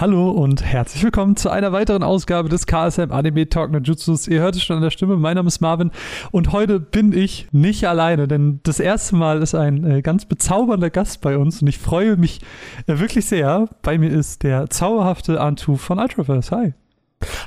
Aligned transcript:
Hallo 0.00 0.30
und 0.30 0.64
herzlich 0.64 1.04
willkommen 1.04 1.36
zu 1.36 1.50
einer 1.50 1.72
weiteren 1.72 2.02
Ausgabe 2.02 2.48
des 2.48 2.66
KSM 2.66 3.12
Anime 3.12 3.50
Talk 3.50 3.70
Jutsus. 3.86 4.28
Ihr 4.28 4.40
hört 4.40 4.56
es 4.56 4.62
schon 4.62 4.76
an 4.76 4.82
der 4.82 4.88
Stimme, 4.88 5.18
mein 5.18 5.34
Name 5.36 5.48
ist 5.48 5.60
Marvin 5.60 5.90
und 6.30 6.52
heute 6.52 6.80
bin 6.80 7.12
ich 7.12 7.48
nicht 7.52 7.86
alleine, 7.86 8.26
denn 8.26 8.60
das 8.62 8.80
erste 8.80 9.16
Mal 9.16 9.42
ist 9.42 9.54
ein 9.54 9.84
äh, 9.84 10.00
ganz 10.00 10.24
bezaubernder 10.24 10.88
Gast 10.88 11.20
bei 11.20 11.36
uns 11.36 11.60
und 11.60 11.68
ich 11.68 11.76
freue 11.76 12.16
mich 12.16 12.40
äh, 12.86 12.98
wirklich 12.98 13.26
sehr. 13.26 13.68
Bei 13.82 13.98
mir 13.98 14.08
ist 14.08 14.42
der 14.42 14.70
zauberhafte 14.70 15.38
Antu 15.38 15.76
von 15.76 15.98
Ultraverse. 15.98 16.56
Hi. 16.56 16.72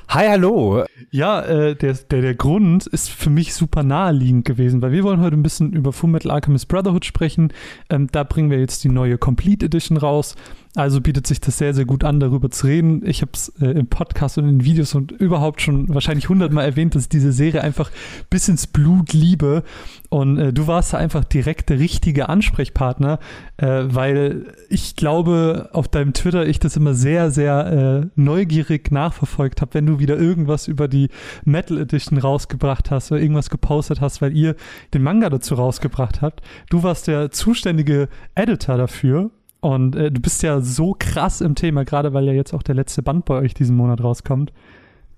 Hi, 0.10 0.28
hallo. 0.28 0.84
Ja, 1.10 1.42
äh, 1.42 1.76
der, 1.76 1.94
der, 1.96 2.22
der 2.22 2.36
Grund 2.36 2.86
ist 2.86 3.10
für 3.10 3.32
mich 3.32 3.56
super 3.56 3.82
naheliegend 3.82 4.46
gewesen, 4.46 4.84
weil 4.84 4.92
wir 4.92 5.04
wollen 5.04 5.22
heute 5.22 5.36
ein 5.36 5.42
bisschen 5.42 5.74
über 5.74 5.92
Fullmetal 5.92 6.30
Alchemist 6.30 6.68
Brotherhood 6.68 7.04
sprechen. 7.04 7.52
Ähm, 7.90 8.10
da 8.12 8.24
bringen 8.24 8.52
wir 8.52 8.60
jetzt 8.60 8.84
die 8.84 8.90
neue 8.90 9.18
Complete 9.18 9.66
Edition 9.66 9.98
raus. 9.98 10.36
Also 10.76 11.02
bietet 11.02 11.28
sich 11.28 11.40
das 11.40 11.60
sehr, 11.60 11.76
sehr 11.76 11.86
gut 11.86 12.04
an, 12.04 12.20
darüber 12.20 12.50
zu 12.50 12.66
reden. 12.66 13.06
Ich 13.06 13.22
habe 13.22 13.32
es 13.36 13.50
äh, 13.62 13.68
im 13.68 13.86
Podcast 13.86 14.40
und 14.40 14.50
in 14.50 14.66
Videos 14.66 14.96
und 14.96 15.12
überhaupt 15.12 15.62
schon 15.62 15.94
wahrscheinlich 15.94 16.30
hundertmal 16.30 16.66
erwähnt, 16.66 16.96
dass 16.96 17.04
ich 17.04 17.10
diese 17.10 17.32
Serie 17.32 17.62
einfach 17.62 17.92
bis 18.32 18.48
ins 18.48 18.66
Blut 18.66 19.14
liebe. 19.14 19.64
Und 20.10 20.40
äh, 20.40 20.52
du 20.52 20.66
warst 20.66 20.94
da 20.94 20.98
einfach 20.98 21.26
direkt 21.26 21.70
der 21.70 21.78
richtige 21.78 22.28
Ansprechpartner, 22.28 23.20
äh, 23.58 23.84
weil 23.86 24.48
ich 24.68 24.96
glaube, 24.96 25.70
auf 25.74 25.88
deinem 25.90 26.14
Twitter 26.14 26.48
ich 26.48 26.58
das 26.58 26.76
immer 26.76 26.96
sehr, 26.96 27.30
sehr 27.30 28.02
äh, 28.06 28.08
neugierig 28.16 28.92
nachverfolgt 28.92 29.62
habe, 29.62 29.76
wenn 29.76 29.86
du 29.86 30.00
wieder 30.00 30.18
irgendwas 30.18 30.68
über 30.68 30.88
die 30.88 31.10
Metal 31.46 31.78
Edition 31.78 32.18
rausgebracht 32.18 32.90
hast 32.90 33.12
oder 33.12 33.22
irgendwas 33.22 33.52
gepostet 33.52 34.02
hast, 34.02 34.24
weil 34.24 34.36
ihr 34.36 34.56
den 34.96 35.04
Manga 35.04 35.30
dazu 35.30 35.54
rausgebracht 35.54 36.24
habt. 36.24 36.42
Du 36.72 36.82
warst 36.82 37.06
der 37.06 37.30
zuständige 37.30 38.10
Editor 38.34 38.78
dafür 38.78 39.30
und 39.64 39.96
äh, 39.96 40.12
du 40.12 40.20
bist 40.20 40.44
ja 40.44 40.60
so 40.60 40.94
krass 40.98 41.40
im 41.40 41.56
Thema, 41.56 41.86
gerade 41.86 42.14
weil 42.14 42.26
ja 42.26 42.34
jetzt 42.34 42.54
auch 42.54 42.64
der 42.64 42.76
letzte 42.76 43.02
Band 43.02 43.24
bei 43.24 43.36
euch 43.36 43.54
diesen 43.54 43.78
Monat 43.78 44.04
rauskommt, 44.04 44.52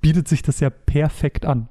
bietet 0.02 0.27
sich 0.27 0.44
das 0.44 0.59
ja 0.59 0.70
perfekt 0.70 1.48
an. 1.48 1.68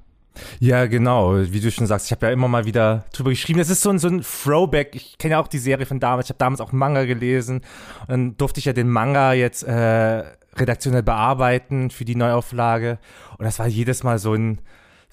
Ja, 0.58 0.86
genau, 0.86 1.36
wie 1.36 1.60
du 1.60 1.70
schon 1.70 1.86
sagst, 1.86 2.06
ich 2.06 2.12
habe 2.12 2.26
ja 2.26 2.32
immer 2.32 2.48
mal 2.48 2.64
wieder 2.64 3.04
drüber 3.12 3.30
geschrieben. 3.30 3.60
Das 3.60 3.70
ist 3.70 3.80
so 3.80 3.90
ein, 3.90 4.00
so 4.00 4.08
ein 4.08 4.22
Throwback. 4.22 4.96
Ich 4.96 5.18
kenne 5.18 5.32
ja 5.32 5.40
auch 5.40 5.46
die 5.46 5.58
Serie 5.58 5.86
von 5.86 6.00
damals. 6.00 6.26
Ich 6.26 6.30
habe 6.30 6.38
damals 6.38 6.60
auch 6.60 6.72
Manga 6.72 7.04
gelesen. 7.04 7.60
Und 8.00 8.08
dann 8.08 8.36
durfte 8.38 8.58
ich 8.58 8.64
ja 8.64 8.72
den 8.72 8.88
Manga 8.88 9.34
jetzt 9.34 9.62
äh, 9.62 10.24
redaktionell 10.56 11.04
bearbeiten 11.04 11.90
für 11.90 12.04
die 12.04 12.16
Neuauflage. 12.16 12.98
Und 13.38 13.44
das 13.44 13.60
war 13.60 13.68
jedes 13.68 14.02
Mal 14.02 14.18
so 14.18 14.34
ein, 14.34 14.58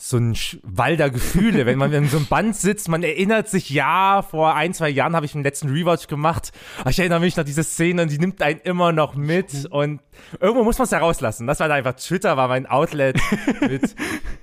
so 0.04 0.18
ein 0.18 0.36
Wall 0.64 0.98
der 0.98 1.12
Gefühle, 1.12 1.68
wenn 1.68 1.78
man 1.78 1.94
in 1.94 2.08
so 2.08 2.18
einem 2.18 2.26
Band 2.26 2.56
sitzt, 2.56 2.90
man 2.90 3.04
erinnert 3.04 3.50
sich, 3.50 3.70
ja, 3.70 4.24
vor 4.24 4.56
ein, 4.56 4.74
zwei 4.74 4.90
Jahren 4.90 5.16
habe 5.16 5.28
ich 5.28 5.34
den 5.34 5.44
letzten 5.44 5.70
Rewatch 5.70 6.08
gemacht, 6.08 6.52
ich 6.90 6.98
erinnere 6.98 7.20
mich 7.20 7.38
noch 7.38 7.44
diese 7.44 7.64
Szene 7.64 8.02
und 8.02 8.12
die 8.12 8.18
nimmt 8.18 8.42
einen 8.42 8.60
immer 8.62 8.92
noch 8.92 9.14
mit 9.14 9.68
und 9.70 10.02
irgendwo 10.40 10.64
muss 10.64 10.80
man 10.80 10.86
es 10.86 10.92
ja 10.92 10.98
rauslassen. 10.98 11.46
Das 11.46 11.60
war 11.60 11.70
einfach, 11.70 11.94
Twitter 11.94 12.36
war 12.36 12.48
mein 12.48 12.66
Outlet 12.66 13.20
mit, 13.62 13.96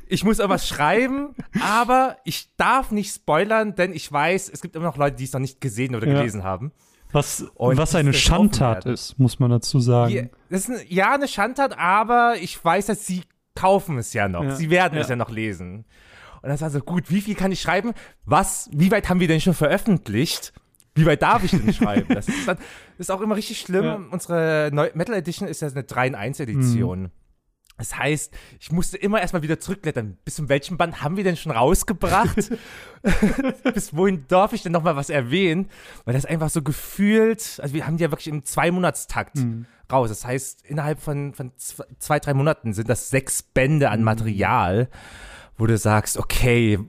ich 0.06 0.22
muss 0.22 0.38
irgendwas 0.38 0.68
schreiben, 0.68 1.34
aber 1.60 2.18
ich 2.24 2.54
darf 2.56 2.92
nicht 2.92 3.12
spoilern, 3.12 3.74
denn 3.74 3.92
ich 3.92 4.10
weiß, 4.10 4.48
es 4.50 4.60
gibt 4.60 4.76
immer 4.76 4.86
noch 4.86 4.96
Leute, 4.96 5.16
die 5.16 5.24
es 5.24 5.32
noch 5.32 5.40
nicht 5.40 5.60
gesehen 5.60 5.96
oder 5.96 6.06
ja. 6.06 6.14
gelesen 6.14 6.44
haben. 6.44 6.70
Was, 7.10 7.46
was 7.56 7.94
eine 7.94 8.12
Schandtat 8.12 8.84
ist, 8.84 9.18
muss 9.18 9.40
man 9.40 9.50
dazu 9.50 9.80
sagen. 9.80 10.12
Ja, 10.12 10.22
das 10.50 10.68
ist 10.68 10.70
ein, 10.70 10.86
ja, 10.88 11.14
eine 11.14 11.26
Schandtat, 11.26 11.76
aber 11.78 12.36
ich 12.40 12.62
weiß, 12.62 12.86
dass 12.86 13.06
sie 13.06 13.22
kaufen 13.58 13.98
es 13.98 14.12
ja 14.12 14.28
noch. 14.28 14.44
Ja. 14.44 14.54
Sie 14.54 14.70
werden 14.70 14.94
ja. 14.94 15.00
es 15.00 15.08
ja 15.08 15.16
noch 15.16 15.30
lesen. 15.30 15.84
Und 16.40 16.48
dann 16.48 16.60
war 16.60 16.70
so, 16.70 16.80
gut, 16.80 17.10
wie 17.10 17.20
viel 17.20 17.34
kann 17.34 17.50
ich 17.50 17.60
schreiben? 17.60 17.92
Was, 18.24 18.70
wie 18.72 18.90
weit 18.92 19.08
haben 19.08 19.18
wir 19.18 19.26
denn 19.26 19.40
schon 19.40 19.54
veröffentlicht? 19.54 20.52
Wie 20.94 21.04
weit 21.06 21.22
darf 21.22 21.42
ich 21.44 21.50
denn 21.50 21.72
schreiben? 21.72 22.14
Das 22.14 22.28
ist, 22.28 22.46
dann, 22.46 22.56
das 22.56 23.08
ist 23.08 23.10
auch 23.10 23.20
immer 23.20 23.36
richtig 23.36 23.60
schlimm. 23.60 23.84
Ja. 23.84 24.00
Unsere 24.10 24.70
Neu 24.72 24.90
Metal 24.94 25.14
Edition 25.14 25.48
ist 25.48 25.62
ja 25.62 25.68
eine 25.68 25.84
3 25.84 26.08
in 26.08 26.14
1 26.14 26.40
Edition. 26.40 27.02
Mhm. 27.02 27.10
Das 27.78 27.96
heißt, 27.96 28.36
ich 28.58 28.72
musste 28.72 28.96
immer 28.96 29.20
erstmal 29.20 29.42
wieder 29.42 29.60
zurückblättern. 29.60 30.18
Bis 30.24 30.34
zu 30.34 30.48
welchem 30.48 30.76
Band 30.76 31.00
haben 31.00 31.16
wir 31.16 31.24
denn 31.24 31.36
schon 31.36 31.52
rausgebracht? 31.52 32.50
Bis 33.74 33.96
wohin 33.96 34.24
darf 34.26 34.52
ich 34.52 34.62
denn 34.62 34.72
nochmal 34.72 34.96
was 34.96 35.10
erwähnen? 35.10 35.68
Weil 36.04 36.14
das 36.14 36.26
einfach 36.26 36.50
so 36.50 36.60
gefühlt, 36.62 37.60
also 37.62 37.74
wir 37.74 37.86
haben 37.86 37.96
die 37.96 38.02
ja 38.02 38.10
wirklich 38.10 38.28
im 38.28 38.44
Zwei-Monatstakt 38.44 39.36
mhm. 39.36 39.66
raus. 39.90 40.08
Das 40.08 40.24
heißt, 40.24 40.66
innerhalb 40.66 41.00
von, 41.00 41.34
von 41.34 41.52
zwei, 41.56 42.18
drei 42.18 42.34
Monaten 42.34 42.72
sind 42.74 42.88
das 42.88 43.10
sechs 43.10 43.44
Bände 43.44 43.90
an 43.90 44.00
mhm. 44.00 44.06
Material, 44.06 44.88
wo 45.56 45.66
du 45.66 45.78
sagst, 45.78 46.18
okay, 46.18 46.80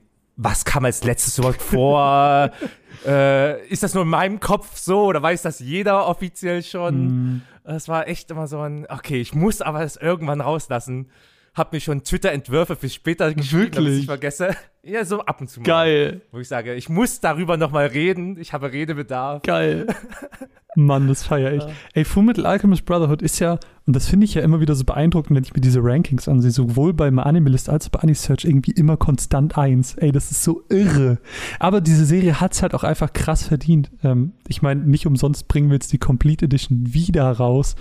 was 0.42 0.64
kam 0.64 0.84
als 0.86 1.04
letztes 1.04 1.36
überhaupt 1.38 1.60
vor? 1.60 2.50
äh, 3.06 3.66
ist 3.68 3.82
das 3.82 3.94
nur 3.94 4.04
in 4.04 4.08
meinem 4.08 4.40
Kopf 4.40 4.76
so 4.78 5.04
oder 5.04 5.22
weiß 5.22 5.42
das 5.42 5.60
jeder 5.60 6.06
offiziell 6.06 6.62
schon? 6.62 7.34
Mm. 7.34 7.42
Es 7.64 7.88
war 7.88 8.08
echt 8.08 8.30
immer 8.30 8.46
so 8.46 8.60
ein, 8.60 8.86
okay, 8.88 9.20
ich 9.20 9.34
muss 9.34 9.60
aber 9.60 9.82
es 9.82 9.96
irgendwann 9.96 10.40
rauslassen. 10.40 11.10
Hab 11.54 11.72
mir 11.72 11.80
schon 11.80 12.04
Twitter-Entwürfe 12.04 12.74
für 12.74 12.88
später 12.88 13.34
geschrieben, 13.34 13.72
damit 13.72 13.92
ich 13.98 14.06
vergesse. 14.06 14.56
Ja, 14.82 15.04
so 15.04 15.20
ab 15.20 15.40
und 15.40 15.48
zu 15.48 15.60
mal. 15.60 15.64
Geil. 15.64 16.22
Wo 16.32 16.38
ich 16.38 16.48
sage, 16.48 16.74
ich 16.74 16.88
muss 16.88 17.20
darüber 17.20 17.56
nochmal 17.56 17.86
reden. 17.86 18.38
Ich 18.38 18.52
habe 18.52 18.72
Redebedarf. 18.72 19.42
Geil. 19.42 19.86
Mann, 20.76 21.08
das 21.08 21.24
feiere 21.24 21.52
ich. 21.54 21.62
Ja. 21.62 21.70
Ey, 21.94 22.04
Fullmetal 22.04 22.46
Alchemist 22.46 22.84
Brotherhood 22.84 23.22
ist 23.22 23.40
ja, 23.40 23.58
und 23.86 23.96
das 23.96 24.06
finde 24.06 24.24
ich 24.24 24.34
ja 24.34 24.42
immer 24.42 24.60
wieder 24.60 24.76
so 24.76 24.84
beeindruckend, 24.84 25.34
wenn 25.34 25.42
ich 25.42 25.52
mir 25.52 25.60
diese 25.60 25.82
Rankings 25.82 26.28
ansehe, 26.28 26.52
sowohl 26.52 26.92
bei 26.92 27.08
Animalist 27.08 27.68
als 27.68 27.86
auch 27.86 27.90
bei 27.90 28.00
Anisearch 28.00 28.44
irgendwie 28.44 28.70
immer 28.70 28.96
konstant 28.96 29.58
eins. 29.58 29.94
Ey, 29.94 30.12
das 30.12 30.30
ist 30.30 30.44
so 30.44 30.62
irre. 30.68 31.18
Aber 31.58 31.80
diese 31.80 32.04
Serie 32.04 32.40
hat 32.40 32.52
es 32.52 32.62
halt 32.62 32.74
auch 32.74 32.84
einfach 32.84 33.12
krass 33.12 33.42
verdient. 33.42 33.90
Ähm, 34.04 34.32
ich 34.46 34.62
meine, 34.62 34.82
nicht 34.82 35.06
umsonst 35.06 35.48
bringen 35.48 35.70
wir 35.70 35.74
jetzt 35.74 35.92
die 35.92 35.98
Complete 35.98 36.44
Edition 36.44 36.94
wieder 36.94 37.28
raus. 37.32 37.74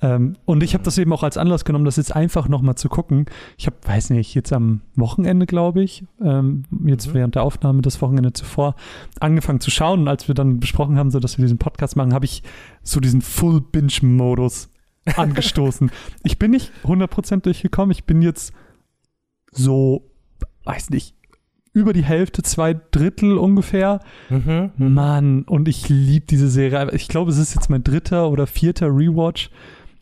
Ähm, 0.00 0.36
und 0.46 0.62
ich 0.62 0.72
habe 0.72 0.84
das 0.84 0.96
eben 0.96 1.12
auch 1.12 1.22
als 1.22 1.36
Anlass 1.36 1.66
genommen, 1.66 1.84
das 1.84 1.96
jetzt 1.96 2.16
einfach 2.16 2.48
nochmal 2.48 2.76
zu 2.76 2.88
gucken. 2.88 3.26
Ich 3.58 3.66
habe, 3.66 3.76
weiß 3.84 4.10
nicht, 4.10 4.34
jetzt 4.34 4.54
am 4.54 4.80
Wochenende, 4.96 5.44
glaube 5.44 5.82
ich, 5.82 6.04
ähm, 6.40 6.64
jetzt 6.86 7.08
mhm. 7.08 7.14
während 7.14 7.34
der 7.34 7.42
Aufnahme 7.42 7.82
das 7.82 8.00
Wochenende 8.02 8.32
zuvor, 8.32 8.74
angefangen 9.20 9.60
zu 9.60 9.70
schauen. 9.70 10.00
Und 10.00 10.08
als 10.08 10.28
wir 10.28 10.34
dann 10.34 10.60
besprochen 10.60 10.98
haben, 10.98 11.10
so 11.10 11.20
dass 11.20 11.38
wir 11.38 11.44
diesen 11.44 11.58
Podcast 11.58 11.96
machen, 11.96 12.14
habe 12.14 12.24
ich 12.24 12.42
so 12.82 13.00
diesen 13.00 13.22
Full-Binge-Modus 13.22 14.70
angestoßen. 15.16 15.90
ich 16.24 16.38
bin 16.38 16.50
nicht 16.50 16.72
100% 16.84 17.40
durchgekommen. 17.42 17.92
Ich 17.92 18.04
bin 18.04 18.22
jetzt 18.22 18.52
so, 19.52 20.10
weiß 20.64 20.90
nicht, 20.90 21.14
über 21.72 21.92
die 21.92 22.04
Hälfte, 22.04 22.42
zwei 22.42 22.74
Drittel 22.74 23.38
ungefähr. 23.38 24.00
Mhm. 24.28 24.72
Mann, 24.76 25.42
und 25.44 25.68
ich 25.68 25.88
liebe 25.88 26.26
diese 26.26 26.48
Serie. 26.48 26.90
Ich 26.92 27.08
glaube, 27.08 27.30
es 27.30 27.38
ist 27.38 27.54
jetzt 27.54 27.70
mein 27.70 27.84
dritter 27.84 28.28
oder 28.28 28.46
vierter 28.46 28.88
Rewatch. 28.88 29.50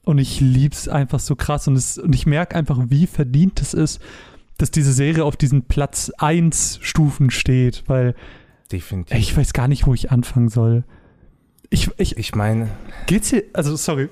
Und 0.04 0.16
ich 0.16 0.40
liebe 0.40 0.74
es 0.74 0.88
einfach 0.88 1.20
so 1.20 1.36
krass. 1.36 1.68
Und, 1.68 1.76
es, 1.76 1.98
und 1.98 2.14
ich 2.14 2.24
merke 2.24 2.56
einfach, 2.56 2.78
wie 2.88 3.06
verdient 3.06 3.60
es 3.60 3.74
ist, 3.74 4.00
dass 4.58 4.70
diese 4.70 4.92
Serie 4.92 5.24
auf 5.24 5.36
diesen 5.36 5.62
Platz 5.62 6.12
1 6.18 6.80
Stufen 6.82 7.30
steht. 7.30 7.84
Weil 7.86 8.14
Definitiv. 8.70 9.16
ich 9.16 9.36
weiß 9.36 9.52
gar 9.52 9.68
nicht, 9.68 9.86
wo 9.86 9.94
ich 9.94 10.10
anfangen 10.10 10.48
soll. 10.48 10.84
Ich, 11.70 11.90
ich, 11.96 12.16
ich 12.18 12.34
meine. 12.34 12.68
Geht's 13.06 13.30
hier, 13.30 13.44
also 13.52 13.74
sorry. 13.76 14.08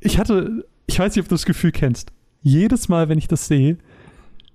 Ich 0.00 0.18
hatte, 0.18 0.64
ich 0.86 0.98
weiß 0.98 1.14
nicht, 1.14 1.22
ob 1.22 1.28
du 1.28 1.34
das 1.34 1.46
Gefühl 1.46 1.72
kennst. 1.72 2.12
Jedes 2.42 2.88
Mal, 2.88 3.08
wenn 3.08 3.18
ich 3.18 3.28
das 3.28 3.46
sehe, 3.46 3.78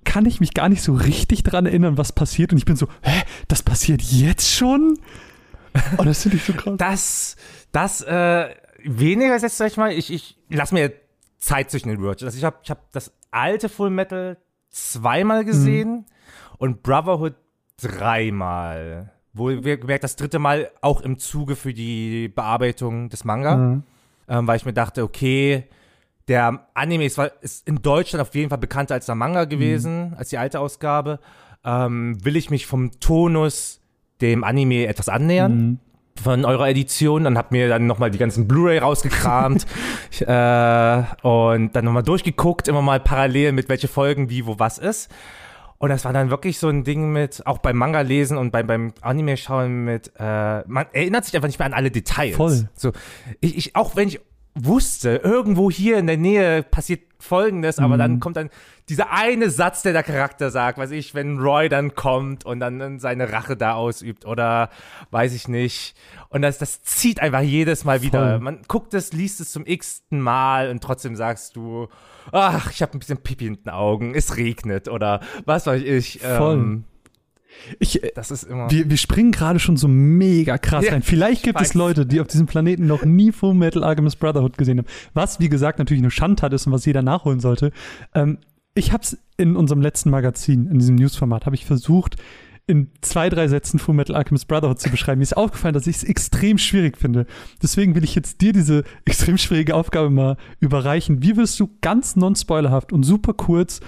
kann 0.03 0.25
ich 0.25 0.39
mich 0.39 0.53
gar 0.53 0.69
nicht 0.69 0.81
so 0.81 0.93
richtig 0.93 1.43
daran 1.43 1.65
erinnern, 1.65 1.97
was 1.97 2.11
passiert. 2.11 2.51
Und 2.51 2.57
ich 2.57 2.65
bin 2.65 2.75
so, 2.75 2.87
hä, 3.01 3.23
das 3.47 3.63
passiert 3.63 4.01
jetzt 4.01 4.49
schon? 4.49 4.99
Oh, 5.97 6.03
das 6.03 6.21
finde 6.23 6.37
ich 6.37 6.43
so 6.43 6.53
krass. 6.53 6.75
Das, 6.77 7.35
das, 7.71 8.01
äh, 8.01 8.49
weniger 8.83 9.35
ist 9.35 9.41
jetzt, 9.41 9.57
sag 9.57 9.67
ich 9.67 9.77
mal, 9.77 9.91
ich, 9.91 10.11
ich 10.11 10.37
lass 10.49 10.71
mir 10.71 10.93
Zeit 11.39 11.71
zwischen 11.71 11.89
den 11.89 12.01
Words. 12.01 12.23
Also 12.23 12.37
ich 12.37 12.43
habe 12.43 12.57
ich 12.63 12.69
hab 12.69 12.91
das 12.91 13.11
alte 13.31 13.69
Full 13.69 13.89
Metal 13.89 14.37
zweimal 14.73 15.45
gesehen 15.45 15.89
mhm. 15.89 16.05
und 16.57 16.83
Brotherhood 16.83 17.35
dreimal. 17.77 19.11
Wo 19.33 19.49
wir 19.49 19.77
gemerkt, 19.77 20.03
das 20.03 20.15
dritte 20.15 20.37
Mal 20.37 20.69
auch 20.81 21.01
im 21.01 21.17
Zuge 21.17 21.55
für 21.55 21.73
die 21.73 22.27
Bearbeitung 22.27 23.09
des 23.09 23.23
Manga, 23.23 23.55
mhm. 23.55 23.83
ähm, 24.27 24.47
weil 24.47 24.57
ich 24.57 24.65
mir 24.65 24.73
dachte, 24.73 25.03
okay, 25.03 25.63
der 26.27 26.67
Anime 26.73 27.05
ist, 27.05 27.19
ist, 27.41 27.67
in 27.67 27.81
Deutschland 27.81 28.21
auf 28.21 28.35
jeden 28.35 28.49
Fall 28.49 28.59
bekannter 28.59 28.93
als 28.93 29.07
der 29.07 29.15
Manga 29.15 29.45
gewesen, 29.45 30.09
mhm. 30.09 30.13
als 30.15 30.29
die 30.29 30.37
alte 30.37 30.59
Ausgabe. 30.59 31.19
Ähm, 31.65 32.23
will 32.23 32.35
ich 32.35 32.49
mich 32.49 32.67
vom 32.67 32.99
Tonus 32.99 33.81
dem 34.21 34.43
Anime 34.43 34.87
etwas 34.87 35.09
annähern? 35.09 35.79
Von 36.21 36.45
eurer 36.45 36.69
Edition, 36.69 37.23
dann 37.23 37.37
hab 37.37 37.51
mir 37.51 37.67
dann 37.67 37.87
nochmal 37.87 38.11
die 38.11 38.17
ganzen 38.17 38.47
Blu-ray 38.47 38.77
rausgekramt 38.77 39.65
äh, 40.19 41.03
und 41.27 41.75
dann 41.75 41.85
nochmal 41.85 42.03
durchgeguckt, 42.03 42.67
immer 42.67 42.81
mal 42.81 42.99
parallel 42.99 43.51
mit 43.51 43.67
welche 43.67 43.87
Folgen 43.87 44.29
wie 44.29 44.45
wo 44.45 44.59
was 44.59 44.77
ist. 44.77 45.09
Und 45.79 45.89
das 45.89 46.05
war 46.05 46.13
dann 46.13 46.29
wirklich 46.29 46.59
so 46.59 46.69
ein 46.69 46.85
Ding 46.85 47.11
mit, 47.11 47.45
auch 47.45 47.57
beim 47.57 47.75
Manga 47.75 48.01
lesen 48.01 48.37
und 48.37 48.51
beim, 48.51 48.67
beim 48.67 48.93
Anime 49.01 49.35
schauen 49.35 49.83
mit, 49.83 50.13
äh, 50.17 50.63
man 50.65 50.85
erinnert 50.93 51.25
sich 51.25 51.35
einfach 51.35 51.49
nicht 51.49 51.59
mehr 51.59 51.65
an 51.65 51.73
alle 51.73 51.91
Details. 51.91 52.37
Voll. 52.37 52.69
So, 52.73 52.93
ich, 53.41 53.57
ich, 53.57 53.75
auch 53.75 53.95
wenn 53.97 54.07
ich 54.07 54.21
wusste, 54.55 55.21
irgendwo 55.23 55.71
hier 55.71 55.97
in 55.97 56.07
der 56.07 56.17
Nähe 56.17 56.63
passiert 56.63 57.01
Folgendes, 57.19 57.79
aber 57.79 57.95
mhm. 57.95 57.99
dann 57.99 58.19
kommt 58.19 58.37
dann 58.37 58.49
dieser 58.89 59.11
eine 59.11 59.49
Satz, 59.49 59.81
der 59.81 59.93
der 59.93 60.03
Charakter 60.03 60.51
sagt, 60.51 60.77
weiß 60.77 60.91
ich, 60.91 61.15
wenn 61.15 61.39
Roy 61.39 61.69
dann 61.69 61.95
kommt 61.95 62.45
und 62.45 62.59
dann 62.59 62.99
seine 62.99 63.31
Rache 63.31 63.55
da 63.55 63.73
ausübt 63.75 64.25
oder 64.25 64.69
weiß 65.11 65.33
ich 65.33 65.47
nicht. 65.47 65.95
Und 66.27 66.41
das, 66.41 66.57
das 66.57 66.83
zieht 66.83 67.21
einfach 67.21 67.41
jedes 67.41 67.85
Mal 67.85 68.01
wieder. 68.01 68.31
Voll. 68.31 68.39
Man 68.39 68.61
guckt 68.67 68.93
es, 68.93 69.13
liest 69.13 69.39
es 69.39 69.51
zum 69.53 69.65
x-ten 69.65 70.19
Mal 70.19 70.69
und 70.69 70.83
trotzdem 70.83 71.15
sagst 71.15 71.55
du, 71.55 71.87
ach, 72.31 72.71
ich 72.71 72.81
habe 72.81 72.97
ein 72.97 72.99
bisschen 72.99 73.19
Pipi 73.19 73.47
in 73.47 73.63
den 73.63 73.69
Augen, 73.69 74.13
es 74.15 74.35
regnet 74.35 74.89
oder 74.89 75.21
was 75.45 75.65
weiß 75.65 75.81
ich. 75.81 76.19
Voll. 76.19 76.53
Ähm, 76.55 76.83
ich, 77.79 78.01
das 78.15 78.31
ist 78.31 78.43
immer. 78.43 78.69
Wir, 78.69 78.89
wir 78.89 78.97
springen 78.97 79.31
gerade 79.31 79.59
schon 79.59 79.77
so 79.77 79.87
mega 79.87 80.57
krass 80.57 80.85
ja, 80.85 80.91
rein. 80.91 81.01
Vielleicht 81.01 81.43
gibt 81.43 81.61
es 81.61 81.73
Leute, 81.73 82.05
die 82.05 82.19
auf 82.21 82.27
diesem 82.27 82.45
Planeten 82.45 82.87
noch 82.87 83.05
nie 83.05 83.31
Full 83.31 83.53
Metal 83.53 83.83
Alchemist 83.83 84.19
Brotherhood 84.19 84.57
gesehen 84.57 84.79
haben. 84.79 84.87
Was, 85.13 85.39
wie 85.39 85.49
gesagt, 85.49 85.79
natürlich 85.79 86.01
eine 86.01 86.11
Schandtat 86.11 86.53
ist 86.53 86.67
und 86.67 86.73
was 86.73 86.85
jeder 86.85 87.01
nachholen 87.01 87.39
sollte. 87.39 87.71
Ähm, 88.13 88.39
ich 88.75 88.91
habe 88.91 89.03
es 89.03 89.17
in 89.37 89.55
unserem 89.55 89.81
letzten 89.81 90.09
Magazin, 90.09 90.67
in 90.67 90.79
diesem 90.79 90.95
Newsformat, 90.95 91.45
habe 91.45 91.55
ich 91.55 91.65
versucht, 91.65 92.17
in 92.65 92.89
zwei, 93.01 93.29
drei 93.29 93.47
Sätzen 93.47 93.77
Full 93.77 93.95
Metal 93.95 94.15
Alchemist 94.15 94.47
Brotherhood 94.47 94.79
zu 94.79 94.89
beschreiben. 94.89 95.19
Mir 95.19 95.23
ist 95.23 95.35
aufgefallen, 95.35 95.73
dass 95.73 95.87
ich 95.87 95.97
es 95.97 96.03
extrem 96.03 96.57
schwierig 96.57 96.97
finde. 96.97 97.25
Deswegen 97.61 97.93
will 97.93 98.03
ich 98.03 98.15
jetzt 98.15 98.41
dir 98.41 98.53
diese 98.53 98.83
extrem 99.05 99.37
schwierige 99.37 99.75
Aufgabe 99.75 100.09
mal 100.09 100.37
überreichen. 100.59 101.21
Wie 101.21 101.35
wirst 101.35 101.59
du 101.59 101.69
ganz 101.81 102.15
non-spoilerhaft 102.15 102.93
und 102.93 103.03
super 103.03 103.33
kurz 103.33 103.81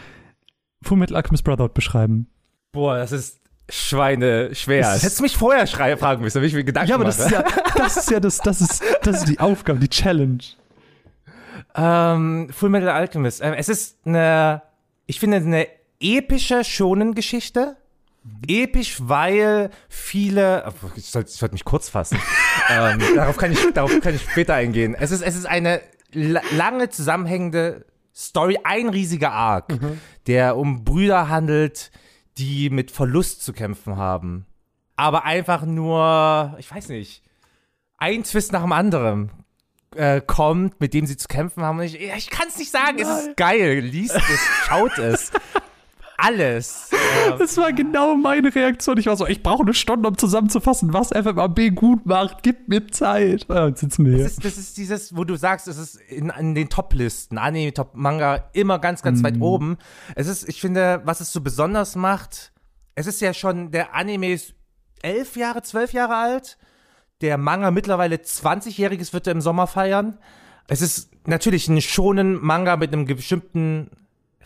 Full 0.83 0.97
Metal 0.97 1.15
Alchemist 1.15 1.43
Brotherhood 1.43 1.73
beschreiben? 1.73 2.27
Boah, 2.73 2.97
das 2.97 3.13
ist 3.13 3.39
Schweine 3.69 4.53
schwer. 4.53 4.81
Das 4.81 5.01
hättest 5.01 5.19
du 5.19 5.23
mich 5.23 5.35
vorher 5.35 5.65
fragen 5.65 6.21
müssen, 6.21 6.37
damit 6.37 6.49
ich 6.49 6.55
mir 6.55 6.63
Gedanken 6.63 6.89
Ja, 6.89 6.95
aber 6.95 7.05
das 7.05 7.19
ist 7.19 7.31
ja, 7.31 7.43
das 7.75 7.97
ist 7.97 8.11
ja 8.11 8.19
das, 8.19 8.37
das 8.37 8.61
ist, 8.61 8.83
das 9.01 9.17
ist 9.17 9.29
die 9.29 9.39
Aufgabe, 9.39 9.79
die 9.79 9.89
Challenge. 9.89 10.43
Ähm, 11.75 12.49
Full 12.51 12.69
Metal 12.69 12.89
Alchemist. 12.89 13.41
Ähm, 13.41 13.53
es 13.53 13.69
ist 13.69 13.97
eine, 14.05 14.61
ich 15.07 15.19
finde, 15.19 15.37
eine 15.37 15.67
epische 15.99 16.63
Schonengeschichte. 16.63 17.77
Episch, 18.47 18.97
weil 19.01 19.69
viele, 19.87 20.73
ich 20.95 21.05
sollte, 21.05 21.29
ich 21.29 21.35
sollte 21.35 21.53
mich 21.53 21.63
kurz 21.63 21.89
fassen. 21.89 22.17
ähm, 22.69 22.99
darauf 23.15 23.37
kann 23.37 23.51
ich, 23.51 23.73
darauf 23.73 23.99
kann 23.99 24.15
ich 24.15 24.21
später 24.23 24.55
eingehen. 24.55 24.95
Es 24.99 25.11
ist, 25.11 25.21
es 25.21 25.35
ist 25.35 25.45
eine 25.45 25.79
lange 26.11 26.89
zusammenhängende 26.89 27.85
Story, 28.15 28.57
ein 28.63 28.89
riesiger 28.89 29.31
Arc, 29.31 29.69
mhm. 29.69 29.99
der 30.25 30.57
um 30.57 30.83
Brüder 30.83 31.29
handelt, 31.29 31.91
die 32.37 32.69
mit 32.69 32.91
Verlust 32.91 33.43
zu 33.43 33.53
kämpfen 33.53 33.97
haben. 33.97 34.45
Aber 34.95 35.25
einfach 35.25 35.65
nur, 35.65 36.55
ich 36.57 36.73
weiß 36.73 36.89
nicht, 36.89 37.23
ein 37.97 38.23
Twist 38.23 38.51
nach 38.51 38.61
dem 38.61 38.71
anderen 38.71 39.31
äh, 39.95 40.21
kommt, 40.21 40.79
mit 40.79 40.93
dem 40.93 41.05
sie 41.05 41.17
zu 41.17 41.27
kämpfen 41.27 41.63
haben. 41.63 41.79
Und 41.79 41.85
ich, 41.85 41.99
ich 41.99 42.29
kann 42.29 42.47
es 42.47 42.57
nicht 42.57 42.71
sagen, 42.71 42.99
es 42.99 43.07
ist 43.09 43.37
geil. 43.37 43.79
Liest 43.79 44.15
es, 44.15 44.39
schaut 44.67 44.97
es. 44.97 45.31
Alles. 46.17 46.89
Das 47.39 47.57
war 47.57 47.73
genau 47.73 48.15
meine 48.15 48.53
Reaktion. 48.53 48.97
Ich 48.97 49.07
war 49.07 49.15
so, 49.15 49.25
ich 49.25 49.41
brauche 49.41 49.63
eine 49.63 49.73
Stunde, 49.73 50.07
um 50.07 50.17
zusammenzufassen, 50.17 50.93
was 50.93 51.09
FMAB 51.09 51.73
gut 51.73 52.05
macht. 52.05 52.43
Gib 52.43 52.67
mir 52.67 52.87
Zeit. 52.87 53.47
Ja, 53.49 53.67
jetzt 53.67 53.79
sitzen 53.79 54.05
wir 54.05 54.15
hier. 54.15 54.23
Das 54.23 54.33
ist, 54.33 54.45
das 54.45 54.57
ist 54.57 54.77
dieses, 54.77 55.15
wo 55.15 55.23
du 55.23 55.35
sagst, 55.35 55.67
es 55.67 55.77
ist 55.77 55.95
in, 55.95 56.29
in 56.29 56.53
den 56.55 56.69
Top-Listen, 56.69 57.37
Anime, 57.37 57.73
Top-Manga, 57.73 58.49
immer 58.53 58.79
ganz, 58.79 59.01
ganz 59.01 59.21
mm. 59.21 59.23
weit 59.23 59.41
oben. 59.41 59.77
Es 60.15 60.27
ist, 60.27 60.47
ich 60.47 60.61
finde, 60.61 61.01
was 61.05 61.19
es 61.19 61.31
so 61.31 61.41
besonders 61.41 61.95
macht, 61.95 62.51
es 62.95 63.07
ist 63.07 63.21
ja 63.21 63.33
schon, 63.33 63.71
der 63.71 63.95
Anime 63.95 64.31
ist 64.31 64.53
elf 65.01 65.35
Jahre, 65.35 65.61
zwölf 65.61 65.93
Jahre 65.93 66.15
alt. 66.15 66.57
Der 67.21 67.37
Manga 67.37 67.71
mittlerweile 67.71 68.17
20-jähriges 68.17 69.13
wird 69.13 69.27
er 69.27 69.31
im 69.31 69.41
Sommer 69.41 69.67
feiern. 69.67 70.17
Es 70.67 70.81
ist 70.81 71.11
natürlich 71.27 71.67
ein 71.67 71.81
schonen 71.81 72.43
Manga 72.43 72.75
mit 72.75 72.91
einem 72.93 73.05
bestimmten 73.05 73.89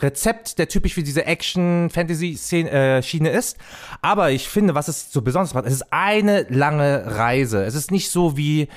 Rezept, 0.01 0.60
der 0.60 0.68
typisch 0.68 0.94
für 0.94 1.04
diese 1.04 1.25
Action-Fantasy-Schiene 1.25 3.30
äh, 3.30 3.38
ist. 3.38 3.57
Aber 4.01 4.31
ich 4.31 4.48
finde, 4.48 4.75
was 4.75 4.88
es 4.88 5.12
so 5.12 5.22
besonders 5.22 5.54
macht, 5.54 5.66
es 5.66 5.74
ist 5.74 5.92
eine 5.92 6.44
lange 6.50 7.18
Reise. 7.18 7.63
Es 7.63 7.75
ist 7.75 7.92
nicht 7.92 8.10
so 8.10 8.38
wie, 8.38 8.68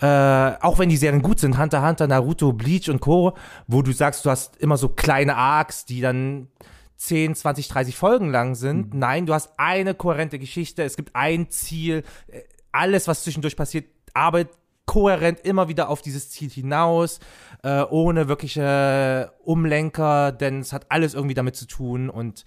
äh, 0.00 0.06
auch 0.06 0.78
wenn 0.78 0.88
die 0.88 0.96
Serien 0.96 1.22
gut 1.22 1.40
sind, 1.40 1.58
Hunter 1.58 1.86
Hunter, 1.86 2.06
Naruto, 2.06 2.52
Bleach 2.52 2.90
und 2.90 3.00
Co., 3.00 3.34
wo 3.66 3.82
du 3.82 3.92
sagst, 3.92 4.24
du 4.24 4.30
hast 4.30 4.56
immer 4.56 4.76
so 4.76 4.88
kleine 4.88 5.36
Arcs, 5.36 5.84
die 5.84 6.00
dann 6.00 6.48
10, 6.96 7.34
20, 7.34 7.68
30 7.68 7.96
Folgen 7.96 8.30
lang 8.30 8.54
sind. 8.54 8.94
Mhm. 8.94 8.98
Nein, 8.98 9.26
du 9.26 9.34
hast 9.34 9.50
eine 9.56 9.94
kohärente 9.94 10.38
Geschichte, 10.38 10.82
es 10.82 10.96
gibt 10.96 11.14
ein 11.14 11.50
Ziel, 11.50 12.02
äh, 12.28 12.40
alles, 12.72 13.06
was 13.06 13.22
zwischendurch 13.22 13.56
passiert, 13.56 13.86
arbeitet 14.14 14.56
kohärent 14.86 15.40
immer 15.40 15.68
wieder 15.68 15.88
auf 15.88 16.02
dieses 16.02 16.30
Ziel 16.30 16.50
hinaus, 16.50 17.20
äh, 17.64 17.82
ohne 17.88 18.28
wirkliche 18.28 19.32
Umlenker, 19.42 20.32
denn 20.32 20.60
es 20.60 20.72
hat 20.74 20.90
alles 20.90 21.14
irgendwie 21.14 21.34
damit 21.34 21.56
zu 21.56 21.66
tun 21.66 22.10
und 22.10 22.44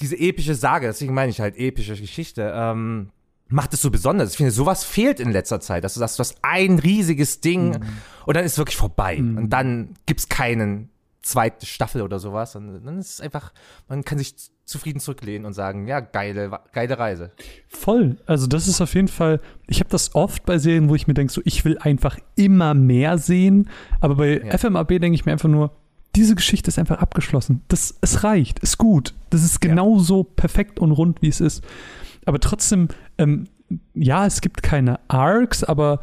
diese 0.00 0.16
epische 0.16 0.54
Sage, 0.54 0.86
deswegen 0.86 1.12
meine 1.12 1.30
ich 1.30 1.40
halt 1.40 1.56
epische 1.56 1.96
Geschichte, 1.96 2.52
ähm, 2.54 3.10
macht 3.48 3.74
es 3.74 3.82
so 3.82 3.90
besonders. 3.90 4.30
Ich 4.30 4.36
finde, 4.36 4.52
sowas 4.52 4.84
fehlt 4.84 5.20
in 5.20 5.32
letzter 5.32 5.60
Zeit, 5.60 5.84
dass 5.84 5.94
du 5.94 6.00
sagst, 6.00 6.18
du 6.18 6.20
hast 6.20 6.38
ein 6.42 6.78
riesiges 6.78 7.40
Ding 7.40 7.70
mhm. 7.70 7.82
und 8.24 8.36
dann 8.36 8.44
ist 8.44 8.52
es 8.52 8.58
wirklich 8.58 8.76
vorbei 8.76 9.18
mhm. 9.18 9.38
und 9.38 9.50
dann 9.50 9.94
gibt 10.06 10.20
es 10.20 10.28
keinen 10.28 10.88
zweite 11.22 11.66
Staffel 11.66 12.02
oder 12.02 12.18
sowas. 12.18 12.54
Und 12.54 12.84
dann 12.84 12.98
ist 12.98 13.14
es 13.14 13.20
einfach, 13.20 13.52
man 13.88 14.04
kann 14.04 14.18
sich 14.18 14.34
zufrieden 14.64 15.00
zurücklehnen 15.00 15.44
und 15.44 15.52
sagen, 15.52 15.86
ja, 15.86 16.00
geile, 16.00 16.60
geile 16.72 16.98
Reise. 16.98 17.32
Voll. 17.68 18.16
Also 18.26 18.46
das 18.46 18.68
ist 18.68 18.80
auf 18.80 18.94
jeden 18.94 19.08
Fall, 19.08 19.40
ich 19.66 19.80
habe 19.80 19.90
das 19.90 20.14
oft 20.14 20.44
bei 20.46 20.58
Serien, 20.58 20.88
wo 20.88 20.94
ich 20.94 21.06
mir 21.06 21.14
denke, 21.14 21.32
so 21.32 21.40
ich 21.44 21.64
will 21.64 21.78
einfach 21.78 22.18
immer 22.36 22.74
mehr 22.74 23.18
sehen. 23.18 23.68
Aber 24.00 24.16
bei 24.16 24.40
ja. 24.40 24.56
FMAB 24.56 24.88
denke 24.88 25.14
ich 25.14 25.26
mir 25.26 25.32
einfach 25.32 25.48
nur, 25.48 25.72
diese 26.14 26.34
Geschichte 26.34 26.68
ist 26.68 26.78
einfach 26.78 26.98
abgeschlossen. 26.98 27.62
Das, 27.68 27.96
es 28.00 28.22
reicht, 28.22 28.58
ist 28.60 28.78
gut. 28.78 29.14
Das 29.30 29.42
ist 29.42 29.60
genauso 29.60 30.18
ja. 30.18 30.34
perfekt 30.36 30.78
und 30.78 30.92
rund, 30.92 31.22
wie 31.22 31.28
es 31.28 31.40
ist. 31.40 31.64
Aber 32.26 32.38
trotzdem, 32.38 32.88
ähm, 33.18 33.48
ja, 33.94 34.26
es 34.26 34.40
gibt 34.40 34.62
keine 34.62 35.00
Arcs, 35.08 35.64
aber 35.64 36.00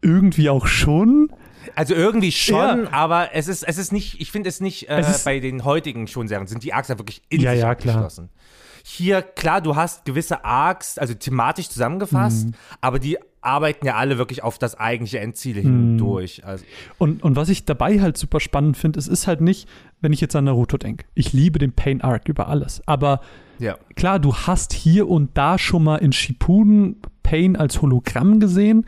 irgendwie 0.00 0.48
auch 0.48 0.66
schon. 0.66 1.30
Also 1.74 1.94
irgendwie 1.94 2.32
schon, 2.32 2.84
ja. 2.84 2.92
aber 2.92 3.34
es 3.34 3.48
ist, 3.48 3.62
es 3.62 3.78
ist 3.78 3.92
nicht, 3.92 4.20
ich 4.20 4.30
finde 4.30 4.48
es 4.48 4.60
nicht, 4.60 4.88
äh, 4.88 5.00
es 5.00 5.24
bei 5.24 5.40
den 5.40 5.64
heutigen 5.64 6.06
Schon-Serien 6.06 6.46
sind 6.46 6.62
die 6.64 6.72
Arcs 6.72 6.88
ja 6.88 6.98
wirklich 6.98 7.22
in 7.28 7.40
ja, 7.40 7.52
sich 7.52 7.60
ja, 7.60 7.70
abgeschlossen. 7.70 8.28
Klar. 8.28 8.38
Hier, 8.84 9.22
klar, 9.22 9.60
du 9.60 9.76
hast 9.76 10.04
gewisse 10.04 10.44
Arcs, 10.44 10.96
also 10.98 11.12
thematisch 11.12 11.68
zusammengefasst, 11.68 12.46
mhm. 12.46 12.54
aber 12.80 12.98
die 12.98 13.18
arbeiten 13.40 13.86
ja 13.86 13.96
alle 13.96 14.18
wirklich 14.18 14.42
auf 14.42 14.58
das 14.58 14.78
eigentliche 14.78 15.20
Endziel 15.20 15.60
hindurch. 15.60 16.38
Mhm. 16.42 16.48
Also. 16.48 16.64
Und, 16.98 17.22
und 17.22 17.36
was 17.36 17.48
ich 17.48 17.64
dabei 17.64 18.00
halt 18.00 18.16
super 18.16 18.40
spannend 18.40 18.76
finde, 18.76 18.98
es 18.98 19.08
ist 19.08 19.26
halt 19.26 19.40
nicht, 19.40 19.68
wenn 20.00 20.12
ich 20.12 20.20
jetzt 20.20 20.34
an 20.36 20.44
Naruto 20.44 20.76
denke. 20.76 21.04
Ich 21.14 21.32
liebe 21.32 21.58
den 21.58 21.72
Pain 21.72 22.00
Arc 22.00 22.28
über 22.28 22.48
alles. 22.48 22.82
Aber 22.86 23.20
ja. 23.58 23.76
klar, 23.94 24.18
du 24.18 24.34
hast 24.34 24.72
hier 24.72 25.08
und 25.08 25.36
da 25.36 25.58
schon 25.58 25.84
mal 25.84 25.96
in 25.96 26.12
Shippuden 26.12 26.96
Pain 27.22 27.56
als 27.56 27.82
Hologramm 27.82 28.40
gesehen, 28.40 28.86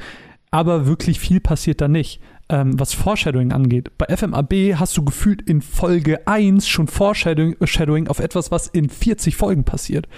aber 0.50 0.86
wirklich 0.86 1.20
viel 1.20 1.40
passiert 1.40 1.80
da 1.80 1.88
nicht 1.88 2.20
ähm, 2.50 2.78
was 2.78 2.92
Foreshadowing 2.92 3.52
angeht. 3.52 3.96
Bei 3.96 4.14
FMAB 4.14 4.74
hast 4.74 4.96
du 4.96 5.04
gefühlt 5.04 5.40
in 5.42 5.62
Folge 5.62 6.26
1 6.26 6.68
schon 6.68 6.88
Foreshadowing 6.88 8.08
auf 8.08 8.18
etwas, 8.18 8.50
was 8.50 8.66
in 8.66 8.90
40 8.90 9.36
Folgen 9.36 9.64
passiert. 9.64 10.08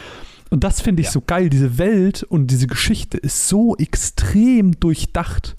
Und 0.51 0.65
das 0.65 0.81
finde 0.81 1.03
ich 1.03 1.07
ja. 1.07 1.13
so 1.13 1.21
geil. 1.21 1.51
Diese 1.51 1.79
Welt 1.79 2.23
und 2.23 2.49
diese 2.49 2.67
Geschichte 2.67 3.19
ist 3.19 3.49
so 3.49 3.77
extrem 3.77 4.79
durchdacht. 4.81 5.57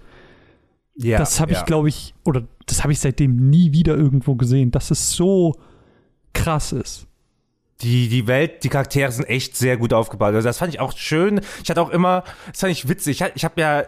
Ja, 0.96 1.18
das 1.18 1.40
habe 1.40 1.52
ich, 1.52 1.60
ja. 1.60 1.64
glaube 1.64 1.90
ich, 1.90 2.14
oder 2.24 2.44
das 2.66 2.84
habe 2.84 2.94
ich 2.94 3.00
seitdem 3.00 3.50
nie 3.50 3.72
wieder 3.72 3.96
irgendwo 3.96 4.36
gesehen, 4.36 4.72
dass 4.72 4.92
es 4.92 5.12
so 5.12 5.56
krass 6.34 6.72
ist. 6.72 7.08
Die, 7.82 8.08
die 8.08 8.28
Welt, 8.28 8.64
die 8.64 8.70
Charaktere 8.70 9.12
sind 9.12 9.26
echt 9.26 9.58
sehr 9.58 9.78
gut 9.78 9.94
aufgebaut. 9.94 10.36
Also 10.36 10.48
das 10.48 10.60
fand 10.60 10.74
ich 10.74 10.80
auch 10.80 10.96
schön. 10.96 11.42
Ich 11.64 11.70
hatte 11.70 11.82
auch 11.82 11.90
immer, 11.90 12.24
das 12.52 12.62
fand 12.62 12.72
ich 12.72 12.88
witzig. 12.88 13.22
Ich, 13.22 13.32
ich 13.36 13.46
habe 13.46 13.60
ja 13.60 13.84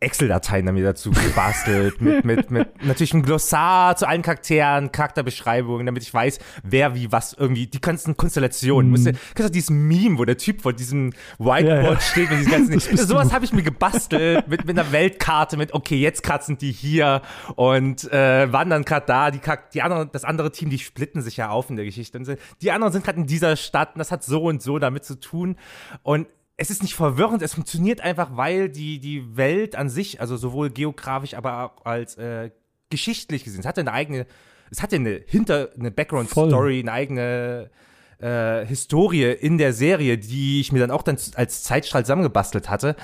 Excel-Dateien 0.00 0.66
damit 0.66 0.84
dazu 0.84 1.10
gebastelt, 1.10 2.00
mit, 2.00 2.24
mit, 2.24 2.50
mit 2.50 2.84
natürlich 2.84 3.14
ein 3.14 3.22
Glossar 3.22 3.96
zu 3.96 4.06
allen 4.06 4.22
Charakteren, 4.22 4.92
Charakterbeschreibungen, 4.92 5.86
damit 5.86 6.02
ich 6.02 6.14
weiß, 6.14 6.38
wer 6.62 6.94
wie 6.94 7.10
was 7.10 7.32
irgendwie, 7.32 7.66
die 7.66 7.80
ganzen 7.80 8.16
Konstellationen. 8.16 8.90
Mm. 8.90 8.92
Musst 8.92 9.06
du, 9.06 9.12
kennst 9.34 9.48
du 9.48 9.52
dieses 9.52 9.70
Meme, 9.70 10.18
wo 10.18 10.24
der 10.24 10.38
Typ 10.38 10.62
vor 10.62 10.72
diesem 10.72 11.12
Whiteboard 11.38 11.64
ja, 11.66 11.92
ja. 11.92 12.00
steht 12.00 12.30
mit 12.30 12.40
diesen 12.40 12.52
ganzen, 12.52 12.96
sowas 12.96 13.32
habe 13.32 13.44
ich 13.44 13.52
mir 13.52 13.62
gebastelt, 13.62 14.46
mit, 14.48 14.64
mit 14.64 14.78
einer 14.78 14.92
Weltkarte, 14.92 15.56
mit, 15.56 15.74
okay, 15.74 15.96
jetzt 15.96 16.22
gerade 16.22 16.44
sind 16.44 16.62
die 16.62 16.72
hier 16.72 17.22
und 17.56 18.10
äh, 18.12 18.52
wandern 18.52 18.84
gerade 18.84 19.06
da, 19.06 19.30
die, 19.30 19.40
die 19.74 19.82
andere, 19.82 20.06
das 20.06 20.24
andere 20.24 20.52
Team, 20.52 20.70
die 20.70 20.78
splitten 20.78 21.22
sich 21.22 21.36
ja 21.36 21.50
auf 21.50 21.70
in 21.70 21.76
der 21.76 21.84
Geschichte. 21.84 22.18
Und 22.18 22.38
die 22.62 22.70
anderen 22.70 22.92
sind 22.92 23.04
gerade 23.04 23.18
in 23.18 23.26
dieser 23.26 23.56
Stadt 23.56 23.94
und 23.94 23.98
das 23.98 24.12
hat 24.12 24.22
so 24.22 24.44
und 24.44 24.62
so 24.62 24.78
damit 24.78 25.04
zu 25.04 25.18
tun. 25.18 25.56
Und 26.02 26.26
es 26.58 26.70
ist 26.70 26.82
nicht 26.82 26.94
verwirrend, 26.96 27.40
es 27.40 27.54
funktioniert 27.54 28.00
einfach, 28.00 28.36
weil 28.36 28.68
die, 28.68 28.98
die 28.98 29.36
Welt 29.36 29.76
an 29.76 29.88
sich, 29.88 30.20
also 30.20 30.36
sowohl 30.36 30.70
geografisch, 30.70 31.34
aber 31.34 31.64
auch 31.64 31.86
als 31.86 32.16
äh, 32.16 32.50
geschichtlich 32.90 33.44
gesehen, 33.44 33.60
es 33.60 33.66
hat 33.66 33.78
eine 33.78 33.92
eigene, 33.92 34.26
es 34.70 34.82
hat 34.82 34.92
eine 34.92 35.22
Hinter, 35.24 35.70
eine 35.78 35.92
Background-Story, 35.92 36.80
eine 36.80 36.92
eigene 36.92 37.70
äh, 38.18 38.66
Historie 38.66 39.30
in 39.30 39.56
der 39.56 39.72
Serie, 39.72 40.18
die 40.18 40.60
ich 40.60 40.72
mir 40.72 40.80
dann 40.80 40.90
auch 40.90 41.02
dann 41.02 41.16
als 41.36 41.62
Zeitstrahl 41.62 42.04
zusammengebastelt 42.04 42.68
hatte, 42.68 42.96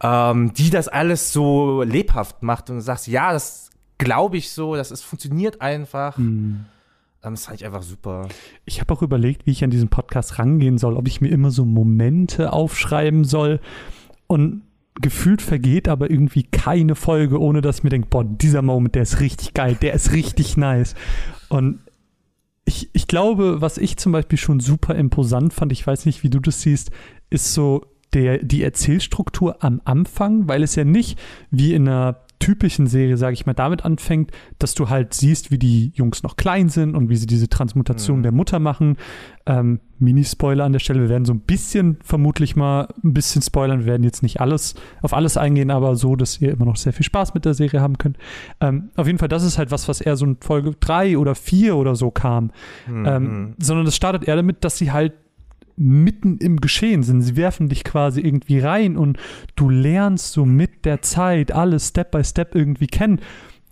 ähm, 0.00 0.54
die 0.54 0.70
das 0.70 0.86
alles 0.86 1.32
so 1.32 1.82
lebhaft 1.82 2.44
macht 2.44 2.70
und 2.70 2.76
du 2.76 2.82
sagst, 2.82 3.08
ja, 3.08 3.32
das 3.32 3.70
glaube 3.98 4.36
ich 4.36 4.52
so, 4.52 4.76
das 4.76 4.92
ist, 4.92 5.02
funktioniert 5.02 5.60
einfach. 5.60 6.16
Mhm. 6.18 6.66
Das 7.22 7.46
fand 7.46 7.60
ich 7.60 7.66
einfach 7.66 7.82
super. 7.82 8.28
Ich 8.64 8.80
habe 8.80 8.92
auch 8.92 9.02
überlegt, 9.02 9.46
wie 9.46 9.52
ich 9.52 9.62
an 9.62 9.70
diesen 9.70 9.88
Podcast 9.88 10.38
rangehen 10.38 10.76
soll, 10.76 10.96
ob 10.96 11.06
ich 11.06 11.20
mir 11.20 11.28
immer 11.28 11.50
so 11.50 11.64
Momente 11.64 12.52
aufschreiben 12.52 13.24
soll. 13.24 13.60
Und 14.26 14.62
gefühlt 15.00 15.40
vergeht 15.40 15.88
aber 15.88 16.10
irgendwie 16.10 16.42
keine 16.42 16.96
Folge, 16.96 17.40
ohne 17.40 17.60
dass 17.60 17.78
ich 17.78 17.84
mir 17.84 17.90
denke, 17.90 18.08
boah, 18.10 18.24
dieser 18.24 18.62
Moment, 18.62 18.96
der 18.96 19.02
ist 19.02 19.20
richtig 19.20 19.54
geil, 19.54 19.76
der 19.80 19.94
ist 19.94 20.12
richtig 20.12 20.56
nice. 20.56 20.94
Und 21.48 21.80
ich, 22.64 22.90
ich 22.92 23.06
glaube, 23.06 23.60
was 23.60 23.78
ich 23.78 23.96
zum 23.96 24.12
Beispiel 24.12 24.38
schon 24.38 24.60
super 24.60 24.94
imposant 24.96 25.52
fand, 25.52 25.72
ich 25.72 25.86
weiß 25.86 26.06
nicht, 26.06 26.22
wie 26.24 26.30
du 26.30 26.40
das 26.40 26.62
siehst, 26.62 26.90
ist 27.30 27.54
so 27.54 27.86
der, 28.14 28.38
die 28.38 28.62
Erzählstruktur 28.62 29.62
am 29.62 29.80
Anfang, 29.84 30.48
weil 30.48 30.62
es 30.62 30.74
ja 30.74 30.84
nicht 30.84 31.18
wie 31.50 31.74
in 31.74 31.88
einer 31.88 32.24
typischen 32.42 32.88
Serie, 32.88 33.16
sage 33.16 33.34
ich 33.34 33.46
mal, 33.46 33.52
damit 33.52 33.84
anfängt, 33.84 34.32
dass 34.58 34.74
du 34.74 34.88
halt 34.88 35.14
siehst, 35.14 35.52
wie 35.52 35.58
die 35.58 35.92
Jungs 35.94 36.24
noch 36.24 36.34
klein 36.34 36.68
sind 36.68 36.96
und 36.96 37.08
wie 37.08 37.14
sie 37.14 37.26
diese 37.26 37.48
Transmutation 37.48 38.18
mhm. 38.18 38.22
der 38.24 38.32
Mutter 38.32 38.58
machen. 38.58 38.96
Ähm, 39.46 39.78
Mini-Spoiler 40.00 40.64
an 40.64 40.72
der 40.72 40.80
Stelle, 40.80 41.02
wir 41.02 41.08
werden 41.08 41.24
so 41.24 41.32
ein 41.32 41.40
bisschen, 41.40 41.98
vermutlich 42.02 42.56
mal 42.56 42.88
ein 43.04 43.14
bisschen 43.14 43.42
spoilern, 43.42 43.80
wir 43.80 43.86
werden 43.86 44.02
jetzt 44.02 44.24
nicht 44.24 44.40
alles 44.40 44.74
auf 45.02 45.14
alles 45.14 45.36
eingehen, 45.36 45.70
aber 45.70 45.94
so, 45.94 46.16
dass 46.16 46.40
ihr 46.40 46.50
immer 46.52 46.64
noch 46.64 46.76
sehr 46.76 46.92
viel 46.92 47.06
Spaß 47.06 47.34
mit 47.34 47.44
der 47.44 47.54
Serie 47.54 47.80
haben 47.80 47.98
könnt. 47.98 48.18
Ähm, 48.60 48.90
auf 48.96 49.06
jeden 49.06 49.18
Fall, 49.20 49.28
das 49.28 49.44
ist 49.44 49.58
halt 49.58 49.70
was, 49.70 49.86
was 49.88 50.00
eher 50.00 50.16
so 50.16 50.24
in 50.24 50.38
Folge 50.40 50.72
3 50.78 51.18
oder 51.18 51.36
4 51.36 51.76
oder 51.76 51.94
so 51.94 52.10
kam. 52.10 52.50
Mhm. 52.88 53.06
Ähm, 53.06 53.54
sondern 53.58 53.84
das 53.84 53.94
startet 53.94 54.24
eher 54.24 54.34
damit, 54.34 54.64
dass 54.64 54.76
sie 54.78 54.90
halt 54.90 55.12
mitten 55.76 56.38
im 56.38 56.60
Geschehen 56.60 57.02
sind. 57.02 57.22
Sie 57.22 57.36
werfen 57.36 57.68
dich 57.68 57.84
quasi 57.84 58.20
irgendwie 58.20 58.58
rein 58.58 58.96
und 58.96 59.18
du 59.56 59.68
lernst 59.68 60.32
so 60.32 60.44
mit 60.44 60.84
der 60.84 61.02
Zeit 61.02 61.52
alles 61.52 61.88
Step 61.88 62.10
by 62.10 62.24
Step 62.24 62.54
irgendwie 62.54 62.86
kennen. 62.86 63.20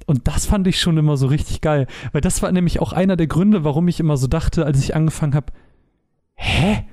Und 0.07 0.27
das 0.27 0.47
fand 0.47 0.67
ich 0.67 0.81
schon 0.81 0.99
immer 0.99 1.17
so 1.17 1.29
richtig 1.29 1.61
geil. 1.61 1.87
Weil 2.13 2.21
das 2.21 2.43
war 2.43 2.51
nämlich 2.51 2.81
auch 2.81 2.93
einer 2.93 3.17
der 3.17 3.27
Gründe, 3.27 3.65
warum 3.65 3.87
ich 3.89 4.01
immer 4.01 4.17
so 4.17 4.27
dachte, 4.27 4.67
als 4.67 4.81
ich 4.81 4.97
angefangen 4.97 5.35
habe, 5.35 5.53
hä? 6.35 6.85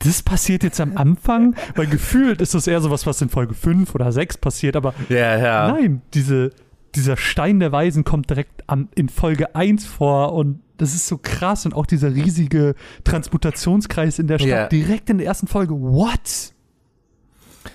Das 0.00 0.22
passiert 0.22 0.64
jetzt 0.64 0.80
am 0.80 0.96
Anfang? 0.96 1.54
Weil 1.76 1.86
gefühlt 1.86 2.40
ist 2.40 2.54
das 2.54 2.66
eher 2.66 2.80
so 2.80 2.90
was, 2.90 3.06
was 3.06 3.22
in 3.22 3.28
Folge 3.28 3.54
5 3.54 3.94
oder 3.94 4.10
6 4.10 4.38
passiert, 4.38 4.76
aber 4.76 4.92
yeah, 5.08 5.38
yeah. 5.38 5.72
nein, 5.72 6.02
diese, 6.12 6.50
dieser 6.94 7.16
Stein 7.16 7.60
der 7.60 7.72
Weisen 7.72 8.04
kommt 8.04 8.28
direkt 8.28 8.64
am, 8.66 8.88
in 8.96 9.08
Folge 9.08 9.54
1 9.54 9.86
vor 9.86 10.34
und 10.34 10.60
das 10.76 10.94
ist 10.94 11.06
so 11.06 11.18
krass 11.18 11.64
und 11.66 11.74
auch 11.74 11.86
dieser 11.86 12.14
riesige 12.14 12.74
Transmutationskreis 13.04 14.18
in 14.18 14.26
der 14.26 14.38
Stadt 14.38 14.48
yeah. 14.48 14.68
direkt 14.68 15.10
in 15.10 15.18
der 15.18 15.26
ersten 15.26 15.46
Folge. 15.46 15.74
What? 15.74 16.52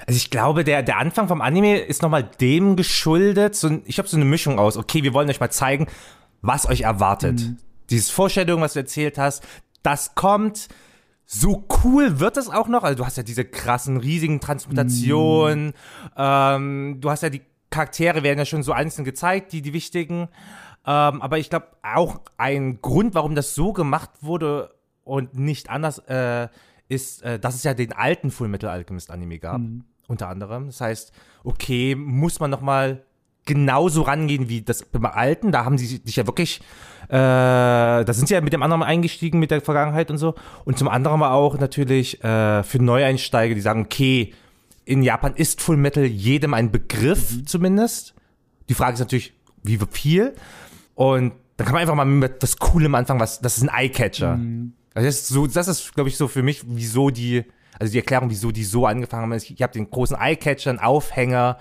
Also 0.06 0.18
ich 0.18 0.30
glaube, 0.30 0.64
der, 0.64 0.84
der 0.84 0.98
Anfang 0.98 1.28
vom 1.28 1.42
Anime 1.42 1.80
ist 1.80 2.02
nochmal 2.02 2.30
dem 2.40 2.76
geschuldet. 2.76 3.56
So, 3.56 3.80
ich 3.86 3.98
habe 3.98 4.08
so 4.08 4.18
eine 4.18 4.26
Mischung 4.26 4.60
aus, 4.60 4.78
okay, 4.78 5.04
wir 5.04 5.14
wollen 5.14 5.30
euch 5.30 5.40
mal 5.40 5.50
zeigen, 5.50 5.88
was 6.42 6.68
euch 6.68 6.82
erwartet. 6.82 7.40
Mhm. 7.40 7.58
Dieses 7.90 8.10
Vorstellung, 8.10 8.62
was 8.62 8.74
du 8.74 8.80
erzählt 8.80 9.18
hast, 9.18 9.44
das 9.82 10.16
kommt. 10.16 10.68
So 11.26 11.66
cool 11.84 12.20
wird 12.20 12.38
es 12.38 12.50
auch 12.50 12.68
noch. 12.68 12.84
Also 12.84 12.98
du 12.98 13.06
hast 13.06 13.18
ja 13.18 13.24
diese 13.24 13.46
krassen, 13.46 13.98
riesigen 13.98 14.40
Transmutationen. 14.40 15.68
Mhm. 15.68 15.74
Ähm, 16.18 16.98
du 17.02 17.10
hast 17.10 17.24
ja 17.24 17.30
die 17.30 17.42
Charaktere 17.70 18.24
werden 18.24 18.40
ja 18.40 18.46
schon 18.46 18.64
so 18.64 18.72
einzeln 18.72 19.06
gezeigt, 19.06 19.54
die, 19.54 19.62
die 19.62 19.74
wichtigen. 19.74 20.28
Ähm, 20.86 21.22
aber 21.22 21.38
ich 21.38 21.50
glaube, 21.50 21.68
auch 21.84 22.22
ein 22.38 22.82
Grund, 22.82 23.14
warum 23.16 23.36
das 23.36 23.56
so 23.56 23.74
gemacht 23.74 24.10
wurde 24.22 24.74
und 25.04 25.38
nicht 25.38 25.70
anders, 25.70 26.00
äh, 26.08 26.48
ist, 26.88 27.22
äh, 27.24 27.40
dass 27.40 27.56
es 27.56 27.64
ja 27.64 27.74
den 27.74 27.94
alten 27.94 28.32
Fullmetal 28.32 28.70
Alchemist 28.70 29.12
Anime 29.12 29.40
gab, 29.40 29.60
mhm. 29.60 29.84
unter 30.08 30.28
anderem. 30.28 30.68
Das 30.68 30.82
heißt, 30.82 31.12
okay, 31.44 31.96
muss 31.96 32.40
man 32.40 32.50
noch 32.50 32.62
mal 32.62 33.04
genauso 33.46 34.04
rangehen 34.04 34.50
wie 34.50 34.62
das 34.62 34.84
beim 34.84 35.06
alten. 35.06 35.52
Da 35.52 35.66
haben 35.66 35.78
sie 35.78 36.02
sich 36.04 36.16
ja 36.16 36.28
wirklich, 36.28 36.60
äh, 37.08 37.10
da 37.10 38.06
sind 38.10 38.28
sie 38.28 38.36
ja 38.36 38.42
mit 38.42 38.54
dem 38.54 38.62
anderen 38.62 38.84
eingestiegen 38.84 39.40
mit 39.40 39.52
der 39.52 39.62
Vergangenheit 39.62 40.12
und 40.12 40.18
so. 40.18 40.36
Und 40.66 40.78
zum 40.78 40.88
anderen 40.88 41.24
auch 41.24 41.58
natürlich 41.58 42.24
äh, 42.24 42.64
für 42.64 42.80
Neueinsteiger, 42.80 43.56
die 43.56 43.62
sagen, 43.62 43.82
okay, 43.82 44.34
in 44.86 45.04
Japan 45.04 45.34
ist 45.36 45.62
Full 45.62 45.78
Metal 45.78 46.06
jedem 46.06 46.54
ein 46.54 46.72
Begriff 46.72 47.32
mhm. 47.32 47.48
zumindest. 47.48 48.14
Die 48.70 48.74
Frage 48.74 48.94
ist 48.94 49.00
natürlich, 49.00 49.34
wie 49.64 49.80
viel? 49.92 50.34
Und 51.00 51.32
dann 51.56 51.66
kann 51.66 51.76
man 51.76 51.82
einfach 51.82 51.96
mal 51.96 52.04
mit 52.04 52.44
was 52.44 52.58
Coolem 52.58 52.94
anfangen, 52.94 53.22
was, 53.22 53.40
das 53.40 53.56
ist 53.56 53.64
ein 53.64 53.70
Eyecatcher. 53.70 54.36
Mhm. 54.36 54.74
Also 54.94 55.08
das 55.08 55.16
ist 55.16 55.28
so, 55.30 55.48
das 55.48 55.70
ist, 55.70 55.96
glaube 55.96 56.10
ich, 56.10 56.18
so 56.18 56.28
für 56.28 56.44
mich, 56.44 56.64
wieso 56.68 57.10
die, 57.10 57.46
also 57.80 57.90
die 57.90 58.00
Erklärung, 58.00 58.30
wieso 58.30 58.52
die 58.52 58.66
so 58.66 58.86
angefangen 58.86 59.24
haben. 59.24 59.32
Ich, 59.32 59.50
ich 59.50 59.62
habe 59.62 59.72
den 59.72 59.90
großen 59.90 60.18
Eyecatcher, 60.20 60.72
einen 60.72 60.80
Aufhänger 60.80 61.58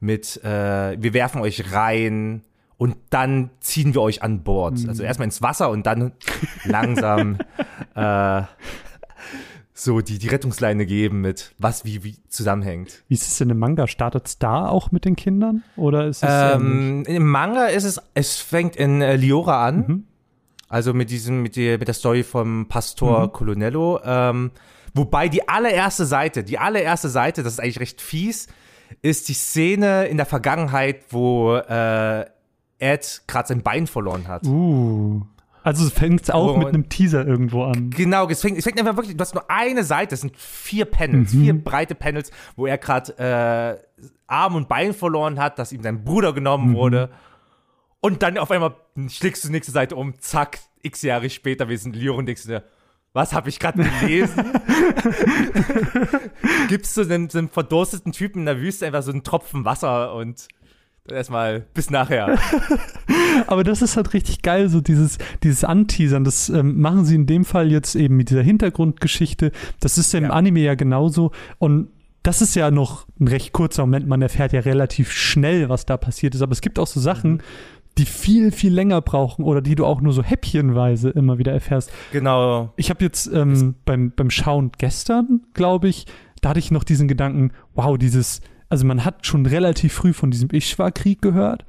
mit, 0.00 0.42
äh, 0.44 0.96
wir 0.98 1.12
werfen 1.12 1.42
euch 1.42 1.74
rein 1.74 2.40
und 2.78 2.96
dann 3.10 3.50
ziehen 3.60 3.92
wir 3.92 4.00
euch 4.00 4.22
an 4.22 4.44
Bord. 4.44 4.78
Mhm. 4.78 4.88
Also 4.88 5.02
erstmal 5.02 5.26
ins 5.26 5.42
Wasser 5.42 5.68
und 5.68 5.84
dann 5.84 6.12
langsam 6.64 7.36
äh, 7.94 8.42
so 9.82 10.00
die, 10.00 10.18
die 10.18 10.28
Rettungsleine 10.28 10.86
geben 10.86 11.20
mit 11.20 11.54
was 11.58 11.84
wie, 11.84 12.04
wie 12.04 12.16
zusammenhängt. 12.28 13.02
Wie 13.08 13.14
ist 13.14 13.26
es 13.26 13.38
denn 13.38 13.50
im 13.50 13.58
Manga? 13.58 13.86
Startet 13.86 14.26
es 14.26 14.38
da 14.38 14.68
auch 14.68 14.92
mit 14.92 15.04
den 15.04 15.16
Kindern? 15.16 15.62
Oder 15.76 16.06
ist 16.06 16.22
es 16.22 16.28
ähm, 16.30 17.04
Im 17.06 17.26
Manga 17.26 17.66
ist 17.66 17.84
es, 17.84 18.00
es 18.14 18.36
fängt 18.36 18.76
in 18.76 19.00
äh, 19.00 19.16
Liora 19.16 19.66
an. 19.66 19.76
Mhm. 19.76 20.04
Also 20.68 20.94
mit 20.94 21.10
diesem, 21.10 21.42
mit 21.42 21.56
der, 21.56 21.78
mit 21.78 21.88
der 21.88 21.94
Story 21.94 22.22
vom 22.22 22.66
Pastor 22.68 23.26
mhm. 23.26 23.32
Colonello. 23.32 24.00
Ähm, 24.04 24.50
wobei 24.94 25.28
die 25.28 25.48
allererste 25.48 26.04
Seite, 26.04 26.44
die 26.44 26.58
allererste 26.58 27.08
Seite, 27.08 27.42
das 27.42 27.54
ist 27.54 27.60
eigentlich 27.60 27.80
recht 27.80 28.00
fies, 28.00 28.48
ist 29.02 29.28
die 29.28 29.34
Szene 29.34 30.06
in 30.06 30.16
der 30.16 30.26
Vergangenheit, 30.26 31.04
wo 31.10 31.56
äh, 31.56 32.26
Ed 32.78 33.22
gerade 33.26 33.48
sein 33.48 33.62
Bein 33.62 33.86
verloren 33.86 34.28
hat. 34.28 34.46
Uh. 34.46 35.22
Also 35.62 35.86
es 35.86 35.92
fängt 35.92 36.32
auch 36.32 36.56
mit 36.56 36.68
einem 36.68 36.88
Teaser 36.88 37.26
irgendwo 37.26 37.64
an. 37.64 37.90
Genau, 37.90 38.28
es 38.28 38.40
fängt, 38.40 38.56
es 38.56 38.64
fängt 38.64 38.78
einfach 38.78 38.96
wirklich, 38.96 39.16
du 39.16 39.20
hast 39.20 39.34
nur 39.34 39.50
eine 39.50 39.84
Seite, 39.84 40.14
es 40.14 40.22
sind 40.22 40.36
vier 40.36 40.86
Panels, 40.86 41.34
mhm. 41.34 41.42
vier 41.42 41.62
breite 41.62 41.94
Panels, 41.94 42.30
wo 42.56 42.66
er 42.66 42.78
gerade 42.78 43.18
äh, 43.18 44.04
Arm 44.26 44.54
und 44.54 44.68
Bein 44.68 44.94
verloren 44.94 45.38
hat, 45.38 45.58
dass 45.58 45.72
ihm 45.72 45.82
sein 45.82 46.04
Bruder 46.04 46.32
genommen 46.32 46.70
mhm. 46.70 46.74
wurde. 46.76 47.10
Und 48.00 48.22
dann 48.22 48.38
auf 48.38 48.50
einmal 48.50 48.74
schlägst 49.08 49.44
du 49.44 49.48
die 49.48 49.52
nächste 49.52 49.72
Seite 49.72 49.96
um, 49.96 50.18
zack, 50.18 50.58
x 50.82 51.02
Jahre 51.02 51.28
später, 51.28 51.68
wir 51.68 51.78
sind 51.78 51.94
Leo 51.94 52.14
und 52.16 52.26
denkst 52.26 52.44
dir, 52.44 52.64
was 53.12 53.32
habe 53.32 53.48
ich 53.48 53.58
gerade 53.58 53.82
gelesen? 53.82 54.52
Gibst 56.68 56.96
du 56.96 57.02
einem, 57.02 57.28
einem 57.32 57.48
verdursteten 57.48 58.12
Typen 58.12 58.40
in 58.40 58.46
der 58.46 58.60
Wüste 58.60 58.86
einfach 58.86 59.02
so 59.02 59.10
einen 59.10 59.24
Tropfen 59.24 59.64
Wasser 59.64 60.14
und 60.14 60.46
erstmal 61.08 61.60
bis 61.74 61.90
nachher. 61.90 62.38
Aber 63.46 63.64
das 63.64 63.82
ist 63.82 63.96
halt 63.96 64.12
richtig 64.14 64.42
geil, 64.42 64.68
so 64.68 64.80
dieses, 64.80 65.18
dieses 65.42 65.64
Anteasern. 65.64 66.24
Das 66.24 66.48
ähm, 66.48 66.80
machen 66.80 67.04
sie 67.04 67.14
in 67.14 67.26
dem 67.26 67.44
Fall 67.44 67.70
jetzt 67.70 67.94
eben 67.94 68.16
mit 68.16 68.30
dieser 68.30 68.42
Hintergrundgeschichte. 68.42 69.52
Das 69.80 69.98
ist 69.98 70.12
ja 70.12 70.18
im 70.18 70.26
ja. 70.26 70.30
Anime 70.30 70.60
ja 70.60 70.74
genauso. 70.74 71.32
Und 71.58 71.88
das 72.22 72.42
ist 72.42 72.54
ja 72.54 72.70
noch 72.70 73.06
ein 73.18 73.28
recht 73.28 73.52
kurzer 73.52 73.82
Moment. 73.82 74.06
Man 74.06 74.22
erfährt 74.22 74.52
ja 74.52 74.60
relativ 74.60 75.10
schnell, 75.12 75.68
was 75.68 75.86
da 75.86 75.96
passiert 75.96 76.34
ist. 76.34 76.42
Aber 76.42 76.52
es 76.52 76.60
gibt 76.60 76.78
auch 76.78 76.86
so 76.86 77.00
Sachen, 77.00 77.32
mhm. 77.32 77.40
die 77.98 78.04
viel, 78.04 78.52
viel 78.52 78.72
länger 78.72 79.00
brauchen 79.00 79.44
oder 79.44 79.62
die 79.62 79.74
du 79.74 79.86
auch 79.86 80.00
nur 80.00 80.12
so 80.12 80.22
häppchenweise 80.22 81.10
immer 81.10 81.38
wieder 81.38 81.52
erfährst. 81.52 81.90
Genau. 82.12 82.72
Ich 82.76 82.90
habe 82.90 83.04
jetzt 83.04 83.26
ähm, 83.32 83.74
beim, 83.84 84.12
beim 84.14 84.30
Schauen 84.30 84.72
gestern, 84.76 85.46
glaube 85.54 85.88
ich, 85.88 86.06
da 86.42 86.50
hatte 86.50 86.58
ich 86.58 86.70
noch 86.70 86.84
diesen 86.84 87.08
Gedanken, 87.08 87.52
wow, 87.74 87.98
dieses 87.98 88.40
also 88.70 88.86
man 88.86 89.04
hat 89.04 89.26
schon 89.26 89.44
relativ 89.44 89.92
früh 89.92 90.12
von 90.14 90.30
diesem 90.30 90.48
Ishwa-Krieg 90.50 91.20
gehört. 91.20 91.66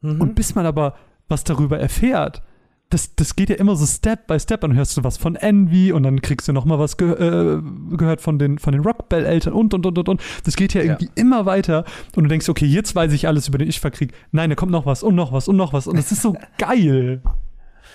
Mhm. 0.00 0.20
Und 0.20 0.34
bis 0.34 0.54
man 0.54 0.64
aber 0.64 0.94
was 1.28 1.44
darüber 1.44 1.78
erfährt, 1.78 2.42
das, 2.88 3.16
das 3.16 3.34
geht 3.34 3.50
ja 3.50 3.56
immer 3.56 3.74
so 3.74 3.84
Step 3.84 4.28
by 4.28 4.38
Step. 4.38 4.60
Dann 4.60 4.74
hörst 4.74 4.96
du 4.96 5.02
was 5.02 5.16
von 5.16 5.34
Envy 5.34 5.90
und 5.90 6.04
dann 6.04 6.22
kriegst 6.22 6.46
du 6.46 6.52
noch 6.52 6.64
mal 6.64 6.78
was 6.78 6.96
ge 6.96 7.10
äh, 7.10 7.60
gehört 7.96 8.20
von 8.20 8.38
den, 8.38 8.58
von 8.58 8.72
den 8.72 8.82
Rockbell-Eltern 8.82 9.52
und, 9.52 9.74
und, 9.74 9.84
und, 9.86 9.98
und, 9.98 10.08
und. 10.08 10.22
Das 10.44 10.54
geht 10.54 10.72
ja 10.72 10.82
irgendwie 10.82 11.06
ja. 11.06 11.12
immer 11.16 11.46
weiter. 11.46 11.84
Und 12.14 12.24
du 12.24 12.28
denkst, 12.28 12.48
okay, 12.48 12.66
jetzt 12.66 12.94
weiß 12.94 13.12
ich 13.12 13.26
alles 13.26 13.48
über 13.48 13.58
den 13.58 13.68
Ishwa-Krieg. 13.68 14.12
Nein, 14.30 14.50
da 14.50 14.56
kommt 14.56 14.70
noch 14.70 14.86
was 14.86 15.02
und 15.02 15.16
noch 15.16 15.32
was 15.32 15.48
und 15.48 15.56
noch 15.56 15.72
was. 15.72 15.88
Und 15.88 15.98
das 15.98 16.12
ist 16.12 16.22
so 16.22 16.36
geil. 16.58 17.22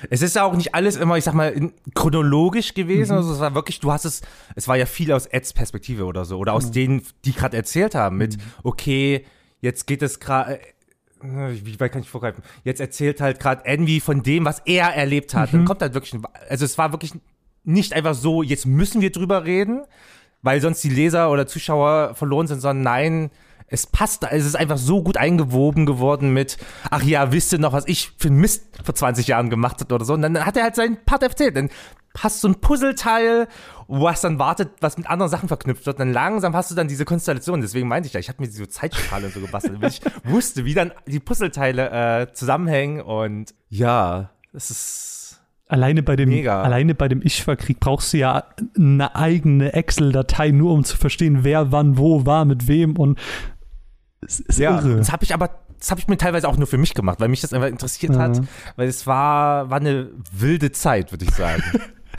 Es 0.09 0.21
ist 0.21 0.35
ja 0.35 0.43
auch 0.43 0.55
nicht 0.55 0.75
alles 0.75 0.95
immer, 0.95 1.17
ich 1.17 1.23
sag 1.23 1.33
mal, 1.33 1.53
chronologisch 1.93 2.73
gewesen. 2.73 3.13
Mhm. 3.13 3.17
Also 3.17 3.33
es 3.33 3.39
war 3.39 3.55
wirklich, 3.55 3.79
du 3.79 3.91
hast 3.91 4.05
es, 4.05 4.21
es 4.55 4.67
war 4.67 4.77
ja 4.77 4.85
viel 4.85 5.11
aus 5.11 5.25
Eds 5.25 5.53
Perspektive 5.53 6.05
oder 6.05 6.25
so. 6.25 6.37
Oder 6.37 6.53
aus 6.53 6.67
mhm. 6.67 6.71
denen, 6.71 7.01
die 7.25 7.33
gerade 7.33 7.57
erzählt 7.57 7.95
haben, 7.95 8.17
mit, 8.17 8.37
mhm. 8.37 8.41
okay, 8.63 9.25
jetzt 9.59 9.87
geht 9.87 10.01
es 10.01 10.19
gerade. 10.19 10.59
Äh, 11.23 11.55
wie 11.63 11.79
weit 11.79 11.91
kann 11.91 12.01
ich 12.01 12.09
vorgreifen? 12.09 12.43
Jetzt 12.63 12.81
erzählt 12.81 13.21
halt 13.21 13.39
gerade 13.39 13.65
Envy 13.65 13.99
von 13.99 14.23
dem, 14.23 14.45
was 14.45 14.59
er 14.65 14.87
erlebt 14.95 15.33
hat. 15.33 15.53
Dann 15.53 15.61
mhm. 15.61 15.65
kommt 15.65 15.81
halt 15.81 15.93
wirklich, 15.93 16.19
also 16.49 16.65
es 16.65 16.77
war 16.77 16.91
wirklich 16.91 17.13
nicht 17.63 17.93
einfach 17.93 18.15
so, 18.15 18.41
jetzt 18.41 18.65
müssen 18.65 19.01
wir 19.01 19.11
drüber 19.11 19.45
reden, 19.45 19.83
weil 20.41 20.61
sonst 20.61 20.83
die 20.83 20.89
Leser 20.89 21.29
oder 21.31 21.45
Zuschauer 21.45 22.15
verloren 22.15 22.47
sind, 22.47 22.59
sondern 22.59 22.83
nein, 22.83 23.31
Es 23.71 23.87
passt, 23.87 24.23
es 24.29 24.45
ist 24.45 24.55
einfach 24.55 24.77
so 24.77 25.01
gut 25.01 25.17
eingewoben 25.17 25.85
geworden 25.85 26.33
mit, 26.33 26.57
ach 26.89 27.03
ja, 27.03 27.31
wisst 27.31 27.53
ihr 27.53 27.59
noch, 27.59 27.73
was 27.73 27.87
ich 27.87 28.11
für 28.17 28.29
Mist 28.29 28.65
vor 28.83 28.93
20 28.93 29.27
Jahren 29.27 29.49
gemacht 29.49 29.79
habe 29.79 29.95
oder 29.95 30.05
so. 30.05 30.13
Und 30.13 30.21
dann 30.21 30.45
hat 30.45 30.57
er 30.57 30.63
halt 30.63 30.75
seinen 30.75 31.03
Part 31.05 31.23
erzählt. 31.23 31.55
Dann 31.55 31.69
hast 32.17 32.43
du 32.43 32.49
ein 32.49 32.55
Puzzleteil, 32.55 33.47
was 33.87 34.21
dann 34.21 34.39
wartet, 34.39 34.71
was 34.81 34.97
mit 34.97 35.09
anderen 35.09 35.31
Sachen 35.31 35.47
verknüpft 35.47 35.85
wird. 35.85 35.99
Dann 35.99 36.11
langsam 36.11 36.55
hast 36.55 36.69
du 36.69 36.75
dann 36.75 36.87
diese 36.87 37.05
Konstellation. 37.05 37.61
Deswegen 37.61 37.87
meinte 37.87 38.07
ich 38.07 38.13
ja, 38.13 38.19
ich 38.19 38.29
habe 38.29 38.41
mir 38.41 38.47
diese 38.47 38.67
Zeitstrahle 38.67 39.29
so 39.29 39.39
gebastelt, 39.39 39.81
weil 39.81 39.89
ich 39.89 40.01
wusste, 40.23 40.65
wie 40.65 40.73
dann 40.73 40.91
die 41.07 41.19
Puzzleteile 41.19 41.89
äh, 42.27 42.33
zusammenhängen. 42.33 43.01
Und 43.01 43.53
ja, 43.69 44.31
es 44.53 44.69
ist 44.69 45.21
Alleine 45.71 46.03
bei 46.03 46.17
dem, 46.17 46.27
Mega. 46.27 46.63
alleine 46.63 46.93
bei 46.93 47.07
dem 47.07 47.21
Ishva-Krieg 47.21 47.79
brauchst 47.79 48.11
du 48.11 48.17
ja 48.17 48.43
eine 48.75 49.15
eigene 49.15 49.71
Excel-Datei, 49.71 50.51
nur 50.51 50.73
um 50.73 50.83
zu 50.83 50.97
verstehen, 50.97 51.45
wer 51.45 51.71
wann 51.71 51.97
wo 51.97 52.25
war, 52.25 52.43
mit 52.43 52.67
wem 52.67 52.97
und 52.97 53.17
es 54.21 54.39
ist 54.39 54.59
ja, 54.59 54.79
irre. 54.79 54.97
Das 54.97 55.11
habe 55.11 55.23
ich 55.23 55.33
aber, 55.33 55.49
das 55.79 55.91
habe 55.91 55.99
ich 55.99 56.07
mir 56.07 56.17
teilweise 56.17 56.47
auch 56.47 56.57
nur 56.57 56.67
für 56.67 56.77
mich 56.77 56.93
gemacht, 56.93 57.19
weil 57.19 57.27
mich 57.27 57.41
das 57.41 57.53
einfach 57.53 57.67
interessiert 57.67 58.13
ja. 58.13 58.19
hat, 58.19 58.41
weil 58.75 58.87
es 58.87 59.07
war, 59.07 59.69
war 59.69 59.79
eine 59.79 60.09
wilde 60.31 60.71
Zeit, 60.71 61.11
würde 61.11 61.25
ich 61.25 61.31
sagen. 61.31 61.63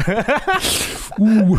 uh, 1.19 1.59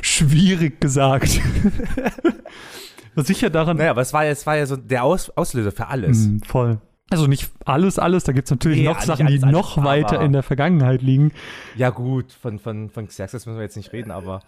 schwierig 0.00 0.80
gesagt. 0.80 1.40
Was 3.14 3.26
sicher 3.28 3.50
daran. 3.50 3.76
Naja, 3.76 3.90
aber 3.90 4.02
es 4.02 4.12
war, 4.12 4.24
es 4.24 4.46
war 4.46 4.56
ja 4.56 4.66
so 4.66 4.76
der 4.76 5.04
Aus, 5.04 5.30
Auslöser 5.30 5.72
für 5.72 5.86
alles. 5.86 6.26
Mm, 6.26 6.38
voll. 6.40 6.78
Also 7.10 7.26
nicht 7.26 7.50
alles, 7.64 7.98
alles, 7.98 8.24
da 8.24 8.32
gibt 8.32 8.48
es 8.48 8.50
natürlich 8.50 8.80
nee, 8.80 8.86
noch 8.86 9.00
Sachen, 9.00 9.26
die 9.26 9.38
noch 9.38 9.76
alles, 9.76 9.86
weiter 9.86 10.20
in 10.20 10.32
der 10.32 10.42
Vergangenheit 10.42 11.00
liegen. 11.02 11.32
Ja, 11.76 11.90
gut, 11.90 12.32
von, 12.32 12.58
von, 12.58 12.90
von 12.90 13.06
Xerxes 13.06 13.46
müssen 13.46 13.58
wir 13.58 13.62
jetzt 13.62 13.76
nicht 13.76 13.92
reden, 13.92 14.10
aber 14.10 14.40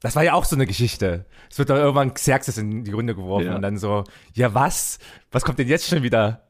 das 0.00 0.16
war 0.16 0.24
ja 0.24 0.34
auch 0.34 0.44
so 0.44 0.56
eine 0.56 0.66
Geschichte. 0.66 1.26
Es 1.50 1.58
wird 1.58 1.70
dann 1.70 1.76
irgendwann 1.76 2.14
Xerxes 2.14 2.58
in 2.58 2.84
die 2.84 2.92
Runde 2.92 3.14
geworfen 3.14 3.46
ja. 3.46 3.54
und 3.54 3.62
dann 3.62 3.76
so, 3.76 4.04
ja 4.34 4.54
was? 4.54 4.98
Was 5.30 5.44
kommt 5.44 5.58
denn 5.58 5.68
jetzt 5.68 5.88
schon 5.88 6.02
wieder? 6.02 6.42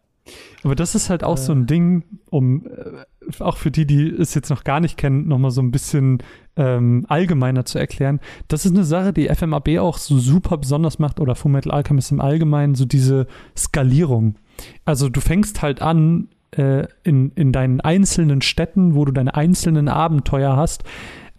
Aber 0.62 0.74
das 0.74 0.94
ist 0.94 1.10
halt 1.10 1.24
auch 1.24 1.36
äh. 1.36 1.40
so 1.40 1.52
ein 1.52 1.66
Ding, 1.66 2.04
um 2.30 2.66
äh, 2.66 3.42
auch 3.42 3.56
für 3.56 3.70
die, 3.70 3.86
die 3.86 4.08
es 4.08 4.34
jetzt 4.34 4.50
noch 4.50 4.64
gar 4.64 4.80
nicht 4.80 4.96
kennen, 4.96 5.28
nochmal 5.28 5.50
so 5.50 5.62
ein 5.62 5.70
bisschen 5.70 6.22
ähm, 6.56 7.04
allgemeiner 7.08 7.64
zu 7.64 7.78
erklären. 7.78 8.20
Das 8.48 8.66
ist 8.66 8.74
eine 8.74 8.84
Sache, 8.84 9.12
die 9.12 9.28
FMAB 9.28 9.78
auch 9.78 9.98
so 9.98 10.18
super 10.18 10.58
besonders 10.58 10.98
macht 10.98 11.20
oder 11.20 11.34
Fullmetal 11.34 11.72
Alchemist 11.72 12.12
im 12.12 12.20
Allgemeinen, 12.20 12.74
so 12.74 12.84
diese 12.84 13.26
Skalierung. 13.56 14.36
Also 14.84 15.08
du 15.08 15.20
fängst 15.20 15.62
halt 15.62 15.80
an 15.80 16.28
äh, 16.52 16.86
in, 17.02 17.32
in 17.32 17.52
deinen 17.52 17.80
einzelnen 17.80 18.42
Städten, 18.42 18.94
wo 18.94 19.04
du 19.04 19.12
deine 19.12 19.34
einzelnen 19.34 19.88
Abenteuer 19.88 20.56
hast, 20.56 20.84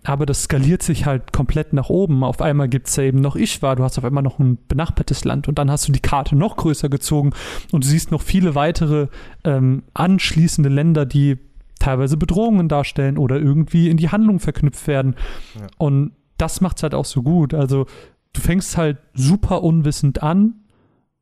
aber 0.03 0.25
das 0.25 0.43
skaliert 0.43 0.81
sich 0.81 1.05
halt 1.05 1.31
komplett 1.31 1.73
nach 1.73 1.89
oben. 1.89 2.23
Auf 2.23 2.41
einmal 2.41 2.67
gibt 2.67 2.87
es 2.87 2.95
ja 2.95 3.03
eben 3.03 3.21
noch 3.21 3.35
Ishwa, 3.35 3.75
du 3.75 3.83
hast 3.83 3.97
auf 3.97 4.05
einmal 4.05 4.23
noch 4.23 4.39
ein 4.39 4.57
benachbartes 4.67 5.25
Land 5.25 5.47
und 5.47 5.59
dann 5.59 5.69
hast 5.69 5.87
du 5.87 5.91
die 5.91 5.99
Karte 5.99 6.35
noch 6.35 6.57
größer 6.57 6.89
gezogen 6.89 7.31
und 7.71 7.83
du 7.83 7.87
siehst 7.87 8.11
noch 8.11 8.21
viele 8.21 8.55
weitere 8.55 9.07
ähm, 9.43 9.83
anschließende 9.93 10.69
Länder, 10.69 11.05
die 11.05 11.37
teilweise 11.79 12.17
Bedrohungen 12.17 12.67
darstellen 12.67 13.17
oder 13.17 13.37
irgendwie 13.37 13.89
in 13.89 13.97
die 13.97 14.09
Handlung 14.09 14.39
verknüpft 14.39 14.87
werden. 14.87 15.15
Ja. 15.59 15.67
Und 15.77 16.13
das 16.37 16.61
macht 16.61 16.77
es 16.77 16.83
halt 16.83 16.95
auch 16.95 17.05
so 17.05 17.21
gut. 17.21 17.53
Also 17.53 17.85
du 18.33 18.41
fängst 18.41 18.77
halt 18.77 18.97
super 19.13 19.63
unwissend 19.63 20.23
an 20.23 20.60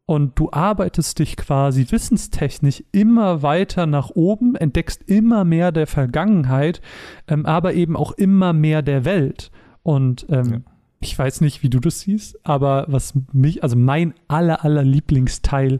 und 0.09 0.39
du 0.39 0.49
arbeitest 0.51 1.19
dich 1.19 1.37
quasi 1.37 1.85
wissenstechnisch 1.87 2.83
immer 2.91 3.43
weiter 3.43 3.85
nach 3.85 4.09
oben, 4.09 4.55
entdeckst 4.55 5.03
immer 5.05 5.45
mehr 5.45 5.71
der 5.71 5.85
Vergangenheit, 5.85 6.81
ähm, 7.27 7.45
aber 7.45 7.75
eben 7.75 7.95
auch 7.95 8.13
immer 8.13 8.51
mehr 8.51 8.81
der 8.81 9.05
Welt. 9.05 9.51
Und 9.83 10.25
ähm, 10.29 10.51
ja. 10.51 10.59
ich 10.99 11.19
weiß 11.19 11.41
nicht, 11.41 11.61
wie 11.61 11.69
du 11.69 11.79
das 11.79 11.99
siehst, 11.99 12.43
aber 12.43 12.85
was 12.87 13.13
mich, 13.33 13.61
also 13.61 13.77
mein 13.77 14.15
aller, 14.27 14.65
aller 14.65 14.81
Lieblingsteil 14.83 15.79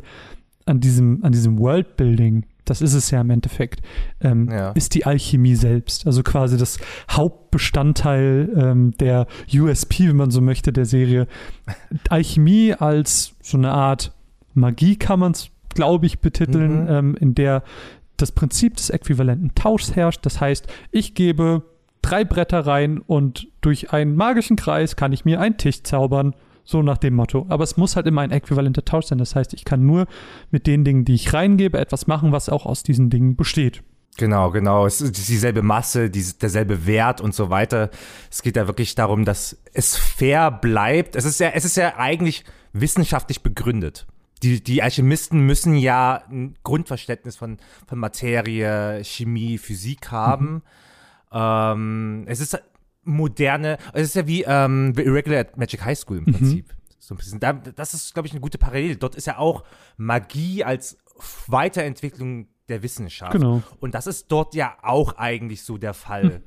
an 0.68 0.80
diesem, 0.80 1.24
an 1.24 1.32
diesem 1.32 1.58
Worldbuilding, 1.58 2.46
das 2.66 2.84
ist 2.84 2.94
es 2.94 3.10
ja 3.10 3.22
im 3.22 3.32
Endeffekt, 3.32 3.82
ähm, 4.22 4.48
ja. 4.52 4.74
ist 4.74 4.94
die 4.94 5.08
Alchemie 5.08 5.56
selbst. 5.56 6.06
Also 6.06 6.22
quasi 6.22 6.56
das 6.56 6.78
Hauptbestandteil 7.10 8.52
ähm, 8.56 8.94
der 9.00 9.26
USP, 9.52 10.08
wenn 10.08 10.18
man 10.18 10.30
so 10.30 10.40
möchte, 10.40 10.72
der 10.72 10.86
Serie. 10.86 11.26
Alchemie 12.10 12.76
als 12.76 13.34
so 13.42 13.58
eine 13.58 13.72
Art 13.72 14.14
Magie 14.60 14.96
kann 14.96 15.20
man 15.20 15.32
es, 15.32 15.50
glaube 15.74 16.06
ich, 16.06 16.20
betiteln, 16.20 16.84
mhm. 16.84 16.90
ähm, 16.90 17.18
in 17.20 17.36
der 17.36 17.64
das 18.18 18.32
Prinzip 18.32 18.76
des 18.76 18.90
äquivalenten 18.90 19.56
Tauschs 19.56 19.96
herrscht. 19.96 20.26
Das 20.26 20.42
heißt, 20.42 20.68
ich 20.92 21.16
gebe 21.16 21.64
drei 22.02 22.24
Bretter 22.24 22.66
rein 22.66 23.00
und 23.00 23.48
durch 23.62 23.92
einen 23.92 24.16
magischen 24.16 24.56
Kreis 24.56 24.96
kann 24.96 25.14
ich 25.14 25.26
mir 25.26 25.40
einen 25.40 25.58
Tisch 25.58 25.84
zaubern. 25.84 26.36
So 26.66 26.84
nach 26.84 27.00
dem 27.00 27.16
Motto. 27.16 27.48
Aber 27.50 27.64
es 27.64 27.78
muss 27.78 27.96
halt 27.96 28.06
immer 28.06 28.22
ein 28.22 28.30
äquivalenter 28.30 28.86
Tausch 28.86 29.08
sein. 29.08 29.18
Das 29.18 29.36
heißt, 29.36 29.56
ich 29.56 29.66
kann 29.66 29.88
nur 29.88 30.06
mit 30.52 30.68
den 30.68 30.84
Dingen, 30.84 31.04
die 31.04 31.16
ich 31.16 31.34
reingebe, 31.34 31.80
etwas 31.80 32.06
machen, 32.06 32.32
was 32.32 32.48
auch 32.48 32.68
aus 32.68 32.84
diesen 32.84 33.10
Dingen 33.10 33.36
besteht. 33.36 33.82
Genau, 34.18 34.52
genau. 34.52 34.86
Es 34.86 35.02
ist 35.02 35.30
dieselbe 35.30 35.64
Masse, 35.64 36.12
die, 36.12 36.24
derselbe 36.40 36.86
Wert 36.86 37.22
und 37.22 37.34
so 37.34 37.50
weiter. 37.50 37.90
Es 38.30 38.44
geht 38.44 38.56
ja 38.56 38.68
wirklich 38.68 38.94
darum, 38.94 39.26
dass 39.26 39.58
es 39.74 39.98
fair 39.98 40.52
bleibt. 40.52 41.16
Es 41.16 41.26
ist 41.26 41.40
ja, 41.40 41.50
es 41.56 41.66
ist 41.66 41.76
ja 41.76 41.98
eigentlich 41.98 42.44
wissenschaftlich 42.72 43.42
begründet 43.42 44.06
die, 44.44 44.64
die 44.64 44.82
Alchemisten 44.82 45.46
müssen 45.46 45.76
ja 45.76 46.24
ein 46.30 46.56
Grundverständnis 46.64 47.36
von, 47.36 47.58
von 47.88 48.00
Materie, 48.00 49.04
Chemie, 49.04 49.58
Physik 49.58 50.12
haben. 50.12 50.54
Mhm. 50.54 50.62
Ähm, 51.32 52.24
es 52.28 52.40
ist 52.40 52.62
moderne, 53.04 53.78
es 53.94 54.08
ist 54.08 54.16
ja 54.16 54.28
wie 54.28 54.44
ähm, 54.44 54.94
The 54.96 55.04
Irregular 55.04 55.46
Magic 55.56 55.84
High 55.84 55.98
School 55.98 56.20
im 56.20 56.26
mhm. 56.26 56.34
Prinzip. 56.34 56.68
Mhm. 56.68 56.74
So 57.00 57.16
ein 57.16 57.18
bisschen. 57.18 57.40
das 57.76 57.94
ist, 57.94 58.14
glaube 58.14 58.28
ich, 58.28 58.34
eine 58.34 58.42
gute 58.42 58.58
Parallele. 58.58 58.96
Dort 58.96 59.16
ist 59.16 59.28
ja 59.28 59.38
auch 59.38 59.64
Magie 59.98 60.64
als 60.64 60.98
Weiterentwicklung 61.48 62.48
der 62.68 62.84
Wissenschaft. 62.84 63.34
Genau. 63.34 63.64
Und 63.80 63.96
das 63.96 64.06
ist 64.06 64.32
dort 64.32 64.54
ja 64.54 64.78
auch 64.84 65.18
eigentlich 65.18 65.64
so 65.64 65.78
der 65.78 65.94
Fall. 65.94 66.24
Mhm. 66.24 66.44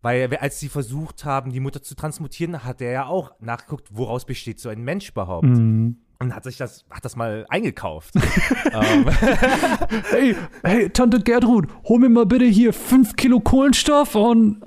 Weil 0.00 0.36
als 0.36 0.60
sie 0.60 0.68
versucht 0.68 1.24
haben, 1.24 1.52
die 1.52 1.60
Mutter 1.60 1.82
zu 1.82 1.94
transmutieren, 1.94 2.64
hat 2.64 2.80
er 2.80 2.90
ja 2.90 3.06
auch 3.06 3.32
nachgeguckt, 3.40 3.88
woraus 3.90 4.26
besteht 4.26 4.60
so 4.60 4.68
ein 4.68 4.82
Mensch 4.82 5.10
überhaupt. 5.10 5.44
Mhm 5.44 5.98
und 6.20 6.34
hat 6.34 6.44
sich 6.44 6.56
das, 6.56 6.84
hat 6.90 7.04
das 7.04 7.16
mal 7.16 7.46
eingekauft. 7.48 8.14
Ähm. 8.70 9.06
hey, 10.10 10.36
hey, 10.62 10.90
Tante 10.90 11.20
Gertrud, 11.20 11.68
hol 11.84 11.98
mir 11.98 12.10
mal 12.10 12.26
bitte 12.26 12.44
hier 12.44 12.74
fünf 12.74 13.16
Kilo 13.16 13.40
Kohlenstoff 13.40 14.14
und. 14.14 14.60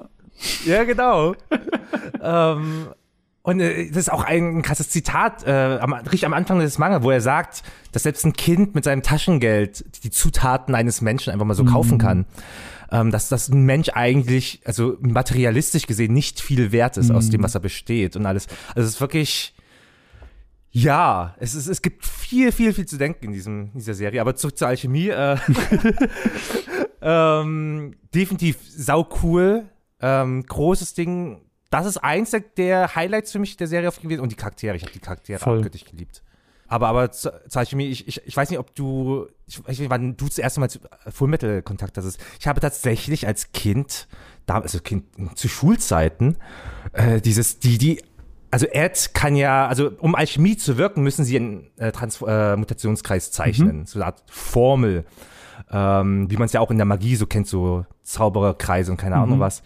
Ja, 0.65 0.83
genau. 0.85 1.35
ähm, 2.21 2.87
und 3.43 3.59
äh, 3.59 3.87
das 3.89 3.97
ist 3.97 4.11
auch 4.11 4.23
ein 4.23 4.63
krasses 4.63 4.89
Zitat, 4.89 5.45
äh, 5.45 5.77
am, 5.79 5.93
richtig 5.93 6.25
am 6.25 6.33
Anfang 6.33 6.59
des 6.59 6.79
Manga, 6.79 7.03
wo 7.03 7.11
er 7.11 7.21
sagt, 7.21 7.63
dass 7.91 8.03
selbst 8.03 8.25
ein 8.25 8.33
Kind 8.33 8.73
mit 8.73 8.83
seinem 8.83 9.03
Taschengeld 9.03 9.85
die 10.03 10.09
Zutaten 10.09 10.73
eines 10.73 11.01
Menschen 11.01 11.31
einfach 11.31 11.45
mal 11.45 11.53
so 11.53 11.63
mhm. 11.63 11.69
kaufen 11.69 11.97
kann. 11.97 12.25
Ähm, 12.91 13.11
dass 13.11 13.29
das 13.29 13.49
ein 13.49 13.63
Mensch 13.63 13.89
eigentlich, 13.93 14.61
also 14.65 14.97
materialistisch 14.99 15.85
gesehen, 15.85 16.13
nicht 16.13 16.41
viel 16.41 16.71
wert 16.71 16.97
ist 16.97 17.09
mhm. 17.09 17.15
aus 17.15 17.29
dem, 17.29 17.43
was 17.43 17.55
er 17.55 17.61
besteht 17.61 18.15
und 18.15 18.25
alles. 18.25 18.47
Also 18.75 18.87
es 18.87 18.95
ist 18.95 19.01
wirklich 19.01 19.53
ja, 20.71 21.35
es, 21.39 21.53
ist, 21.53 21.67
es 21.67 21.81
gibt 21.81 22.05
viel, 22.05 22.51
viel, 22.51 22.73
viel 22.73 22.85
zu 22.85 22.97
denken 22.97 23.25
in, 23.25 23.33
diesem, 23.33 23.71
in 23.73 23.79
dieser 23.79 23.93
Serie. 23.93 24.21
Aber 24.21 24.35
zurück 24.35 24.57
zur 24.57 24.69
Alchemie. 24.69 25.09
Äh, 25.09 25.37
ähm, 27.01 27.95
definitiv 28.15 28.57
sau 28.61 29.07
cool. 29.21 29.65
Ähm, 29.99 30.43
großes 30.43 30.93
Ding. 30.93 31.41
Das 31.69 31.85
ist 31.85 31.97
eins 31.97 32.35
der 32.57 32.95
Highlights 32.95 33.33
für 33.33 33.39
mich 33.39 33.57
der 33.57 33.67
Serie 33.67 33.91
gewesen. 33.91 34.21
Und 34.21 34.31
die 34.31 34.37
Charaktere. 34.37 34.75
Ich 34.77 34.83
habe 34.83 34.93
die 34.93 34.99
Charaktere 34.99 35.45
abgöttisch 35.45 35.83
geliebt. 35.83 36.23
Aber, 36.71 36.87
aber 36.87 37.11
zur, 37.11 37.33
Alchemie, 37.53 37.87
ich, 37.87 38.07
ich, 38.07 38.25
ich 38.25 38.37
weiß 38.37 38.49
nicht, 38.49 38.59
ob 38.59 38.73
du, 38.73 39.27
ich 39.45 39.59
weiß 39.67 39.77
nicht, 39.77 39.89
wann 39.89 40.15
du 40.15 40.27
das 40.27 40.37
erste 40.37 40.61
Mal 40.61 40.69
zu 40.69 40.79
Fullmetal 41.09 41.61
Kontakt 41.63 41.97
hattest. 41.97 42.17
Ich 42.39 42.47
habe 42.47 42.61
tatsächlich 42.61 43.27
als 43.27 43.51
Kind, 43.51 44.07
da, 44.45 44.59
also 44.59 44.79
Kind 44.79 45.03
zu 45.35 45.49
Schulzeiten, 45.49 46.37
äh, 46.93 47.19
dieses, 47.19 47.59
die, 47.59 47.77
die 47.77 48.01
also 48.51 48.67
Ed 48.67 49.11
kann 49.13 49.35
ja, 49.35 49.67
also 49.67 49.91
um 49.99 50.13
Alchemie 50.13 50.57
zu 50.57 50.77
wirken, 50.77 51.01
müssen 51.01 51.23
sie 51.23 51.37
einen 51.37 51.67
äh, 51.77 51.91
äh, 51.91 52.55
Mutationskreis 52.57 53.31
zeichnen, 53.31 53.79
mhm. 53.79 53.85
so 53.85 53.99
eine 53.99 54.05
Art 54.07 54.21
Formel, 54.29 55.05
ähm, 55.71 56.29
wie 56.29 56.35
man 56.35 56.45
es 56.45 56.53
ja 56.53 56.59
auch 56.59 56.69
in 56.69 56.77
der 56.77 56.85
Magie 56.85 57.15
so 57.15 57.25
kennt, 57.25 57.47
so 57.47 57.85
Zaubererkreise 58.03 58.91
und 58.91 58.97
keine 58.97 59.15
mhm. 59.15 59.21
Ahnung 59.23 59.39
was. 59.39 59.63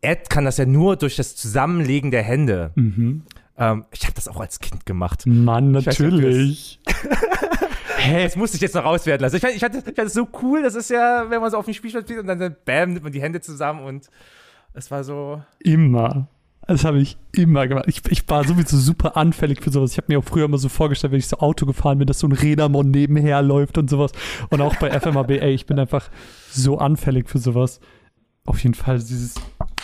Ed 0.00 0.28
kann 0.30 0.44
das 0.44 0.56
ja 0.56 0.66
nur 0.66 0.96
durch 0.96 1.14
das 1.14 1.36
Zusammenlegen 1.36 2.10
der 2.10 2.22
Hände. 2.22 2.72
Mhm. 2.74 3.22
Ähm, 3.56 3.84
ich 3.92 4.02
habe 4.02 4.14
das 4.14 4.26
auch 4.26 4.40
als 4.40 4.58
Kind 4.58 4.84
gemacht. 4.84 5.24
Mann, 5.26 5.70
natürlich. 5.70 6.80
Hä? 7.98 8.24
Das 8.24 8.34
musste 8.34 8.56
ich 8.56 8.62
jetzt 8.62 8.74
noch 8.74 8.84
rauswerden 8.84 9.22
lassen. 9.22 9.36
Ich, 9.36 9.44
ich, 9.44 9.62
hatte, 9.62 9.78
ich 9.78 9.84
hatte 9.84 9.94
das 9.94 10.12
so 10.12 10.26
cool, 10.42 10.62
das 10.62 10.74
ist 10.74 10.90
ja, 10.90 11.30
wenn 11.30 11.40
man 11.40 11.52
so 11.52 11.58
auf 11.58 11.66
dem 11.66 11.74
Spielplatz 11.74 12.04
spielt 12.04 12.18
und 12.18 12.26
dann 12.26 12.56
bam, 12.64 12.94
nimmt 12.94 13.04
man 13.04 13.12
die 13.12 13.22
Hände 13.22 13.40
zusammen 13.40 13.84
und 13.84 14.08
es 14.74 14.90
war 14.90 15.04
so. 15.04 15.40
Immer. 15.60 16.26
Das 16.66 16.84
habe 16.84 17.00
ich 17.00 17.16
immer 17.32 17.66
gemacht. 17.66 17.86
Ich, 17.88 18.02
ich 18.08 18.28
war 18.28 18.44
sowieso 18.44 18.76
super 18.76 19.16
anfällig 19.16 19.62
für 19.62 19.70
sowas. 19.70 19.92
Ich 19.92 19.96
habe 19.96 20.06
mir 20.08 20.18
auch 20.20 20.24
früher 20.24 20.44
immer 20.44 20.58
so 20.58 20.68
vorgestellt, 20.68 21.12
wenn 21.12 21.18
ich 21.18 21.26
so 21.26 21.38
Auto 21.38 21.66
gefahren 21.66 21.98
bin, 21.98 22.06
dass 22.06 22.20
so 22.20 22.28
ein 22.28 22.32
Rädermon 22.32 22.90
nebenher 22.90 23.42
läuft 23.42 23.78
und 23.78 23.90
sowas. 23.90 24.12
Und 24.50 24.60
auch 24.60 24.76
bei 24.76 24.98
FMAB, 24.98 25.30
ey, 25.42 25.52
ich 25.52 25.66
bin 25.66 25.78
einfach 25.78 26.08
so 26.50 26.78
anfällig 26.78 27.28
für 27.28 27.38
sowas. 27.38 27.80
Auf 28.44 28.62
jeden 28.62 28.74
Fall 28.74 28.98
dieses 28.98 29.34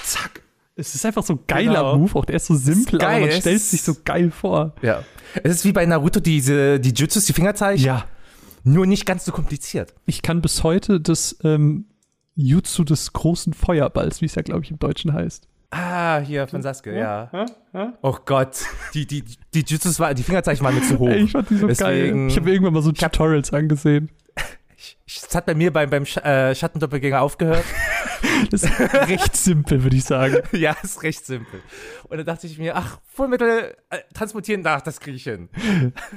Zack. 0.03 0.43
Es 0.77 0.95
ist 0.95 1.05
einfach 1.05 1.25
so 1.25 1.35
ein 1.35 1.41
geiler 1.49 1.83
genau. 1.83 1.99
Move, 1.99 2.15
auch 2.21 2.25
der 2.25 2.37
ist 2.37 2.47
so 2.47 2.55
simpel, 2.55 3.01
ist 3.01 3.05
aber 3.05 3.21
man 3.21 3.33
stellt 3.33 3.61
sich 3.61 3.83
so 3.83 3.97
geil 4.05 4.31
vor. 4.31 4.75
Ja. 4.81 5.03
Es 5.43 5.57
ist 5.57 5.65
wie 5.65 5.73
bei 5.73 5.85
Naruto 5.85 6.21
diese, 6.21 6.79
die 6.79 6.93
Jutsus, 6.95 7.27
die 7.27 7.33
Fingerzeichen. 7.33 7.85
Ja. 7.85 8.05
Nur 8.63 8.87
nicht 8.87 9.05
ganz 9.05 9.25
so 9.25 9.33
kompliziert. 9.33 9.95
Ich 10.07 10.23
kann 10.23 10.41
bis 10.41 10.63
heute 10.63 11.01
das 11.01 11.37
ähm, 11.43 11.87
Jutsu 12.37 12.85
des 12.85 13.13
großen 13.13 13.55
Feuerballs, 13.55 14.21
wie 14.21 14.27
es 14.27 14.37
ja, 14.37 14.43
glaube 14.43 14.63
ich, 14.63 14.71
im 14.71 14.79
Deutschen 14.79 15.13
heißt. 15.13 15.49
Ah, 15.71 16.21
hier 16.21 16.49
von 16.49 16.63
Sasuke, 16.63 16.97
ja. 16.97 17.29
ja. 17.31 17.47
ja. 17.75 17.93
Oh 18.01 18.17
Gott, 18.25 18.65
die, 18.95 19.07
die, 19.07 19.23
die 19.53 19.65
Jutsus, 19.67 20.01
war, 20.01 20.15
die 20.15 20.23
Fingerzeichen 20.23 20.65
waren 20.65 20.75
mir 20.75 20.83
zu 20.83 20.99
hoch. 20.99 21.11
Ich 21.11 21.33
fand 21.33 21.51
die 21.51 21.57
so 21.57 21.67
Deswegen, 21.67 22.21
geil. 22.21 22.29
Ich 22.29 22.37
habe 22.39 22.51
irgendwann 22.51 22.73
mal 22.73 22.83
so 22.83 22.93
Tutorials 22.93 23.53
angesehen. 23.53 24.11
Es 25.07 25.35
hat 25.35 25.47
bei 25.47 25.55
mir 25.55 25.73
beim, 25.73 25.91
beim 25.91 26.07
Sch 26.07 26.19
äh, 26.19 26.55
Schattendoppelgänger 26.55 27.21
aufgehört. 27.21 27.65
das 28.51 28.63
ist 28.63 28.81
recht 28.81 29.37
simpel, 29.37 29.83
würde 29.83 29.97
ich 29.97 30.05
sagen. 30.05 30.37
ja, 30.53 30.77
ist 30.83 31.03
recht 31.03 31.27
simpel. 31.27 31.61
Und 32.05 32.19
dann 32.19 32.27
dachte 32.27 32.47
ich 32.47 32.59
mir, 32.59 32.77
ach, 32.77 32.99
Vollmittel 33.13 33.75
äh, 33.91 33.99
transportieren, 34.15 34.63
ach, 34.65 34.81
das 34.81 35.01
kriege 35.01 35.17
ich 35.17 35.25
hin. 35.25 35.49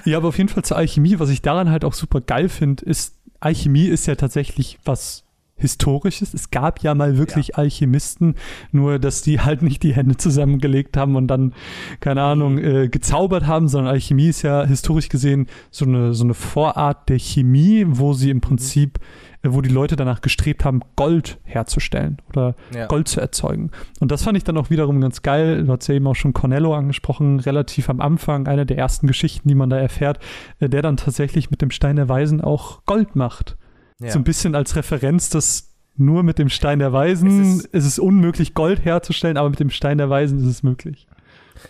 ja, 0.06 0.18
aber 0.18 0.28
auf 0.28 0.38
jeden 0.38 0.50
Fall 0.50 0.64
zur 0.64 0.78
Alchemie. 0.78 1.20
Was 1.20 1.30
ich 1.30 1.42
daran 1.42 1.72
halt 1.72 1.84
auch 1.84 1.94
super 1.94 2.22
geil 2.22 2.50
finde, 2.50 2.86
ist, 2.86 3.16
Alchemie 3.40 3.88
ist 3.88 4.06
ja 4.06 4.16
tatsächlich 4.16 4.78
was 4.86 5.24
Historisches. 5.62 6.34
Es 6.34 6.52
gab 6.52 6.82
ja 6.82 6.94
mal 6.96 7.18
wirklich 7.18 7.50
ja. 7.50 7.56
Alchemisten, 7.56 8.36
nur 8.72 9.00
dass 9.00 9.22
die 9.22 9.40
halt 9.40 9.62
nicht 9.62 9.84
die 9.84 9.94
Hände 9.94 10.18
zusammengelegt 10.18 10.98
haben 10.98 11.16
und 11.16 11.28
dann, 11.28 11.54
keine 12.00 12.24
Ahnung, 12.24 12.58
äh, 12.58 12.90
gezaubert 12.90 13.48
haben, 13.48 13.68
sondern 13.68 13.94
Alchemie 13.94 14.28
ist 14.28 14.42
ja 14.42 14.66
historisch 14.66 15.10
gesehen 15.10 15.48
so 15.70 15.86
eine, 15.86 16.14
so 16.14 16.24
eine 16.24 16.34
Vorart 16.34 17.10
der 17.10 17.20
Chemie, 17.20 17.86
wo 17.88 18.14
sie 18.14 18.30
im 18.30 18.42
Prinzip, 18.42 19.00
äh, 19.44 19.50
wo 19.52 19.62
die 19.62 19.70
Leute 19.70 19.96
danach 19.96 20.22
gestrebt 20.22 20.66
haben, 20.66 20.82
Gold 20.96 21.40
herzustellen 21.44 22.18
oder 22.30 22.56
ja. 22.74 22.88
Gold 22.88 23.08
zu 23.08 23.22
erzeugen. 23.22 23.72
Und 24.00 24.12
das 24.12 24.24
fand 24.24 24.38
ich 24.38 24.44
dann 24.44 24.58
auch 24.58 24.70
wiederum 24.70 25.00
ganz 25.02 25.22
geil. 25.22 25.64
Du 25.64 25.72
hast 25.72 25.88
ja 25.88 25.96
eben 25.96 26.08
auch 26.08 26.16
schon 26.16 26.34
Cornello 26.34 26.76
angesprochen, 26.76 27.40
relativ 27.40 27.90
am 27.90 28.02
Anfang, 28.02 28.48
eine 28.48 28.66
der 28.66 28.78
ersten 28.78 29.08
Geschichten, 29.08 29.48
die 29.48 29.56
man 29.56 29.70
da 29.70 29.78
erfährt, 29.78 30.20
äh, 30.60 30.70
der 30.70 30.82
dann 30.82 30.98
tatsächlich 30.98 31.52
mit 31.52 31.62
dem 31.62 31.72
Stein 31.72 31.96
der 31.96 32.10
Weisen 32.10 32.42
auch 32.42 32.86
Gold 32.86 33.16
macht. 33.16 33.58
Ja. 34.02 34.12
So 34.12 34.20
ein 34.20 34.24
bisschen 34.24 34.56
als 34.56 34.76
Referenz, 34.76 35.30
dass 35.30 35.70
nur 35.96 36.24
mit 36.24 36.40
dem 36.40 36.50
Stein 36.50 36.80
der 36.80 36.92
Weisen 36.92 37.42
es 37.42 37.58
ist, 37.58 37.66
ist, 37.68 37.86
es 37.86 38.00
unmöglich, 38.00 38.54
Gold 38.54 38.84
herzustellen, 38.84 39.38
aber 39.38 39.50
mit 39.50 39.60
dem 39.60 39.70
Stein 39.70 39.98
der 39.98 40.10
Weisen 40.10 40.40
ist 40.40 40.48
es 40.48 40.64
möglich. 40.64 41.08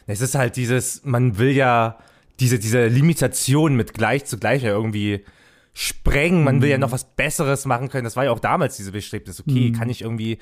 Es 0.07 0.21
ist 0.21 0.35
halt 0.35 0.55
dieses, 0.55 1.03
man 1.03 1.37
will 1.37 1.51
ja 1.51 1.97
diese, 2.39 2.59
diese 2.59 2.87
Limitation 2.87 3.75
mit 3.75 3.93
gleich 3.93 4.25
zu 4.25 4.37
gleich 4.37 4.63
irgendwie 4.63 5.25
sprengen. 5.73 6.43
Man 6.43 6.61
will 6.61 6.69
ja 6.69 6.77
mhm. 6.77 6.81
noch 6.81 6.91
was 6.91 7.03
Besseres 7.03 7.65
machen 7.65 7.89
können. 7.89 8.03
Das 8.03 8.15
war 8.15 8.25
ja 8.25 8.31
auch 8.31 8.39
damals 8.39 8.77
diese 8.77 8.91
Bestrebnis. 8.91 9.41
Okay, 9.41 9.69
mm. 9.69 9.73
kann 9.73 9.89
ich 9.89 10.01
irgendwie 10.01 10.37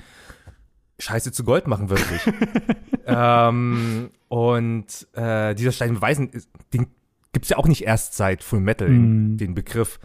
Scheiße 0.98 1.32
zu 1.32 1.44
Gold 1.44 1.66
machen, 1.66 1.88
wirklich. 1.88 2.20
ähm, 3.06 4.10
und 4.28 5.08
äh, 5.14 5.54
dieser 5.54 5.72
Stein 5.72 5.92
der 5.92 6.02
Weisen, 6.02 6.30
den 6.72 6.86
gibt 7.32 7.44
es 7.44 7.50
ja 7.50 7.58
auch 7.58 7.68
nicht 7.68 7.84
erst 7.84 8.14
seit 8.14 8.42
Full 8.42 8.60
Metal, 8.60 8.88
mm. 8.88 9.36
den 9.36 9.54
Begriff 9.54 10.00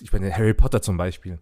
ich 0.00 0.12
meine, 0.12 0.32
Harry 0.32 0.54
Potter 0.54 0.82
zum 0.82 0.96
Beispiel. 0.96 1.38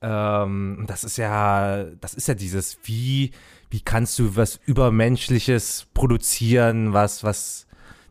Ähm, 0.00 0.84
das 0.86 1.04
ist 1.04 1.16
ja, 1.18 1.84
das 2.00 2.14
ist 2.14 2.28
ja 2.28 2.34
dieses, 2.34 2.78
wie, 2.84 3.32
wie 3.70 3.80
kannst 3.80 4.18
du 4.18 4.36
was 4.36 4.60
Übermenschliches 4.66 5.86
produzieren, 5.92 6.92
was, 6.92 7.24
was, 7.24 7.66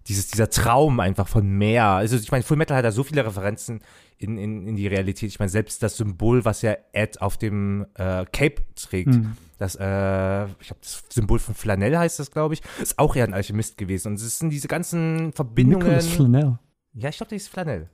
dieses, 0.07 0.27
dieser 0.27 0.49
Traum 0.49 0.99
einfach 0.99 1.27
von 1.27 1.47
mehr. 1.47 1.85
Also 1.85 2.17
ich 2.17 2.31
meine, 2.31 2.43
Full 2.43 2.57
Metal 2.57 2.77
hat 2.77 2.85
da 2.85 2.91
so 2.91 3.03
viele 3.03 3.25
Referenzen 3.25 3.81
in, 4.17 4.37
in, 4.37 4.67
in 4.67 4.75
die 4.75 4.87
Realität. 4.87 5.29
Ich 5.29 5.39
meine, 5.39 5.49
selbst 5.49 5.83
das 5.83 5.97
Symbol, 5.97 6.45
was 6.45 6.61
ja 6.61 6.75
Ed 6.91 7.21
auf 7.21 7.37
dem 7.37 7.85
äh, 7.95 8.25
Cape 8.31 8.63
trägt, 8.75 9.09
mhm. 9.09 9.37
das, 9.57 9.75
äh, 9.75 10.45
ich 10.45 10.67
glaube, 10.67 10.81
das 10.81 11.03
Symbol 11.09 11.39
von 11.39 11.55
Flanell 11.55 11.97
heißt 11.97 12.19
das, 12.19 12.31
glaube 12.31 12.55
ich, 12.55 12.61
ist 12.81 12.97
auch 12.97 13.15
eher 13.15 13.25
ein 13.25 13.33
Alchemist 13.33 13.77
gewesen. 13.77 14.09
Und 14.09 14.15
es 14.15 14.39
sind 14.39 14.49
diese 14.49 14.67
ganzen 14.67 15.33
Verbindungen. 15.33 15.87
Nicholas 15.87 16.07
Flanell. 16.07 16.57
Ja, 16.93 17.09
ich 17.09 17.17
glaube, 17.17 17.29
der 17.29 17.35
ist 17.35 17.49
Flanell. 17.49 17.89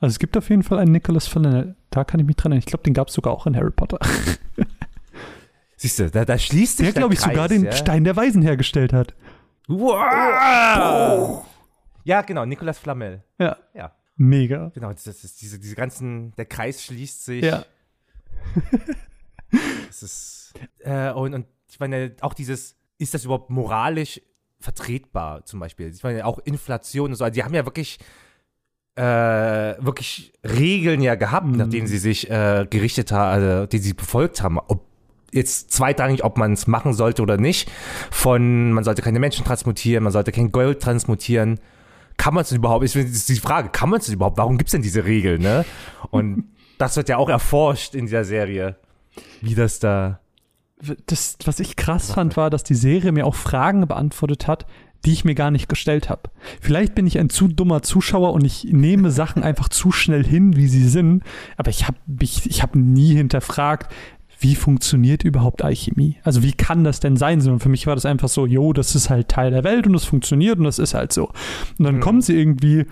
Also 0.00 0.12
es 0.12 0.18
gibt 0.18 0.36
auf 0.36 0.48
jeden 0.48 0.62
Fall 0.62 0.78
einen 0.78 0.92
Nicholas 0.92 1.26
Flanell. 1.26 1.74
Da 1.90 2.04
kann 2.04 2.20
ich 2.20 2.26
mich 2.26 2.36
dran 2.36 2.52
erinnern. 2.52 2.60
Ich 2.60 2.66
glaube, 2.66 2.84
den 2.84 2.94
gab 2.94 3.08
es 3.08 3.14
sogar 3.14 3.32
auch 3.32 3.46
in 3.46 3.56
Harry 3.56 3.70
Potter. 3.70 3.98
Siehst 5.76 5.98
du, 5.98 6.10
da, 6.10 6.24
da 6.24 6.38
schließt 6.38 6.78
sich 6.78 6.86
der, 6.86 6.94
glaube 6.94 7.14
ich, 7.14 7.20
Kreis, 7.20 7.32
sogar 7.32 7.48
den 7.48 7.64
ja? 7.64 7.72
Stein 7.72 8.04
der 8.04 8.16
Weisen 8.16 8.42
hergestellt 8.42 8.92
hat. 8.92 9.14
Wow. 9.68 11.46
Ja, 12.04 12.22
genau, 12.22 12.44
Nicolas 12.44 12.78
Flamel. 12.78 13.22
Ja. 13.38 13.56
Ja. 13.74 13.92
Mega. 14.16 14.70
Genau, 14.74 14.92
das 14.92 15.06
ist 15.06 15.40
diese, 15.40 15.58
diese 15.60 15.76
ganzen, 15.76 16.34
der 16.36 16.46
Kreis 16.46 16.82
schließt 16.82 17.24
sich. 17.24 17.44
Ja. 17.44 17.64
das 19.86 20.02
ist, 20.02 20.54
äh, 20.80 21.12
und, 21.12 21.34
und 21.34 21.46
ich 21.68 21.78
meine, 21.78 22.16
auch 22.20 22.34
dieses, 22.34 22.76
ist 22.98 23.14
das 23.14 23.24
überhaupt 23.24 23.50
moralisch 23.50 24.20
vertretbar, 24.58 25.44
zum 25.44 25.60
Beispiel? 25.60 25.88
Ich 25.90 26.02
meine, 26.02 26.26
auch 26.26 26.40
Inflation 26.40 27.10
und 27.10 27.16
so, 27.16 27.24
also 27.24 27.34
die 27.34 27.44
haben 27.44 27.54
ja 27.54 27.64
wirklich 27.64 27.98
äh, 28.98 29.76
wirklich 29.78 30.32
Regeln 30.44 31.00
ja 31.00 31.14
gehabt, 31.14 31.46
mhm. 31.46 31.56
nach 31.56 31.68
denen 31.68 31.86
sie 31.86 31.98
sich 31.98 32.28
äh, 32.30 32.66
gerichtet 32.68 33.12
haben, 33.12 33.30
also 33.30 33.66
die 33.66 33.78
sie 33.78 33.94
befolgt 33.94 34.42
haben. 34.42 34.58
Ob 34.58 34.84
jetzt 35.32 35.70
zweitrangig, 35.70 36.24
ob 36.24 36.36
man 36.36 36.54
es 36.54 36.66
machen 36.66 36.94
sollte 36.94 37.22
oder 37.22 37.36
nicht. 37.36 37.70
Von 38.10 38.72
man 38.72 38.82
sollte 38.82 39.02
keine 39.02 39.20
Menschen 39.20 39.44
transmutieren, 39.44 40.02
man 40.02 40.12
sollte 40.12 40.32
kein 40.32 40.50
Gold 40.50 40.80
transmutieren. 40.82 41.60
Kann 42.16 42.34
man 42.34 42.42
es 42.42 42.50
überhaupt? 42.50 42.84
Ist, 42.84 42.96
ist 42.96 43.28
die 43.28 43.36
Frage, 43.36 43.68
kann 43.68 43.90
man 43.90 44.00
es 44.00 44.08
überhaupt? 44.08 44.38
Warum 44.38 44.58
gibt 44.58 44.68
es 44.68 44.72
denn 44.72 44.82
diese 44.82 45.04
Regeln? 45.04 45.42
Ne? 45.42 45.64
Und 46.10 46.44
das 46.78 46.96
wird 46.96 47.08
ja 47.08 47.18
auch 47.18 47.28
erforscht 47.28 47.94
in 47.94 48.06
dieser 48.06 48.24
Serie, 48.24 48.76
wie 49.40 49.54
das 49.54 49.78
da. 49.78 50.20
Das, 51.06 51.36
was 51.44 51.58
ich 51.60 51.74
krass 51.74 52.12
fand, 52.12 52.36
war, 52.36 52.50
dass 52.50 52.62
die 52.62 52.76
Serie 52.76 53.10
mir 53.10 53.26
auch 53.26 53.34
Fragen 53.34 53.86
beantwortet 53.86 54.46
hat, 54.46 54.64
die 55.04 55.12
ich 55.12 55.24
mir 55.24 55.34
gar 55.34 55.50
nicht 55.50 55.68
gestellt 55.68 56.10
habe. 56.10 56.30
Vielleicht 56.60 56.94
bin 56.94 57.06
ich 57.06 57.18
ein 57.18 57.30
zu 57.30 57.48
dummer 57.48 57.82
Zuschauer 57.82 58.32
und 58.32 58.44
ich 58.44 58.64
nehme 58.64 59.10
Sachen 59.10 59.42
einfach 59.42 59.68
zu 59.68 59.92
schnell 59.92 60.24
hin, 60.24 60.56
wie 60.56 60.68
sie 60.68 60.88
sind, 60.88 61.22
aber 61.56 61.70
ich 61.70 61.86
habe 61.86 61.98
mich 62.06 62.46
ich 62.46 62.62
habe 62.62 62.78
nie 62.78 63.14
hinterfragt, 63.14 63.92
wie 64.40 64.54
funktioniert 64.54 65.24
überhaupt 65.24 65.64
Alchemie? 65.64 66.16
Also 66.22 66.42
wie 66.42 66.52
kann 66.52 66.84
das 66.84 67.00
denn 67.00 67.16
sein? 67.16 67.40
Sondern 67.40 67.60
für 67.60 67.68
mich 67.68 67.86
war 67.86 67.96
das 67.96 68.06
einfach 68.06 68.28
so, 68.28 68.46
jo, 68.46 68.72
das 68.72 68.94
ist 68.94 69.10
halt 69.10 69.28
Teil 69.28 69.50
der 69.50 69.64
Welt 69.64 69.86
und 69.86 69.92
das 69.92 70.04
funktioniert 70.04 70.58
und 70.58 70.64
das 70.64 70.78
ist 70.78 70.94
halt 70.94 71.12
so. 71.12 71.28
Und 71.78 71.84
dann 71.84 71.96
mhm. 71.96 72.00
kommen 72.00 72.20
sie 72.20 72.38
irgendwie, 72.38 72.86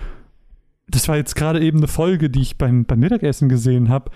das 0.88 1.08
war 1.08 1.16
jetzt 1.16 1.36
gerade 1.36 1.60
eben 1.60 1.78
eine 1.78 1.88
Folge, 1.88 2.30
die 2.30 2.42
ich 2.42 2.58
beim, 2.58 2.84
beim 2.84 2.98
Mittagessen 2.98 3.48
gesehen 3.48 3.88
habe, 3.88 4.10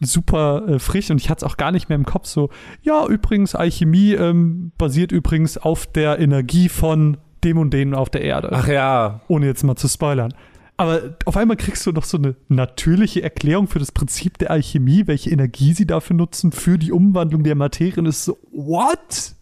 super 0.00 0.68
äh, 0.68 0.78
frisch 0.78 1.10
und 1.10 1.20
ich 1.20 1.30
hatte 1.30 1.44
es 1.44 1.52
auch 1.52 1.56
gar 1.56 1.72
nicht 1.72 1.88
mehr 1.88 1.96
im 1.96 2.04
Kopf 2.04 2.26
so, 2.26 2.50
ja, 2.82 3.06
übrigens, 3.06 3.54
Alchemie 3.54 4.12
ähm, 4.12 4.72
basiert 4.78 5.12
übrigens 5.12 5.56
auf 5.58 5.86
der 5.86 6.18
Energie 6.18 6.68
von 6.68 7.16
dem 7.44 7.58
und 7.58 7.70
denen 7.72 7.94
auf 7.94 8.10
der 8.10 8.22
Erde. 8.22 8.50
Ach 8.52 8.68
ja. 8.68 9.20
Ohne 9.28 9.46
jetzt 9.46 9.62
mal 9.62 9.76
zu 9.76 9.88
spoilern. 9.88 10.34
Aber 10.76 11.16
auf 11.24 11.36
einmal 11.36 11.56
kriegst 11.56 11.86
du 11.86 11.92
noch 11.92 12.04
so 12.04 12.18
eine 12.18 12.34
natürliche 12.48 13.22
Erklärung 13.22 13.68
für 13.68 13.78
das 13.78 13.92
Prinzip 13.92 14.38
der 14.38 14.50
Alchemie, 14.50 15.06
welche 15.06 15.30
Energie 15.30 15.72
sie 15.72 15.86
dafür 15.86 16.16
nutzen 16.16 16.50
für 16.50 16.78
die 16.78 16.90
Umwandlung 16.90 17.44
der 17.44 17.54
Materie. 17.54 17.98
Und 17.98 18.06
es 18.06 18.18
ist 18.18 18.24
so, 18.24 18.38
what? 18.50 19.34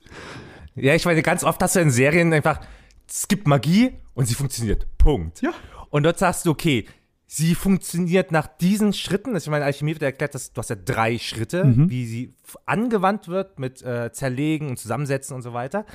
Ja, 0.75 0.95
ich 0.95 1.07
meine, 1.07 1.23
ganz 1.23 1.43
oft 1.43 1.63
hast 1.63 1.77
du 1.77 1.81
in 1.81 1.91
Serien 1.91 2.33
einfach, 2.33 2.61
es 3.09 3.29
gibt 3.29 3.47
Magie 3.47 3.93
und 4.15 4.27
sie 4.27 4.35
funktioniert. 4.35 4.87
Punkt. 4.99 5.41
Ja. 5.41 5.53
Und 5.89 6.03
dort 6.03 6.19
sagst 6.19 6.45
du, 6.45 6.51
okay, 6.51 6.87
Sie 7.35 7.55
funktioniert 7.55 8.31
nach 8.31 8.47
diesen 8.47 8.93
Schritten. 8.93 9.35
Ich 9.35 9.49
meine, 9.49 9.65
Alchemie 9.65 9.93
wird 9.93 10.03
erklärt, 10.03 10.35
dass 10.35 10.53
du 10.53 10.59
hast 10.59 10.69
ja 10.69 10.77
drei 10.77 11.17
Schritte, 11.17 11.65
mhm. 11.65 11.89
wie 11.89 12.05
sie 12.05 12.35
angewandt 12.67 13.27
wird 13.27 13.59
mit 13.59 13.81
äh, 13.81 14.13
Zerlegen 14.13 14.69
und 14.69 14.79
Zusammensetzen 14.79 15.35
und 15.35 15.41
so 15.41 15.55
weiter. 15.55 15.87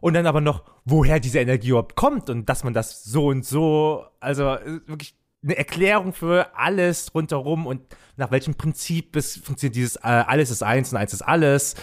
Und 0.00 0.14
dann 0.14 0.26
aber 0.26 0.40
noch, 0.40 0.64
woher 0.86 1.20
diese 1.20 1.40
Energie 1.40 1.68
überhaupt 1.68 1.94
kommt 1.94 2.30
und 2.30 2.48
dass 2.48 2.64
man 2.64 2.72
das 2.72 3.04
so 3.04 3.26
und 3.26 3.44
so, 3.44 4.02
also 4.18 4.54
äh, 4.54 4.80
wirklich 4.86 5.14
eine 5.44 5.58
Erklärung 5.58 6.14
für 6.14 6.56
alles 6.56 7.14
rundherum 7.14 7.66
und 7.66 7.82
nach 8.16 8.30
welchem 8.30 8.54
Prinzip 8.54 9.14
es 9.14 9.36
funktioniert 9.36 9.76
dieses 9.76 9.96
äh, 9.96 10.00
alles 10.04 10.50
ist 10.50 10.62
eins 10.62 10.90
und 10.90 10.96
eins 10.96 11.12
ist 11.12 11.20
alles. 11.20 11.74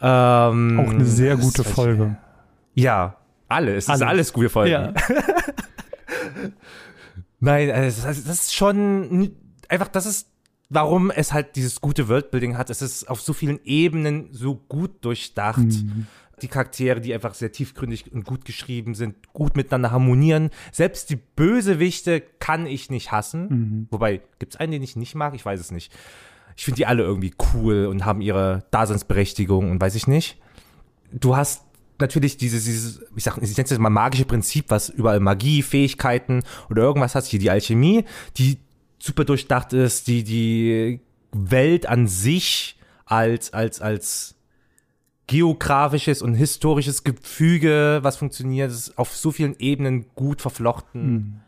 Ähm, 0.00 0.80
Auch 0.80 0.90
eine 0.90 1.04
sehr 1.04 1.36
gute 1.36 1.62
Folge. 1.62 2.16
Ja, 2.74 3.16
alles. 3.46 3.88
alles. 3.88 4.00
ist 4.00 4.06
alles 4.08 4.32
gute 4.32 4.48
Folgen. 4.48 4.72
Ja. 4.72 4.92
Nein, 7.44 7.70
also 7.70 8.06
das 8.06 8.18
ist 8.18 8.54
schon 8.54 9.32
einfach, 9.68 9.88
das 9.88 10.06
ist, 10.06 10.28
warum 10.70 11.10
es 11.10 11.32
halt 11.32 11.56
dieses 11.56 11.80
gute 11.80 12.08
Worldbuilding 12.08 12.56
hat. 12.56 12.70
Es 12.70 12.82
ist 12.82 13.08
auf 13.08 13.20
so 13.20 13.32
vielen 13.32 13.60
Ebenen 13.64 14.28
so 14.32 14.54
gut 14.54 15.04
durchdacht. 15.04 15.58
Mhm. 15.58 16.06
Die 16.42 16.48
Charaktere, 16.48 17.00
die 17.00 17.14
einfach 17.14 17.34
sehr 17.34 17.52
tiefgründig 17.52 18.12
und 18.12 18.24
gut 18.24 18.44
geschrieben 18.44 18.94
sind, 18.94 19.32
gut 19.32 19.56
miteinander 19.56 19.92
harmonieren. 19.92 20.50
Selbst 20.72 21.10
die 21.10 21.16
Bösewichte 21.16 22.20
kann 22.40 22.66
ich 22.66 22.90
nicht 22.90 23.12
hassen. 23.12 23.48
Mhm. 23.48 23.86
Wobei, 23.90 24.20
gibt 24.38 24.54
es 24.54 24.60
einen, 24.60 24.72
den 24.72 24.82
ich 24.82 24.96
nicht 24.96 25.14
mag? 25.14 25.34
Ich 25.34 25.44
weiß 25.44 25.60
es 25.60 25.70
nicht. 25.70 25.92
Ich 26.56 26.64
finde 26.64 26.76
die 26.76 26.86
alle 26.86 27.02
irgendwie 27.02 27.34
cool 27.52 27.86
und 27.86 28.04
haben 28.04 28.20
ihre 28.20 28.64
Daseinsberechtigung 28.70 29.70
und 29.70 29.80
weiß 29.80 29.94
ich 29.94 30.06
nicht. 30.06 30.40
Du 31.12 31.36
hast 31.36 31.63
natürlich 32.00 32.36
dieses, 32.36 32.64
dieses, 32.64 33.02
ich 33.14 33.24
sag, 33.24 33.38
ich 33.40 33.56
nenne 33.56 33.68
es 33.68 33.78
mal 33.78 33.90
magische 33.90 34.24
Prinzip, 34.24 34.66
was 34.68 34.88
überall 34.88 35.20
Magie, 35.20 35.62
Fähigkeiten 35.62 36.42
oder 36.70 36.82
irgendwas 36.82 37.14
hat, 37.14 37.24
hier 37.24 37.38
die 37.38 37.50
Alchemie, 37.50 38.04
die 38.36 38.58
super 38.98 39.24
durchdacht 39.24 39.72
ist, 39.72 40.06
die 40.06 40.24
die 40.24 41.00
Welt 41.32 41.86
an 41.86 42.06
sich 42.06 42.78
als, 43.04 43.52
als, 43.52 43.80
als 43.80 44.34
geografisches 45.26 46.22
und 46.22 46.34
historisches 46.34 47.04
Gefüge, 47.04 48.00
was 48.02 48.16
funktioniert, 48.16 48.70
ist 48.70 48.98
auf 48.98 49.16
so 49.16 49.30
vielen 49.30 49.56
Ebenen 49.58 50.06
gut 50.14 50.40
verflochten. 50.42 51.12
Mhm. 51.12 51.40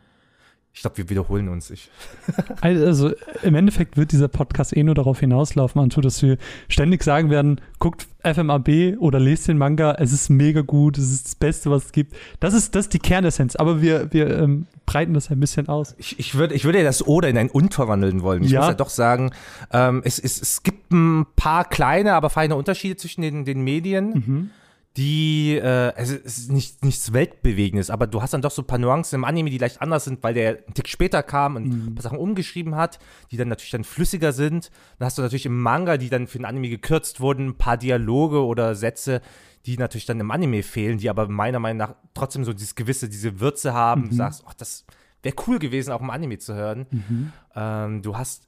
Ich 0.77 0.83
glaube, 0.83 0.99
wir 0.99 1.09
wiederholen 1.09 1.49
uns. 1.49 1.71
Ich. 1.71 1.89
Also 2.61 3.13
im 3.43 3.55
Endeffekt 3.55 3.97
wird 3.97 4.13
dieser 4.13 4.29
Podcast 4.29 4.77
eh 4.77 4.83
nur 4.83 4.95
darauf 4.95 5.21
hinauslaufen, 5.21 5.81
Antu, 5.81 6.03
dass 6.03 6.21
wir 6.21 6.37
ständig 6.69 7.03
sagen 7.03 7.31
werden, 7.31 7.63
guckt 7.79 8.07
FMAB 8.23 8.99
oder 8.99 9.19
lest 9.19 9.49
den 9.49 9.57
Manga, 9.57 9.95
es 9.99 10.13
ist 10.13 10.29
mega 10.29 10.61
gut, 10.61 10.99
es 10.99 11.11
ist 11.11 11.25
das 11.25 11.35
Beste, 11.35 11.71
was 11.71 11.87
es 11.87 11.93
gibt. 11.93 12.15
Das 12.41 12.53
ist, 12.53 12.75
das 12.75 12.87
ist 12.87 12.93
die 12.93 12.99
Kernessenz, 12.99 13.57
aber 13.57 13.81
wir, 13.81 14.13
wir 14.13 14.39
ähm, 14.39 14.67
breiten 14.85 15.15
das 15.15 15.31
ein 15.31 15.41
bisschen 15.41 15.69
aus. 15.69 15.95
Ich, 15.97 16.19
ich, 16.19 16.35
würd, 16.35 16.53
ich 16.53 16.65
würde 16.65 16.79
ja 16.79 16.85
das 16.85 17.07
Oder 17.07 17.31
in 17.31 17.39
ein 17.39 17.49
Und 17.49 17.73
verwandeln 17.73 18.23
wollen. 18.23 18.43
Ich 18.43 18.51
ja. 18.51 18.61
muss 18.61 18.69
ja 18.69 18.75
doch 18.75 18.91
sagen, 18.91 19.31
ähm, 19.73 20.03
es, 20.05 20.19
es, 20.19 20.43
es 20.43 20.63
gibt 20.63 20.93
ein 20.93 21.25
paar 21.37 21.65
kleine, 21.65 22.13
aber 22.13 22.29
feine 22.29 22.55
Unterschiede 22.55 22.97
zwischen 22.97 23.23
den, 23.23 23.47
den 23.47 23.63
Medien. 23.63 24.11
Mhm 24.11 24.51
die, 24.97 25.57
äh, 25.57 25.93
es 25.97 26.11
ist 26.11 26.51
nicht, 26.51 26.83
nichts 26.83 27.13
Weltbewegendes, 27.13 27.91
aber 27.91 28.07
du 28.07 28.23
hast 28.23 28.33
dann 28.33 28.41
doch 28.41 28.51
so 28.51 28.63
ein 28.63 28.67
paar 28.67 28.79
Nuancen 28.79 29.17
im 29.17 29.25
Anime, 29.25 29.51
die 29.51 29.59
leicht 29.59 29.83
anders 29.83 30.05
sind, 30.05 30.23
weil 30.23 30.33
der 30.33 30.65
einen 30.65 30.75
Tick 30.75 30.89
später 30.89 31.23
kam 31.23 31.57
und 31.57 31.67
mhm. 31.67 31.87
ein 31.89 31.95
paar 31.95 32.03
Sachen 32.03 32.19
umgeschrieben 32.19 32.77
hat, 32.77 32.99
die 33.31 33.37
dann 33.37 33.49
natürlich 33.49 33.73
dann 33.73 33.85
flüssiger 33.85 34.33
sind. 34.33 34.71
Dann 34.99 35.07
hast 35.07 35.19
du 35.19 35.23
natürlich 35.23 35.47
im 35.47 35.61
Manga, 35.61 35.99
die 35.99 36.09
dann 36.09 36.27
für 36.27 36.39
den 36.39 36.47
Anime 36.47 36.71
gekürzt 36.71 37.21
wurden, 37.21 37.49
ein 37.49 37.59
paar 37.59 37.77
Dialoge 37.77 38.43
oder 38.45 38.75
Sätze, 38.75 39.21
die 39.67 39.77
natürlich 39.77 40.07
dann 40.07 40.19
im 40.19 40.31
Anime 40.31 40.63
fehlen, 40.63 40.97
die 40.99 41.11
aber 41.11 41.29
meiner 41.29 41.59
Meinung 41.59 41.79
nach 41.79 41.95
trotzdem 42.15 42.45
so 42.45 42.55
dieses 42.55 42.75
gewisse, 42.75 43.09
diese 43.09 43.41
Würze 43.41 43.75
haben. 43.75 44.03
Mhm. 44.03 44.11
Du 44.11 44.17
sagst, 44.17 44.45
ach, 44.47 44.55
das 44.55 44.87
wäre 45.23 45.35
cool 45.47 45.59
gewesen, 45.59 45.93
auch 45.93 46.01
im 46.01 46.11
Anime 46.11 46.39
zu 46.39 46.55
hören. 46.55 46.87
Mhm. 46.91 47.33
Ähm, 47.55 48.03
du 48.03 48.17
hast 48.17 48.47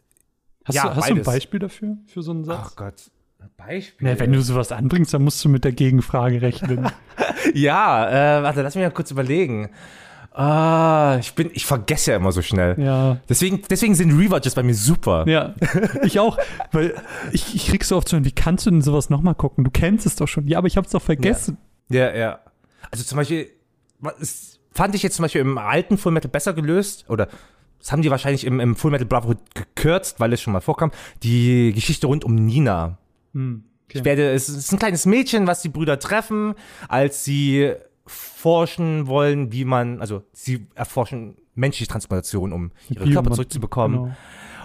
Hast, 0.64 0.74
ja, 0.74 0.82
du, 0.82 0.96
hast 0.96 1.08
du 1.08 1.14
ein 1.14 1.22
Beispiel 1.22 1.60
dafür, 1.60 1.96
für 2.06 2.22
so 2.22 2.30
einen 2.30 2.44
Satz? 2.44 2.58
Ach 2.60 2.76
Gott, 2.76 3.10
Beispiel. 3.56 4.08
Na, 4.08 4.18
wenn 4.18 4.32
du 4.32 4.40
sowas 4.40 4.72
anbringst, 4.72 5.12
dann 5.12 5.22
musst 5.22 5.44
du 5.44 5.48
mit 5.48 5.64
der 5.64 5.72
Gegenfrage 5.72 6.40
rechnen. 6.42 6.90
ja, 7.54 8.38
äh, 8.38 8.42
warte, 8.42 8.62
lass 8.62 8.74
mich 8.74 8.84
mal 8.84 8.90
kurz 8.90 9.10
überlegen. 9.10 9.70
Ah, 10.32 11.16
ich 11.18 11.34
bin, 11.34 11.50
ich 11.52 11.66
vergesse 11.66 12.12
ja 12.12 12.16
immer 12.16 12.30
so 12.30 12.42
schnell. 12.42 12.80
Ja. 12.80 13.18
Deswegen, 13.28 13.62
deswegen 13.68 13.96
sind 13.96 14.12
Rewatches 14.12 14.54
bei 14.54 14.62
mir 14.62 14.74
super. 14.74 15.26
Ja, 15.26 15.54
ich 16.04 16.20
auch, 16.20 16.38
weil 16.70 16.94
ich, 17.32 17.54
ich 17.56 17.66
krieg 17.66 17.84
so 17.84 17.96
oft 17.96 18.08
so, 18.08 18.24
wie 18.24 18.30
kannst 18.30 18.64
du 18.66 18.70
denn 18.70 18.82
sowas 18.82 19.10
nochmal 19.10 19.34
gucken? 19.34 19.64
Du 19.64 19.70
kennst 19.70 20.06
es 20.06 20.14
doch 20.14 20.28
schon. 20.28 20.46
Ja, 20.46 20.58
aber 20.58 20.68
ich 20.68 20.76
hab's 20.76 20.90
doch 20.90 21.02
vergessen. 21.02 21.58
Ja, 21.88 22.10
ja. 22.10 22.16
ja. 22.16 22.40
Also 22.90 23.04
zum 23.04 23.16
Beispiel, 23.16 23.48
was, 23.98 24.60
fand 24.70 24.94
ich 24.94 25.02
jetzt 25.02 25.16
zum 25.16 25.24
Beispiel 25.24 25.40
im 25.40 25.58
alten 25.58 25.98
Fullmetal 25.98 26.30
besser 26.30 26.52
gelöst 26.52 27.04
oder 27.08 27.26
das 27.80 27.92
haben 27.92 28.02
die 28.02 28.10
wahrscheinlich 28.10 28.44
im, 28.44 28.60
im 28.60 28.76
Full 28.76 28.92
Brotherhood 28.92 29.38
gekürzt, 29.54 30.20
weil 30.20 30.32
es 30.32 30.40
schon 30.40 30.52
mal 30.52 30.60
vorkam, 30.60 30.92
die 31.22 31.72
Geschichte 31.72 32.06
rund 32.06 32.24
um 32.24 32.34
Nina. 32.34 32.98
Hm, 33.32 33.64
okay. 33.86 33.98
Ich 33.98 34.04
werde, 34.04 34.30
es 34.32 34.48
ist 34.48 34.72
ein 34.72 34.78
kleines 34.78 35.06
Mädchen, 35.06 35.46
was 35.46 35.62
die 35.62 35.68
Brüder 35.68 35.98
treffen, 35.98 36.54
als 36.88 37.24
sie 37.24 37.74
forschen 38.06 39.06
wollen, 39.06 39.52
wie 39.52 39.64
man, 39.64 40.00
also 40.00 40.22
sie 40.32 40.66
erforschen 40.74 41.36
menschliche 41.54 41.90
Transplantation, 41.90 42.52
um 42.52 42.72
ihre 42.88 43.04
Bio 43.04 43.14
Körper 43.14 43.32
zurückzubekommen. 43.32 44.04
Genau. 44.04 44.16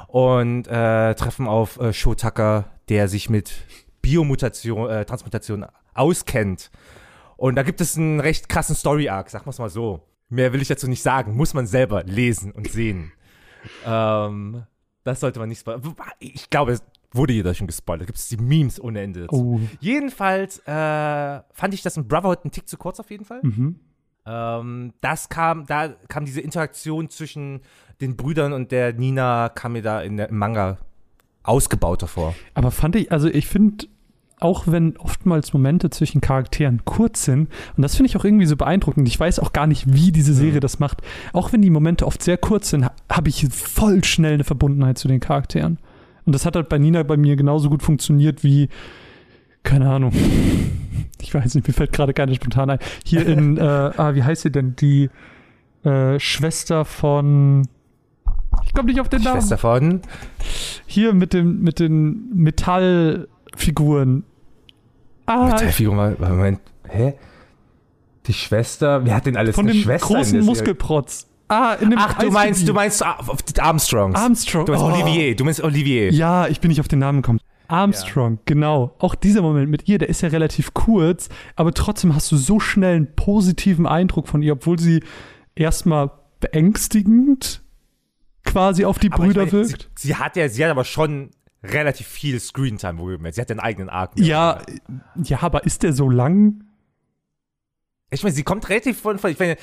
Und 0.07 0.67
äh, 0.67 1.15
treffen 1.15 1.47
auf 1.47 1.79
äh, 1.79 1.91
Shotaka, 1.91 2.65
der 2.89 3.07
sich 3.07 3.29
mit 3.29 3.51
Biomutation, 4.01 4.89
äh, 4.89 5.05
Transplantation 5.05 5.65
auskennt. 5.95 6.69
Und 7.35 7.55
da 7.55 7.63
gibt 7.63 7.81
es 7.81 7.97
einen 7.97 8.19
recht 8.19 8.47
krassen 8.47 8.75
Story-Arc, 8.75 9.29
sagen 9.29 9.45
wir 9.45 9.49
es 9.49 9.59
mal 9.59 9.69
so. 9.69 10.07
Mehr 10.29 10.53
will 10.53 10.61
ich 10.61 10.67
dazu 10.67 10.87
nicht 10.87 11.01
sagen, 11.01 11.35
muss 11.35 11.53
man 11.53 11.67
selber 11.67 12.03
lesen 12.03 12.51
und 12.51 12.69
sehen. 12.69 13.11
ähm, 13.85 14.63
das 15.03 15.19
sollte 15.19 15.39
man 15.39 15.49
nicht. 15.49 15.65
Ich 16.19 16.49
glaube, 16.49 16.77
wurde 17.13 17.33
jeder 17.33 17.53
schon 17.53 17.67
gespoilert. 17.67 18.07
Gibt 18.07 18.19
es 18.19 18.27
die 18.27 18.37
Memes 18.37 18.81
ohne 18.81 19.01
Ende. 19.01 19.27
Oh. 19.29 19.59
Jedenfalls 19.79 20.59
äh, 20.59 21.41
fand 21.51 21.73
ich 21.73 21.81
das 21.81 21.97
in 21.97 22.07
Brotherhood 22.07 22.39
einen 22.43 22.51
Tick 22.51 22.67
zu 22.67 22.77
kurz 22.77 22.99
auf 22.99 23.11
jeden 23.11 23.25
Fall. 23.25 23.39
Mhm. 23.43 23.79
Ähm, 24.25 24.93
das 25.01 25.29
kam, 25.29 25.65
da 25.65 25.89
kam 26.07 26.25
diese 26.25 26.41
Interaktion 26.41 27.09
zwischen 27.09 27.61
den 28.01 28.15
Brüdern 28.15 28.53
und 28.53 28.71
der 28.71 28.93
Nina, 28.93 29.49
kam 29.49 29.73
mir 29.73 29.81
da 29.81 30.01
in 30.01 30.17
der, 30.17 30.29
im 30.29 30.37
Manga 30.37 30.77
ausgebauter 31.43 32.07
vor. 32.07 32.33
Aber 32.53 32.71
fand 32.71 32.95
ich, 32.95 33.11
also 33.11 33.27
ich 33.27 33.47
finde, 33.47 33.87
auch 34.39 34.67
wenn 34.67 34.97
oftmals 34.97 35.53
Momente 35.53 35.89
zwischen 35.89 36.21
Charakteren 36.21 36.83
kurz 36.85 37.25
sind, 37.25 37.49
und 37.75 37.81
das 37.81 37.95
finde 37.95 38.09
ich 38.09 38.17
auch 38.17 38.25
irgendwie 38.25 38.45
so 38.45 38.55
beeindruckend, 38.55 39.07
ich 39.07 39.19
weiß 39.19 39.39
auch 39.39 39.53
gar 39.53 39.67
nicht, 39.67 39.93
wie 39.93 40.11
diese 40.11 40.33
Serie 40.33 40.55
mhm. 40.55 40.61
das 40.61 40.79
macht, 40.79 41.01
auch 41.33 41.53
wenn 41.53 41.61
die 41.61 41.69
Momente 41.69 42.05
oft 42.05 42.21
sehr 42.21 42.37
kurz 42.37 42.69
sind, 42.69 42.89
habe 43.11 43.29
ich 43.29 43.47
voll 43.49 44.03
schnell 44.03 44.33
eine 44.33 44.43
Verbundenheit 44.43 44.97
zu 44.97 45.07
den 45.07 45.19
Charakteren. 45.19 45.79
Und 46.25 46.33
das 46.33 46.45
hat 46.45 46.55
halt 46.55 46.69
bei 46.69 46.77
Nina 46.77 47.03
bei 47.03 47.17
mir 47.17 47.35
genauso 47.35 47.69
gut 47.69 47.83
funktioniert 47.83 48.43
wie, 48.43 48.69
keine 49.63 49.89
Ahnung. 49.89 50.13
Ich 51.21 51.33
weiß 51.33 51.55
nicht, 51.55 51.67
mir 51.67 51.73
fällt 51.73 51.93
gerade 51.93 52.13
keine 52.13 52.35
spontan 52.35 52.69
ein. 52.69 52.79
Hier 53.05 53.25
in, 53.25 53.57
äh, 53.57 53.61
ah, 53.61 54.13
wie 54.15 54.23
heißt 54.23 54.43
sie 54.43 54.51
denn? 54.51 54.75
Die 54.75 55.09
äh, 55.83 56.19
Schwester 56.19 56.85
von. 56.85 57.67
Ich 58.65 58.73
komme 58.73 58.89
nicht 58.89 59.01
auf 59.01 59.09
den 59.09 59.21
Namen. 59.23 59.41
Schwester 59.41 59.57
von? 59.57 60.01
Hier 60.85 61.13
mit, 61.13 61.33
dem, 61.33 61.61
mit 61.61 61.79
den 61.79 62.29
Metallfiguren. 62.35 64.23
Ah, 65.25 65.45
Metallfiguren, 65.45 66.15
Moment. 66.19 66.59
Hä? 66.87 67.15
Die 68.27 68.33
Schwester, 68.33 69.05
wer 69.05 69.15
hat 69.15 69.25
denn 69.25 69.35
alles 69.35 69.55
Von 69.55 69.67
dem 69.67 69.75
Schwester 69.75 70.07
großen 70.07 70.45
Muskelprotz. 70.45 71.27
Ah, 71.53 71.73
in 71.75 71.89
dem 71.91 71.99
Ach, 71.99 72.17
du 72.17 72.31
meinst, 72.31 72.67
du 72.67 72.73
meinst 72.73 73.03
Armstrong. 73.03 74.15
Armstrong. 74.15 74.65
Du 74.65 74.71
meinst 74.71 74.85
oh. 74.85 74.91
Olivier. 74.91 75.35
Du 75.35 75.43
meinst 75.43 75.63
Olivier. 75.63 76.11
Ja, 76.11 76.47
ich 76.47 76.59
bin 76.59 76.69
nicht 76.69 76.79
auf 76.79 76.87
den 76.87 76.99
Namen 76.99 77.21
gekommen. 77.21 77.39
Armstrong, 77.67 78.33
ja. 78.33 78.41
genau. 78.45 78.95
Auch 78.99 79.15
dieser 79.15 79.41
Moment 79.41 79.69
mit 79.69 79.87
ihr, 79.87 79.97
der 79.97 80.09
ist 80.09 80.21
ja 80.21 80.29
relativ 80.29 80.73
kurz, 80.73 81.29
aber 81.55 81.73
trotzdem 81.73 82.13
hast 82.13 82.31
du 82.31 82.37
so 82.37 82.59
schnell 82.59 82.95
einen 82.95 83.15
positiven 83.15 83.87
Eindruck 83.87 84.27
von 84.27 84.41
ihr, 84.41 84.53
obwohl 84.53 84.79
sie 84.79 85.03
erstmal 85.55 86.11
beängstigend 86.39 87.63
quasi 88.43 88.85
auf 88.85 88.99
die 88.99 89.11
aber 89.11 89.23
Brüder 89.23 89.45
meine, 89.45 89.51
wirkt. 89.51 89.89
Sie, 89.95 90.07
sie, 90.09 90.15
hat 90.15 90.35
ja, 90.35 90.49
sie 90.49 90.63
hat 90.63 90.71
aber 90.71 90.83
schon 90.83 91.31
relativ 91.63 92.07
viel 92.07 92.39
Screentime, 92.39 92.99
wo 92.99 93.31
Sie 93.31 93.41
hat 93.41 93.49
den 93.49 93.59
eigenen 93.59 93.89
Arc. 93.89 94.11
Ja, 94.19 94.61
ja, 95.23 95.41
aber 95.41 95.63
ist 95.63 95.83
der 95.83 95.93
so 95.93 96.09
lang? 96.09 96.65
Ich 98.11 98.21
meine, 98.21 98.35
sie 98.35 98.43
kommt 98.43 98.69
relativ 98.69 98.99
von, 98.99 99.15
ich 99.15 99.39
meine, 99.39 99.57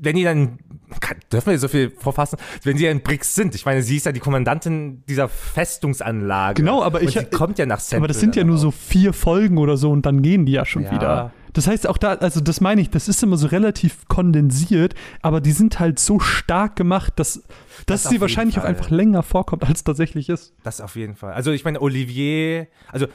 wenn 0.00 0.16
die 0.16 0.22
dann, 0.22 0.58
kann, 1.00 1.16
dürfen 1.32 1.50
wir 1.50 1.58
so 1.58 1.68
viel 1.68 1.90
vorfassen, 1.90 2.38
wenn 2.62 2.78
sie 2.78 2.84
ja 2.84 2.90
in 2.90 3.02
Brix 3.02 3.34
sind. 3.34 3.54
Ich 3.54 3.66
meine, 3.66 3.82
sie 3.82 3.96
ist 3.96 4.06
ja 4.06 4.12
die 4.12 4.20
Kommandantin 4.20 5.02
dieser 5.08 5.28
Festungsanlage. 5.28 6.62
Genau, 6.62 6.82
aber 6.82 7.02
ich. 7.02 7.18
Kommt 7.30 7.58
ja 7.58 7.66
nach 7.66 7.80
Central 7.80 7.98
Aber 7.98 8.08
das 8.08 8.20
sind 8.20 8.36
ja 8.36 8.44
nur 8.44 8.58
so 8.58 8.70
vier 8.70 9.12
Folgen 9.12 9.58
oder 9.58 9.76
so 9.76 9.90
und 9.90 10.06
dann 10.06 10.22
gehen 10.22 10.46
die 10.46 10.52
ja 10.52 10.64
schon 10.64 10.84
ja. 10.84 10.92
wieder. 10.92 11.32
Das 11.52 11.66
heißt 11.66 11.88
auch 11.88 11.98
da, 11.98 12.12
also 12.14 12.40
das 12.40 12.60
meine 12.60 12.80
ich, 12.80 12.90
das 12.90 13.08
ist 13.08 13.22
immer 13.22 13.36
so 13.36 13.48
relativ 13.48 14.06
kondensiert, 14.06 14.94
aber 15.22 15.40
die 15.40 15.50
sind 15.52 15.80
halt 15.80 15.98
so 15.98 16.20
stark 16.20 16.76
gemacht, 16.76 17.14
dass, 17.16 17.42
dass 17.86 18.04
das 18.04 18.10
sie 18.10 18.20
wahrscheinlich 18.20 18.54
Fall. 18.54 18.64
auch 18.64 18.68
einfach 18.68 18.90
länger 18.90 19.22
vorkommt, 19.24 19.64
als 19.64 19.82
tatsächlich 19.82 20.28
ist. 20.28 20.54
Das 20.62 20.80
auf 20.80 20.94
jeden 20.94 21.16
Fall. 21.16 21.32
Also 21.32 21.50
ich 21.50 21.64
meine, 21.64 21.80
Olivier, 21.80 22.68
also 22.92 23.06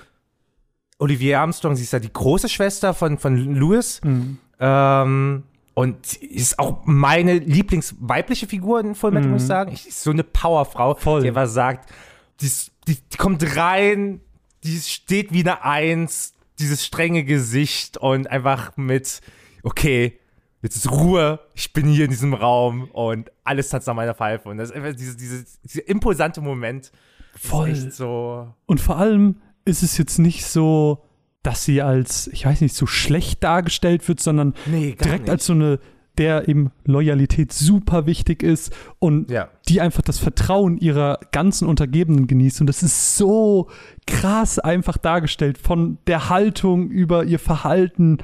Olivier 1.00 1.40
Armstrong, 1.40 1.76
sie 1.76 1.84
ist 1.84 1.94
ja 1.94 2.00
die 2.00 2.12
große 2.12 2.50
Schwester 2.50 2.94
von, 2.94 3.18
von 3.18 3.38
Louis. 3.56 4.02
Mhm. 4.04 4.40
Ähm, 4.60 5.44
und 5.74 6.06
sie 6.06 6.26
ist 6.26 6.60
auch 6.60 6.82
meine 6.86 7.40
Lieblingsweibliche 7.40 8.48
Figur 8.48 8.80
in 8.80 8.96
Fullmetal, 8.96 9.28
mhm. 9.28 9.34
muss 9.34 9.44
ich 9.44 9.48
mhm. 9.48 9.50
sagen. 9.50 9.72
Ich, 9.74 9.88
ist 9.88 10.04
so 10.04 10.12
eine 10.12 10.24
Powerfrau, 10.24 10.96
Voll. 10.96 11.22
die 11.22 11.30
aber 11.30 11.48
sagt, 11.48 11.92
die, 12.42 12.52
die, 12.88 12.96
die 12.96 13.18
kommt 13.18 13.58
rein, 13.58 14.22
die 14.64 14.78
steht 14.78 15.34
wie 15.34 15.42
eine 15.42 15.64
Eins, 15.64 16.34
dieses 16.60 16.86
strenge 16.86 17.24
Gesicht 17.24 17.98
und 17.98 18.30
einfach 18.30 18.78
mit, 18.78 19.22
okay, 19.64 20.20
jetzt 20.62 20.76
ist 20.76 20.92
Ruhe, 20.92 21.40
ich 21.56 21.74
bin 21.74 21.88
hier 21.88 22.06
in 22.06 22.12
diesem 22.12 22.34
Raum 22.34 22.90
und 22.92 23.32
alles 23.44 23.70
tanzt 23.70 23.88
nach 23.88 23.96
meiner 23.96 24.14
Pfeife. 24.14 24.50
Und 24.50 24.58
das 24.58 24.70
ist 24.70 24.76
einfach 24.76 24.96
diese, 24.96 25.18
diese, 25.18 25.44
dieser 25.64 25.88
impulsante 25.88 26.42
Moment. 26.42 26.92
Voll. 27.36 27.76
so. 27.92 28.54
Und 28.68 28.80
vor 28.80 28.98
allem 28.98 29.42
ist 29.66 29.82
es 29.82 29.98
jetzt 29.98 30.20
nicht 30.20 30.46
so, 30.46 31.04
dass 31.44 31.66
sie 31.66 31.82
als, 31.82 32.28
ich 32.28 32.46
weiß 32.46 32.62
nicht, 32.62 32.76
so 32.76 32.86
schlecht 32.86 33.44
dargestellt 33.44 34.08
wird, 34.08 34.20
sondern 34.20 34.54
nee, 34.66 34.96
direkt 35.02 35.24
nicht. 35.24 35.30
als 35.30 35.46
so 35.46 35.54
eine, 35.54 35.80
der 36.18 36.48
eben 36.48 36.72
Loyalität 36.86 37.52
super 37.52 38.06
wichtig 38.06 38.44
ist 38.44 38.74
und 39.00 39.30
ja. 39.30 39.50
die 39.68 39.82
einfach 39.82 40.02
das 40.02 40.20
Vertrauen 40.20 40.78
ihrer 40.78 41.20
ganzen 41.32 41.68
Untergebenen 41.68 42.28
genießt. 42.28 42.62
Und 42.62 42.68
das 42.68 42.84
ist 42.84 43.18
so 43.18 43.70
krass 44.08 44.60
einfach 44.60 44.98
dargestellt, 44.98 45.58
von 45.58 45.98
der 46.08 46.30
Haltung 46.30 46.90
über 46.90 47.26
ihr 47.26 47.40
Verhalten. 47.40 48.20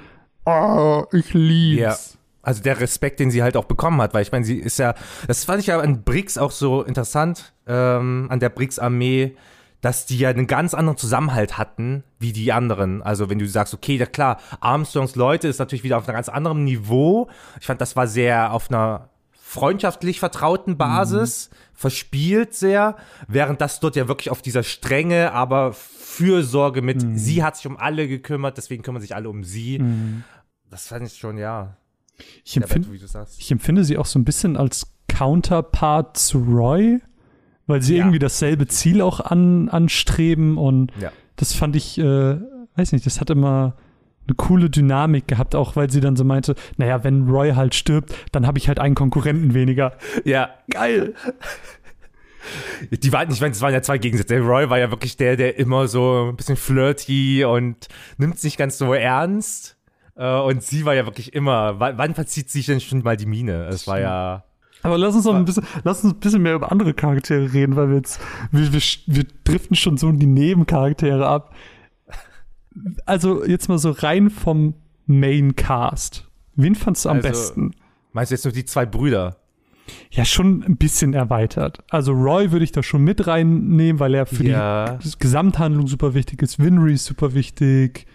Oh, 0.46 1.04
ich 1.12 1.34
lieb's. 1.34 1.82
Ja. 1.82 1.96
Also 2.42 2.64
der 2.64 2.80
Respekt, 2.80 3.20
den 3.20 3.32
sie 3.32 3.44
halt 3.44 3.58
auch 3.58 3.66
bekommen 3.66 4.02
hat, 4.02 4.14
weil 4.14 4.22
ich 4.22 4.32
meine, 4.32 4.46
sie 4.46 4.58
ist 4.58 4.80
ja, 4.80 4.96
das 5.28 5.44
fand 5.44 5.60
ich 5.60 5.68
ja 5.68 5.80
an 5.80 6.04
Briggs 6.04 6.38
auch 6.38 6.52
so 6.52 6.84
interessant, 6.84 7.54
ähm, 7.68 8.28
an 8.30 8.40
der 8.40 8.50
Briggs-Armee, 8.50 9.36
dass 9.82 10.06
die 10.06 10.18
ja 10.18 10.30
einen 10.30 10.48
ganz 10.48 10.74
anderen 10.74 10.98
Zusammenhalt 10.98 11.58
hatten 11.58 12.04
wie 12.20 12.34
die 12.34 12.52
anderen. 12.52 13.02
Also 13.02 13.30
wenn 13.30 13.40
du 13.40 13.48
sagst, 13.48 13.74
okay, 13.74 13.96
ja 13.96 14.06
klar, 14.06 14.40
Armstrongs 14.60 15.16
Leute 15.16 15.48
ist 15.48 15.60
natürlich 15.60 15.84
wieder 15.84 15.98
auf 15.98 16.08
einem 16.08 16.16
ganz 16.16 16.30
anderen 16.30 16.64
Niveau. 16.64 17.30
Ich 17.60 17.66
fand, 17.66 17.80
das 17.82 17.96
war 17.96 18.08
sehr 18.08 18.52
auf 18.52 18.70
einer 18.70 19.10
freundschaftlich 19.50 20.20
vertrauten 20.20 20.78
Basis, 20.78 21.50
mhm. 21.50 21.56
verspielt 21.74 22.54
sehr, 22.54 22.98
während 23.28 23.62
das 23.62 23.80
dort 23.80 23.96
ja 23.96 24.08
wirklich 24.08 24.30
auf 24.30 24.44
dieser 24.44 24.62
Strenge, 24.62 25.32
aber 25.32 25.74
Fürsorge 25.74 26.84
mit, 26.84 27.04
mhm. 27.04 27.18
sie 27.18 27.44
hat 27.44 27.56
sich 27.56 27.66
um 27.66 27.78
alle 27.78 28.08
gekümmert, 28.08 28.58
deswegen 28.58 28.84
kümmern 28.84 29.02
sich 29.02 29.16
alle 29.16 29.28
um 29.28 29.44
sie. 29.44 29.80
Mhm. 29.80 30.24
Das 30.70 30.88
fand 30.88 31.08
ich 31.08 31.18
schon, 31.18 31.38
ja. 31.38 31.78
Ich, 32.44 32.58
empfind, 32.58 32.88
ich 33.38 33.52
empfinde 33.52 33.84
sie 33.84 33.98
auch 33.98 34.06
so 34.06 34.20
ein 34.20 34.26
bisschen 34.26 34.56
als 34.56 34.92
Counterpart 35.08 36.18
zu 36.18 36.40
Roy, 36.40 37.02
weil 37.70 37.82
sie 37.82 37.96
ja. 37.96 38.02
irgendwie 38.02 38.20
dasselbe 38.20 38.68
Ziel 38.68 39.02
auch 39.02 39.20
an, 39.20 39.70
anstreben 39.70 40.58
und 40.58 40.92
ja. 41.00 41.12
das 41.36 41.54
fand 41.54 41.76
ich, 41.76 42.00
äh, 42.00 42.38
weiß 42.76 42.92
nicht, 42.92 43.06
das 43.06 43.22
hat 43.22 43.30
immer 43.30 43.76
eine 44.28 44.36
coole 44.36 44.70
Dynamik 44.70 45.28
gehabt, 45.28 45.56
auch 45.56 45.76
weil 45.76 45.90
sie 45.90 46.02
dann 46.02 46.16
so 46.16 46.24
meinte, 46.24 46.56
naja, 46.78 47.04
wenn 47.04 47.30
Roy 47.30 47.52
halt 47.52 47.76
stirbt, 47.76 48.14
dann 48.32 48.46
habe 48.48 48.58
ich 48.58 48.68
halt 48.68 48.80
einen 48.80 48.96
Konkurrenten 48.96 49.54
weniger. 49.54 49.94
Ja. 50.26 50.50
Geil. 50.70 51.14
Die 52.92 53.12
waren, 53.12 53.32
ich 53.32 53.42
meine, 53.42 53.52
es 53.52 53.62
waren 53.62 53.74
ja 53.74 53.82
zwei 53.82 53.98
Gegensätze. 53.98 54.40
Roy 54.40 54.70
war 54.70 54.80
ja 54.80 54.92
wirklich 54.92 55.18
der, 55.18 55.36
der 55.36 55.58
immer 55.58 55.88
so 55.88 56.30
ein 56.30 56.36
bisschen 56.36 56.56
flirty 56.56 57.46
und 57.46 57.88
nimmt 58.18 58.36
es 58.36 58.44
nicht 58.44 58.58
ganz 58.58 58.78
so 58.78 58.94
ernst. 58.94 59.78
Äh, 60.16 60.40
und 60.40 60.64
sie 60.64 60.86
war 60.86 60.96
ja 60.96 61.06
wirklich 61.06 61.34
immer, 61.34 61.80
wann 61.80 62.16
verzieht 62.16 62.50
sich 62.50 62.66
denn 62.66 62.80
schon 62.80 63.00
mal 63.04 63.18
die 63.18 63.26
Mine? 63.26 63.68
Es 63.68 63.88
war 63.88 64.00
ja. 64.00 64.44
Aber 64.82 64.98
lass 64.98 65.16
uns 65.16 65.26
noch 65.26 65.36
ein 65.36 65.46
bisschen, 65.46 65.64
lass 65.84 66.04
uns 66.04 66.14
ein 66.14 66.20
bisschen 66.20 66.42
mehr 66.42 66.56
über 66.56 66.72
andere 66.72 66.94
Charaktere 66.94 67.52
reden, 67.54 67.76
weil 67.76 67.90
wir 67.90 67.98
jetzt, 67.98 68.20
wir, 68.52 68.72
wir, 68.72 68.82
wir 69.08 69.26
driften 69.44 69.76
schon 69.76 69.98
so 69.98 70.08
in 70.10 70.20
die 70.20 70.26
Nebencharaktere 70.26 71.28
ab 71.28 71.54
also 73.06 73.46
jetzt 73.46 73.70
mal 73.70 73.78
so 73.78 73.92
rein 73.92 74.30
vom 74.30 74.74
Main 75.06 75.56
Cast. 75.56 76.28
Wen 76.56 76.76
fandst 76.76 77.06
du 77.06 77.10
am 77.10 77.18
also, 77.18 77.30
besten? 77.30 77.72
Meinst 78.14 78.32
du 78.32 78.36
jetzt 78.36 78.46
nur 78.46 78.54
die 78.54 78.66
zwei 78.66 78.86
Brüder? 78.86 79.38
Ja, 80.12 80.24
schon 80.24 80.64
ein 80.64 80.78
bisschen 80.78 81.14
erweitert. 81.14 81.80
Also 81.90 82.12
Roy 82.12 82.52
würde 82.52 82.64
ich 82.64 82.72
da 82.72 82.84
schon 82.84 83.04
mit 83.04 83.26
reinnehmen, 83.26 84.00
weil 84.00 84.14
er 84.14 84.28
für 84.28 84.44
ja. 84.44 85.00
die 85.04 85.10
Gesamthandlung 85.18 85.88
super 85.88 86.14
wichtig 86.14 86.42
ist. 86.44 86.60
Winry 86.60 86.94
ist 86.94 87.06
super 87.06 87.34
wichtig. 87.34 88.06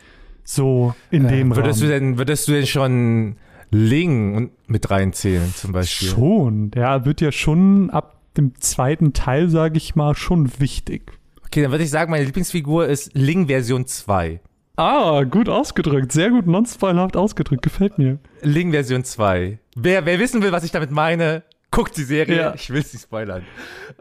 So 0.44 0.94
in 1.11 1.24
äh, 1.24 1.37
dem 1.37 1.57
würdest 1.57 1.81
Rahmen. 1.81 1.90
Du 1.90 1.98
denn, 1.98 2.18
würdest 2.18 2.46
du 2.46 2.53
denn 2.53 2.66
schon 2.66 3.37
Ling 3.75 4.53
mit 4.67 4.91
reinzählen 4.91 5.53
zum 5.55 5.73
Beispiel? 5.73 6.09
Schon. 6.09 6.71
Der 6.71 7.05
wird 7.05 7.21
ja 7.21 7.33
schon 7.33 7.91
ab 7.91 8.21
dem 8.37 8.55
zweiten 8.61 9.13
Teil, 9.13 9.49
sage 9.49 9.77
ich 9.77 9.97
mal, 9.97 10.15
schon 10.15 10.61
wichtig. 10.61 11.13
Okay, 11.45 11.63
dann 11.63 11.71
würde 11.71 11.85
ich 11.85 11.91
sagen, 11.91 12.11
meine 12.11 12.25
Lieblingsfigur 12.25 12.87
ist 12.87 13.11
Ling 13.15 13.47
Version 13.47 13.87
2. 13.87 14.41
Ah, 14.77 15.23
gut 15.25 15.49
ausgedrückt. 15.49 16.13
Sehr 16.13 16.31
gut 16.31 16.47
non-spoilerhaft 16.47 17.17
ausgedrückt. 17.17 17.63
Gefällt 17.63 17.99
mir. 17.99 18.19
Ling 18.43 18.73
Version 18.73 19.05
2. 19.05 19.59
Wer, 19.77 20.07
wer 20.07 20.19
wissen 20.19 20.43
will, 20.43 20.53
was 20.53 20.65
ich 20.65 20.73
damit 20.73 20.91
meine, 20.91 21.43
guckt 21.71 21.97
die 21.97 22.03
Serie. 22.03 22.37
Ja. 22.37 22.55
Ich 22.55 22.71
will 22.71 22.85
sie 22.85 22.99
spoilern. 22.99 23.45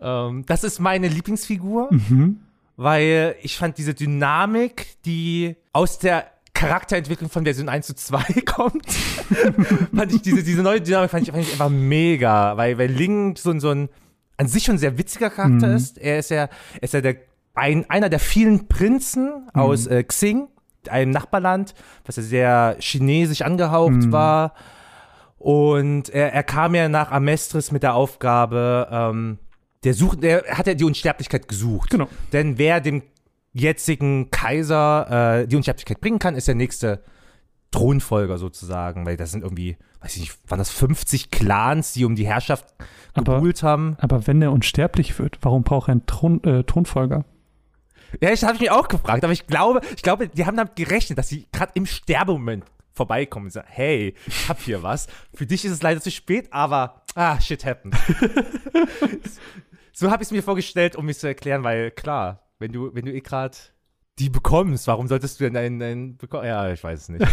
Ähm, 0.01 0.43
das 0.47 0.63
ist 0.63 0.79
meine 0.79 1.07
Lieblingsfigur, 1.07 1.89
mhm. 1.91 2.39
weil 2.75 3.35
ich 3.41 3.57
fand 3.57 3.77
diese 3.77 3.93
Dynamik, 3.93 4.87
die 5.05 5.55
aus 5.73 5.99
der 5.99 6.25
Charakterentwicklung 6.53 7.29
von 7.29 7.43
Version 7.43 7.67
1 7.67 7.87
zu 7.87 7.95
2 7.95 8.41
kommt, 8.45 8.85
fand 9.95 10.13
ich 10.13 10.21
diese, 10.21 10.43
diese 10.43 10.61
neue 10.61 10.81
Dynamik 10.81 11.09
fand 11.09 11.23
ich, 11.23 11.31
fand 11.31 11.43
ich 11.43 11.51
einfach 11.53 11.69
mega, 11.69 12.55
weil, 12.57 12.77
weil 12.77 12.91
Ling 12.91 13.35
so, 13.35 13.57
so 13.59 13.69
ein 13.69 13.89
an 14.37 14.47
sich 14.47 14.63
schon 14.63 14.77
sehr 14.77 14.97
witziger 14.97 15.29
Charakter 15.29 15.67
mhm. 15.67 15.75
ist. 15.75 15.97
Er 15.97 16.19
ist 16.19 16.29
ja, 16.29 16.49
er 16.75 16.83
ist 16.83 16.93
ja 16.93 17.01
der 17.01 17.17
ein, 17.53 17.89
einer 17.89 18.09
der 18.09 18.19
vielen 18.19 18.67
Prinzen 18.67 19.47
aus 19.53 19.85
mhm. 19.85 19.97
äh, 19.97 20.03
Xing, 20.03 20.47
einem 20.89 21.11
Nachbarland, 21.11 21.75
was 22.05 22.15
ja 22.15 22.23
sehr 22.23 22.75
chinesisch 22.79 23.41
angehaucht 23.41 23.91
mhm. 23.93 24.11
war. 24.11 24.53
Und 25.37 26.09
er, 26.09 26.33
er 26.33 26.43
kam 26.43 26.73
ja 26.73 26.89
nach 26.89 27.11
Amestris 27.11 27.71
mit 27.71 27.83
der 27.83 27.93
Aufgabe, 27.93 28.87
ähm, 28.91 29.39
der 29.83 29.93
sucht, 29.93 30.23
der 30.23 30.43
hat 30.49 30.65
ja 30.65 30.73
die 30.73 30.85
Unsterblichkeit 30.85 31.47
gesucht. 31.47 31.89
Genau. 31.89 32.07
Denn 32.31 32.57
wer 32.57 32.79
dem 32.79 33.03
jetzigen 33.53 34.31
Kaiser 34.31 35.41
äh, 35.41 35.47
die 35.47 35.55
Unsterblichkeit 35.55 36.01
bringen 36.01 36.19
kann, 36.19 36.35
ist 36.35 36.47
der 36.47 36.55
nächste 36.55 37.03
Thronfolger 37.71 38.37
sozusagen, 38.37 39.05
weil 39.05 39.17
das 39.17 39.31
sind 39.31 39.43
irgendwie, 39.43 39.77
weiß 40.01 40.15
ich 40.15 40.21
nicht, 40.21 40.37
waren 40.49 40.59
das 40.59 40.69
50 40.69 41.31
Clans, 41.31 41.93
die 41.93 42.05
um 42.05 42.15
die 42.15 42.27
Herrschaft 42.27 42.65
gebuhlt 43.15 43.63
haben. 43.63 43.95
Aber 43.99 44.27
wenn 44.27 44.41
er 44.41 44.51
unsterblich 44.51 45.17
wird, 45.19 45.39
warum 45.41 45.63
braucht 45.63 45.89
er 45.89 45.93
einen 45.93 46.05
Thron, 46.05 46.43
äh, 46.43 46.63
Thronfolger? 46.63 47.25
Ja, 48.21 48.31
ich 48.31 48.43
habe 48.43 48.59
mich 48.59 48.69
auch 48.69 48.87
gefragt, 48.87 49.23
aber 49.23 49.33
ich 49.33 49.47
glaube, 49.47 49.81
ich 49.95 50.03
glaube, 50.03 50.27
die 50.27 50.45
haben 50.45 50.57
damit 50.57 50.75
gerechnet, 50.75 51.17
dass 51.17 51.29
sie 51.29 51.47
gerade 51.51 51.71
im 51.73 51.87
Sterbemoment 51.87 52.63
vorbeikommen 52.91 53.47
und 53.47 53.51
sagen, 53.51 53.67
hey, 53.69 54.13
ich 54.27 54.49
hab 54.49 54.61
hier 54.61 54.83
was. 54.83 55.07
Für 55.33 55.47
dich 55.47 55.65
ist 55.65 55.71
es 55.71 55.81
leider 55.81 55.99
zu 55.99 56.11
spät, 56.11 56.47
aber 56.51 57.01
ah, 57.15 57.41
shit 57.41 57.65
happened. 57.65 57.95
so 59.93 60.11
habe 60.11 60.21
ich 60.21 60.27
es 60.27 60.31
mir 60.31 60.43
vorgestellt, 60.43 60.95
um 60.95 61.07
mich 61.07 61.17
zu 61.17 61.25
erklären, 61.25 61.63
weil 61.63 61.89
klar, 61.89 62.42
wenn 62.59 62.71
du, 62.71 62.93
wenn 62.93 63.05
du 63.05 63.13
eh 63.13 63.21
gerade 63.21 63.57
die 64.19 64.29
bekommst, 64.29 64.87
warum 64.87 65.07
solltest 65.07 65.39
du 65.39 65.45
denn 65.45 65.57
einen, 65.57 65.81
einen 65.81 66.17
bekommen? 66.17 66.45
Ja, 66.45 66.71
ich 66.71 66.83
weiß 66.83 67.01
es 67.01 67.09
nicht. 67.09 67.25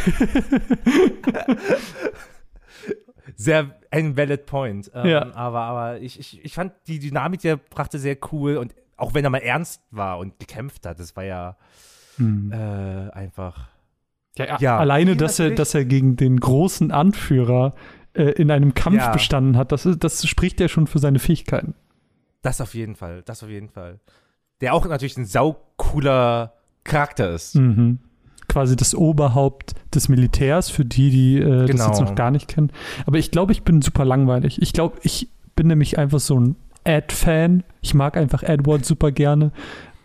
sehr 3.36 3.78
ein 3.90 4.16
valid 4.16 4.46
point. 4.46 4.90
Ähm, 4.94 5.06
ja. 5.06 5.34
Aber, 5.34 5.60
aber 5.60 6.00
ich, 6.00 6.18
ich, 6.18 6.44
ich 6.44 6.54
fand 6.54 6.72
die 6.86 6.98
Dynamik, 6.98 7.40
die 7.40 7.48
er 7.48 7.56
brachte, 7.56 7.98
sehr 7.98 8.16
cool 8.32 8.56
und 8.56 8.74
auch 8.96 9.14
wenn 9.14 9.24
er 9.24 9.30
mal 9.30 9.38
ernst 9.38 9.82
war 9.90 10.18
und 10.18 10.38
gekämpft 10.38 10.86
hat, 10.86 10.98
das 10.98 11.16
war 11.16 11.24
ja 11.24 11.56
hm. 12.16 12.52
äh, 12.52 13.10
einfach. 13.10 13.68
Ja, 14.36 14.46
ja, 14.46 14.58
ja 14.60 14.78
alleine, 14.78 15.16
dass 15.16 15.38
er, 15.38 15.50
dass 15.50 15.74
er 15.74 15.84
gegen 15.84 16.16
den 16.16 16.38
großen 16.38 16.92
Anführer 16.92 17.74
äh, 18.12 18.30
in 18.32 18.50
einem 18.50 18.74
Kampf 18.74 18.98
ja. 18.98 19.12
bestanden 19.12 19.56
hat, 19.56 19.72
das, 19.72 19.86
ist, 19.86 20.04
das 20.04 20.26
spricht 20.26 20.60
ja 20.60 20.68
schon 20.68 20.86
für 20.86 20.98
seine 20.98 21.18
Fähigkeiten. 21.18 21.74
Das 22.42 22.60
auf 22.60 22.74
jeden 22.74 22.94
Fall, 22.94 23.22
das 23.22 23.42
auf 23.42 23.48
jeden 23.48 23.68
Fall. 23.68 24.00
Der 24.60 24.74
auch 24.74 24.86
natürlich 24.86 25.16
ein 25.16 25.26
saucooler 25.26 26.54
Charakter 26.84 27.30
ist. 27.30 27.56
Mhm. 27.56 27.98
Quasi 28.48 28.76
das 28.76 28.94
Oberhaupt 28.94 29.74
des 29.94 30.08
Militärs, 30.08 30.70
für 30.70 30.84
die, 30.84 31.10
die 31.10 31.36
äh, 31.38 31.66
genau. 31.66 31.66
das 31.66 31.86
jetzt 31.86 32.00
noch 32.00 32.14
gar 32.14 32.30
nicht 32.30 32.48
kennen. 32.48 32.72
Aber 33.06 33.18
ich 33.18 33.30
glaube, 33.30 33.52
ich 33.52 33.62
bin 33.62 33.80
super 33.80 34.04
langweilig. 34.04 34.60
Ich 34.60 34.72
glaube, 34.72 34.98
ich 35.02 35.28
bin 35.54 35.68
nämlich 35.68 35.98
einfach 35.98 36.20
so 36.20 36.38
ein 36.38 36.56
Ed-Fan. 36.84 37.62
Ich 37.80 37.94
mag 37.94 38.16
einfach 38.16 38.42
Edward 38.42 38.84
super 38.84 39.12
gerne. 39.12 39.52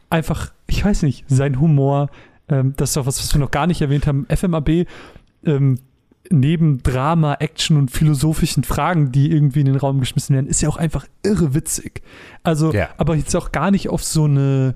Einfach, 0.09 0.51
ich 0.67 0.85
weiß 0.85 1.01
nicht, 1.03 1.25
sein 1.27 1.59
Humor, 1.59 2.09
ähm, 2.49 2.73
das 2.77 2.91
ist 2.91 2.97
auch 2.97 3.05
was, 3.05 3.19
was 3.19 3.33
wir 3.33 3.39
noch 3.39 3.51
gar 3.51 3.67
nicht 3.67 3.81
erwähnt 3.81 4.05
haben. 4.05 4.27
FMAB, 4.29 4.85
ähm, 5.45 5.79
neben 6.31 6.81
Drama, 6.83 7.35
Action 7.35 7.77
und 7.77 7.91
philosophischen 7.91 8.63
Fragen, 8.63 9.11
die 9.11 9.31
irgendwie 9.31 9.59
in 9.59 9.67
den 9.67 9.75
Raum 9.75 9.99
geschmissen 9.99 10.33
werden, 10.35 10.47
ist 10.47 10.61
ja 10.61 10.69
auch 10.69 10.77
einfach 10.77 11.05
irre 11.23 11.53
witzig. 11.53 12.01
Also, 12.43 12.73
ja. 12.73 12.89
aber 12.97 13.15
jetzt 13.15 13.35
auch 13.35 13.51
gar 13.51 13.71
nicht 13.71 13.89
auf 13.89 14.03
so 14.03 14.23
eine 14.25 14.75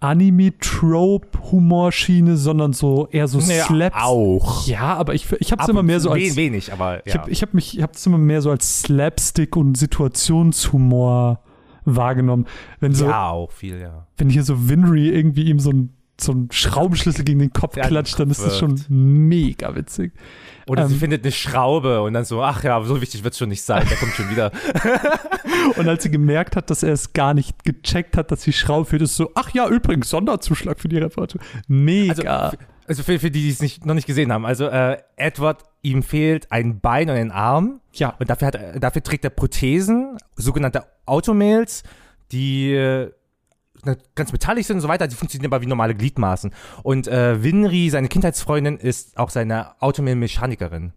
Anime-Trope-Humorschiene, 0.00 2.36
sondern 2.36 2.72
so 2.72 3.06
eher 3.10 3.28
so 3.28 3.38
naja, 3.38 3.64
Slaps. 3.64 3.96
Auch. 4.00 4.66
Ja, 4.66 4.94
aber 4.94 5.14
ich, 5.14 5.30
ich 5.40 5.52
habe 5.52 5.62
es 5.62 5.68
immer 5.68 5.82
mehr 5.82 6.00
so 6.00 6.10
als. 6.10 6.36
Wenig, 6.36 6.72
aber. 6.72 6.96
Ja. 6.96 7.02
Ich 7.06 7.14
habe 7.14 7.30
ich 7.30 7.42
hab 7.42 7.54
mich, 7.54 7.76
ich 7.76 7.82
habe 7.82 7.92
es 7.94 8.06
immer 8.06 8.18
mehr 8.18 8.42
so 8.42 8.50
als 8.50 8.82
Slapstick 8.82 9.56
und 9.56 9.76
Situationshumor 9.76 11.40
wahrgenommen. 11.84 12.46
Wenn 12.80 12.92
so, 12.92 13.06
ja, 13.06 13.30
auch 13.30 13.52
viel, 13.52 13.80
ja. 13.80 14.06
Wenn 14.16 14.28
hier 14.28 14.42
so 14.42 14.68
Winry 14.68 15.08
irgendwie 15.08 15.44
ihm 15.44 15.60
so 15.60 15.70
ein 15.70 15.95
so 16.20 16.32
ein 16.32 16.48
Schraubenschlüssel 16.50 17.24
gegen 17.24 17.38
den 17.38 17.52
Kopf 17.52 17.76
ja, 17.76 17.86
klatscht, 17.86 18.18
dann 18.18 18.30
ist 18.30 18.42
das 18.42 18.58
schon 18.58 18.80
mega 18.88 19.74
witzig. 19.74 20.12
Oder 20.66 20.82
ähm, 20.82 20.88
sie 20.88 20.96
findet 20.96 21.24
eine 21.24 21.32
Schraube 21.32 22.02
und 22.02 22.14
dann 22.14 22.24
so, 22.24 22.42
ach 22.42 22.64
ja, 22.64 22.82
so 22.82 23.00
wichtig 23.00 23.22
wird 23.22 23.32
es 23.34 23.38
schon 23.38 23.50
nicht 23.50 23.62
sein, 23.62 23.86
der 23.88 23.96
kommt 23.96 24.12
schon 24.12 24.30
wieder. 24.30 24.50
und 25.76 25.88
als 25.88 26.02
sie 26.02 26.10
gemerkt 26.10 26.56
hat, 26.56 26.70
dass 26.70 26.82
er 26.82 26.92
es 26.92 27.12
gar 27.12 27.34
nicht 27.34 27.64
gecheckt 27.64 28.16
hat, 28.16 28.30
dass 28.30 28.40
die 28.40 28.52
Schraube 28.52 28.86
fehlt, 28.86 29.02
ist 29.02 29.16
so, 29.16 29.30
ach 29.34 29.50
ja, 29.50 29.68
übrigens, 29.68 30.10
Sonderzuschlag 30.10 30.80
für 30.80 30.88
die 30.88 30.98
Reparatur. 30.98 31.40
Mega. 31.68 32.38
Also, 32.38 32.56
also 32.88 33.02
für, 33.02 33.18
für 33.18 33.30
die, 33.30 33.42
die 33.42 33.50
es 33.50 33.60
nicht, 33.60 33.84
noch 33.84 33.94
nicht 33.94 34.06
gesehen 34.06 34.32
haben, 34.32 34.46
also 34.46 34.66
äh, 34.66 34.98
Edward, 35.16 35.64
ihm 35.82 36.02
fehlt 36.02 36.50
ein 36.50 36.80
Bein 36.80 37.10
und 37.10 37.16
ein 37.16 37.30
Arm. 37.30 37.80
Ja. 37.92 38.14
Und 38.18 38.30
dafür, 38.30 38.48
hat, 38.48 38.82
dafür 38.82 39.02
trägt 39.02 39.24
er 39.24 39.30
Prothesen, 39.30 40.16
sogenannte 40.36 40.84
Automails, 41.04 41.82
die 42.32 42.72
äh, 42.72 43.12
ganz 44.14 44.32
metallisch 44.32 44.66
sind 44.66 44.76
und 44.76 44.82
so 44.82 44.88
weiter, 44.88 45.06
die 45.06 45.14
funktionieren 45.14 45.52
aber 45.52 45.62
wie 45.62 45.66
normale 45.66 45.94
Gliedmaßen. 45.94 46.52
Und 46.82 47.08
äh, 47.08 47.42
Winry, 47.42 47.90
seine 47.90 48.08
Kindheitsfreundin, 48.08 48.76
ist 48.76 49.16
auch 49.18 49.30
seine 49.30 49.80
Automail-Mechanikerin. 49.80 50.92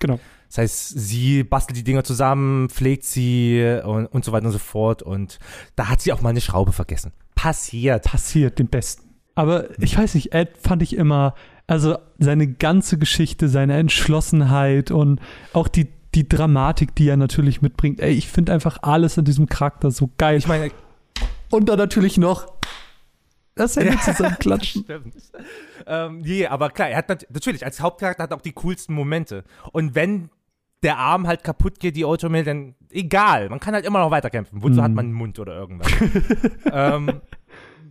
Genau. 0.00 0.20
Das 0.48 0.58
heißt, 0.58 1.00
sie 1.00 1.42
bastelt 1.42 1.78
die 1.78 1.84
Dinger 1.84 2.04
zusammen, 2.04 2.68
pflegt 2.68 3.04
sie 3.04 3.80
und, 3.84 4.06
und 4.06 4.24
so 4.24 4.32
weiter 4.32 4.46
und 4.46 4.52
so 4.52 4.58
fort. 4.58 5.02
Und 5.02 5.38
da 5.74 5.88
hat 5.88 6.00
sie 6.00 6.12
auch 6.12 6.20
mal 6.20 6.30
eine 6.30 6.40
Schraube 6.40 6.72
vergessen. 6.72 7.12
Passiert. 7.34 8.04
Passiert, 8.04 8.58
den 8.58 8.68
Besten. 8.68 9.06
Aber 9.34 9.68
ich 9.80 9.96
weiß 9.96 10.14
nicht, 10.14 10.32
Ed 10.32 10.56
fand 10.56 10.82
ich 10.82 10.96
immer, 10.96 11.34
also 11.66 11.98
seine 12.18 12.46
ganze 12.46 12.98
Geschichte, 12.98 13.48
seine 13.48 13.76
Entschlossenheit 13.76 14.90
und 14.90 15.20
auch 15.52 15.68
die, 15.68 15.88
die 16.14 16.26
Dramatik, 16.26 16.94
die 16.94 17.08
er 17.08 17.18
natürlich 17.18 17.60
mitbringt. 17.60 18.00
Ey, 18.00 18.14
ich 18.14 18.28
finde 18.28 18.52
einfach 18.52 18.78
alles 18.82 19.18
an 19.18 19.26
diesem 19.26 19.46
Charakter 19.46 19.90
so 19.90 20.10
geil. 20.16 20.38
Ich 20.38 20.48
meine, 20.48 20.70
und 21.50 21.68
dann 21.68 21.78
natürlich 21.78 22.18
noch 22.18 22.46
das 23.54 23.76
Handy 23.76 23.94
ja, 23.94 24.00
zusammenklatschen. 24.04 24.84
Stimmt. 24.84 25.14
Ähm, 25.86 26.20
nee, 26.20 26.46
aber 26.46 26.70
klar, 26.70 26.90
er 26.90 26.98
hat 26.98 27.08
natürlich 27.08 27.64
als 27.64 27.80
Hauptcharakter 27.80 28.24
hat 28.24 28.32
auch 28.32 28.42
die 28.42 28.52
coolsten 28.52 28.94
Momente. 28.94 29.44
Und 29.72 29.94
wenn 29.94 30.30
der 30.82 30.98
Arm 30.98 31.26
halt 31.26 31.42
kaputt 31.42 31.80
geht, 31.80 31.96
die 31.96 32.04
Automill, 32.04 32.44
dann 32.44 32.74
egal, 32.90 33.48
man 33.48 33.60
kann 33.60 33.74
halt 33.74 33.86
immer 33.86 33.98
noch 33.98 34.10
weiterkämpfen. 34.10 34.62
Wozu 34.62 34.74
mhm. 34.74 34.82
hat 34.82 34.92
man 34.92 35.06
einen 35.06 35.14
Mund 35.14 35.38
oder 35.38 35.56
irgendwas? 35.56 35.90
ähm, 36.72 37.20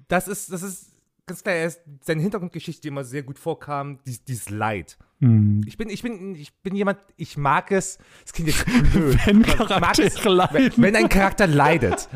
das 0.07 0.27
ist, 0.27 0.51
das 0.51 0.61
ist 0.61 0.91
ganz 1.25 1.43
klar, 1.43 1.55
er 1.55 1.67
ist, 1.67 1.81
seine 2.01 2.21
Hintergrundgeschichte, 2.21 2.81
die 2.83 2.87
immer 2.89 3.03
sehr 3.03 3.23
gut 3.23 3.39
vorkam, 3.39 3.99
dies, 4.05 4.23
dieses 4.23 4.49
Leid. 4.49 4.97
Mhm. 5.19 5.61
Ich, 5.65 5.77
bin, 5.77 5.89
ich, 5.89 6.01
bin, 6.01 6.35
ich 6.35 6.53
bin 6.61 6.75
jemand, 6.75 6.99
ich 7.17 7.37
mag 7.37 7.71
es, 7.71 7.97
es 8.25 8.33
klingt 8.33 8.49
jetzt 8.49 8.65
blöd, 8.65 9.17
wenn, 9.25 9.41
Charaktere 9.43 10.29
leiden. 10.29 10.71
Wenn, 10.75 10.83
wenn 10.83 10.95
ein 10.95 11.09
Charakter 11.09 11.47
leidet. 11.47 12.09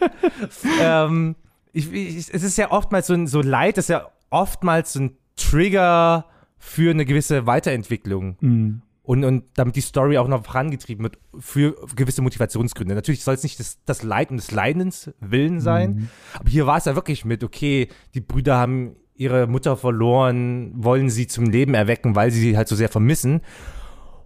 ähm, 0.80 1.36
ich, 1.72 1.92
ich, 1.92 2.32
es 2.32 2.42
ist 2.42 2.56
ja 2.56 2.70
oftmals 2.70 3.08
so 3.08 3.14
ein 3.14 3.26
so 3.26 3.42
Leid, 3.42 3.78
ist 3.78 3.88
ja 3.88 4.10
oftmals 4.30 4.92
so 4.92 5.00
ein 5.00 5.16
Trigger 5.36 6.26
für 6.58 6.90
eine 6.90 7.04
gewisse 7.04 7.46
Weiterentwicklung. 7.46 8.36
Mhm. 8.40 8.82
Und, 9.06 9.22
und 9.22 9.44
damit 9.54 9.76
die 9.76 9.82
Story 9.82 10.18
auch 10.18 10.26
noch 10.26 10.44
vorangetrieben 10.44 11.04
wird 11.04 11.18
für 11.38 11.76
gewisse 11.94 12.22
Motivationsgründe. 12.22 12.92
Natürlich 12.96 13.22
soll 13.22 13.34
es 13.34 13.44
nicht 13.44 13.60
das, 13.60 13.78
das 13.84 14.02
Leid 14.02 14.32
und 14.32 14.38
des 14.38 14.50
Leidens 14.50 15.12
Willen 15.20 15.60
sein, 15.60 15.94
mhm. 15.94 16.08
aber 16.34 16.50
hier 16.50 16.66
war 16.66 16.76
es 16.78 16.86
ja 16.86 16.96
wirklich 16.96 17.24
mit, 17.24 17.44
okay, 17.44 17.88
die 18.14 18.20
Brüder 18.20 18.56
haben 18.58 18.96
ihre 19.14 19.46
Mutter 19.46 19.76
verloren, 19.76 20.72
wollen 20.74 21.08
sie 21.08 21.28
zum 21.28 21.44
Leben 21.44 21.74
erwecken, 21.74 22.16
weil 22.16 22.32
sie 22.32 22.40
sie 22.40 22.56
halt 22.56 22.66
so 22.66 22.74
sehr 22.74 22.88
vermissen. 22.88 23.42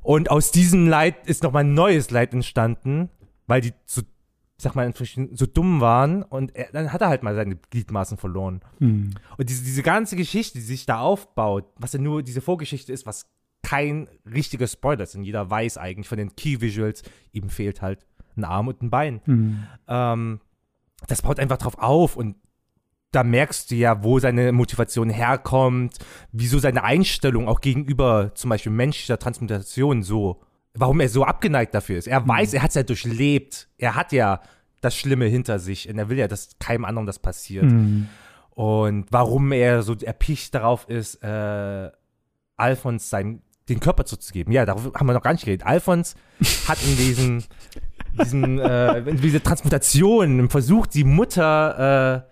Und 0.03 0.31
aus 0.31 0.51
diesem 0.51 0.89
Leid 0.89 1.27
ist 1.27 1.43
nochmal 1.43 1.65
ein 1.65 1.75
neues 1.75 2.11
Leid 2.11 2.33
entstanden, 2.33 3.11
weil 3.47 3.61
die 3.61 3.75
so, 3.85 4.01
ich 4.01 4.63
sag 4.63 4.75
mal, 4.75 4.91
so 5.33 5.47
dumm 5.47 5.83
waren 5.83 6.23
und 6.23 6.57
er, 6.57 6.73
dann 6.73 6.91
hat 6.91 7.03
er 7.03 7.09
halt 7.09 7.23
mal 7.23 7.35
seine 7.35 7.57
Gliedmaßen 7.57 8.17
verloren. 8.17 8.63
Mhm. 8.79 9.11
Und 9.37 9.51
diese, 9.51 9.63
diese 9.63 9.83
ganze 9.83 10.17
Geschichte, 10.17 10.59
die 10.59 10.65
sich 10.65 10.87
da 10.87 11.01
aufbaut, 11.01 11.67
was 11.77 11.93
ja 11.93 12.01
nur 12.01 12.23
diese 12.23 12.41
Vorgeschichte 12.41 12.95
ist, 12.95 13.05
was 13.05 13.27
kein 13.63 14.09
richtiger 14.25 14.67
Spoiler 14.67 15.05
ist. 15.05 15.15
Und 15.15 15.25
jeder 15.25 15.49
weiß 15.51 15.79
eigentlich 15.79 16.09
von 16.09 16.19
den 16.19 16.35
Key-Visuals, 16.35 17.03
ihm 17.33 17.51
fehlt 17.51 17.83
halt 17.83 18.07
ein 18.37 18.45
Arm 18.45 18.69
und 18.69 18.83
ein 18.83 18.91
Bein. 18.91 19.21
Mhm. 19.27 19.67
Ähm, 19.89 20.41
das 21.07 21.23
baut 21.23 21.39
einfach 21.39 21.59
drauf 21.59 21.79
auf 21.79 22.17
und 22.17 22.37
da 23.13 23.25
merkst 23.25 23.71
du 23.71 23.75
ja, 23.75 24.05
wo 24.05 24.19
seine 24.21 24.53
Motivation 24.53 25.11
herkommt, 25.11 25.99
wieso 26.31 26.59
seine 26.59 26.85
Einstellung 26.85 27.49
auch 27.49 27.61
gegenüber 27.61 28.33
zum 28.35 28.51
Beispiel 28.51 28.71
menschlicher 28.71 29.19
Transmutation 29.19 30.03
so, 30.03 30.43
warum 30.75 31.01
er 31.01 31.09
so 31.09 31.25
abgeneigt 31.25 31.75
dafür 31.75 31.99
ist. 31.99 32.07
Er 32.07 32.21
mhm. 32.21 32.29
weiß, 32.29 32.55
er 32.55 32.63
hat 32.63 32.71
es 32.71 32.77
ja 32.77 32.83
durchlebt. 32.85 33.69
Er 33.79 33.97
hat 33.97 34.13
ja 34.13 34.41
das 34.81 34.97
Schlimme 34.97 35.27
hinter 35.27 35.59
sich 35.59 35.89
und 35.89 35.99
er 35.99 36.09
will 36.09 36.19
ja, 36.19 36.29
dass 36.29 36.51
keinem 36.59 36.85
anderen 36.85 37.07
das 37.07 37.19
passiert. 37.19 37.65
Mhm. 37.65 38.09
Und 38.51 39.07
warum 39.11 39.53
er 39.53 39.83
so 39.83 39.95
erpicht 39.97 40.55
darauf 40.55 40.89
ist, 40.89 41.23
äh, 41.23 41.91
Alphons 42.57 43.11
sein 43.11 43.43
den 43.69 43.81
Körper 43.81 44.05
zuzugeben. 44.05 44.53
Ja, 44.53 44.67
darauf 44.67 44.93
haben 44.95 45.07
wir 45.07 45.13
noch 45.13 45.23
gar 45.23 45.33
nicht 45.33 45.45
geredet. 45.45 45.67
Alphons 45.67 46.15
hat 46.67 46.79
in 46.83 46.97
diesen, 46.97 47.45
diesen 48.19 48.59
äh, 48.59 49.15
diese 49.15 49.43
Transmutation 49.43 50.41
im 50.41 50.51
Versuch, 50.51 50.87
die 50.87 51.05
Mutter 51.05 52.25
äh, 52.27 52.31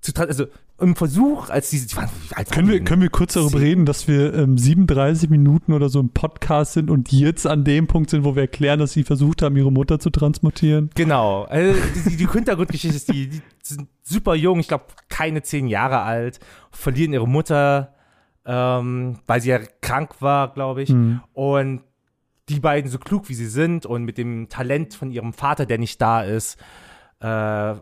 zu 0.00 0.12
also 0.16 0.46
im 0.80 0.96
Versuch, 0.96 1.50
als 1.50 1.70
diese. 1.70 1.96
Als 2.34 2.50
können, 2.50 2.68
wir, 2.68 2.82
können 2.82 3.02
wir 3.02 3.10
kurz 3.10 3.34
darüber 3.34 3.60
reden, 3.60 3.84
dass 3.84 4.08
wir 4.08 4.34
ähm, 4.34 4.56
37 4.56 5.28
Minuten 5.28 5.72
oder 5.72 5.88
so 5.88 6.00
im 6.00 6.10
Podcast 6.10 6.72
sind 6.72 6.90
und 6.90 7.12
jetzt 7.12 7.46
an 7.46 7.64
dem 7.64 7.86
Punkt 7.86 8.10
sind, 8.10 8.24
wo 8.24 8.34
wir 8.34 8.42
erklären, 8.42 8.78
dass 8.78 8.92
sie 8.92 9.04
versucht 9.04 9.42
haben, 9.42 9.56
ihre 9.56 9.70
Mutter 9.70 9.98
zu 9.98 10.10
transmutieren? 10.10 10.90
Genau. 10.94 11.44
Also 11.44 11.78
die, 12.08 12.16
die 12.16 12.28
Hintergrundgeschichte 12.28 12.96
ist, 12.96 13.12
die, 13.12 13.28
die 13.28 13.42
sind 13.62 13.88
super 14.02 14.34
jung, 14.34 14.60
ich 14.60 14.68
glaube 14.68 14.84
keine 15.08 15.42
zehn 15.42 15.68
Jahre 15.68 16.00
alt, 16.00 16.40
verlieren 16.70 17.12
ihre 17.12 17.28
Mutter 17.28 17.94
ähm, 18.50 19.20
weil 19.28 19.40
sie 19.40 19.50
ja 19.50 19.60
krank 19.80 20.20
war, 20.20 20.52
glaube 20.52 20.82
ich. 20.82 20.88
Mhm. 20.88 21.20
Und 21.32 21.82
die 22.48 22.58
beiden, 22.58 22.90
so 22.90 22.98
klug 22.98 23.28
wie 23.28 23.34
sie 23.34 23.46
sind 23.46 23.86
und 23.86 24.02
mit 24.02 24.18
dem 24.18 24.48
Talent 24.48 24.94
von 24.94 25.12
ihrem 25.12 25.32
Vater, 25.32 25.66
der 25.66 25.78
nicht 25.78 26.02
da 26.02 26.22
ist, 26.22 26.58
äh, 27.20 27.74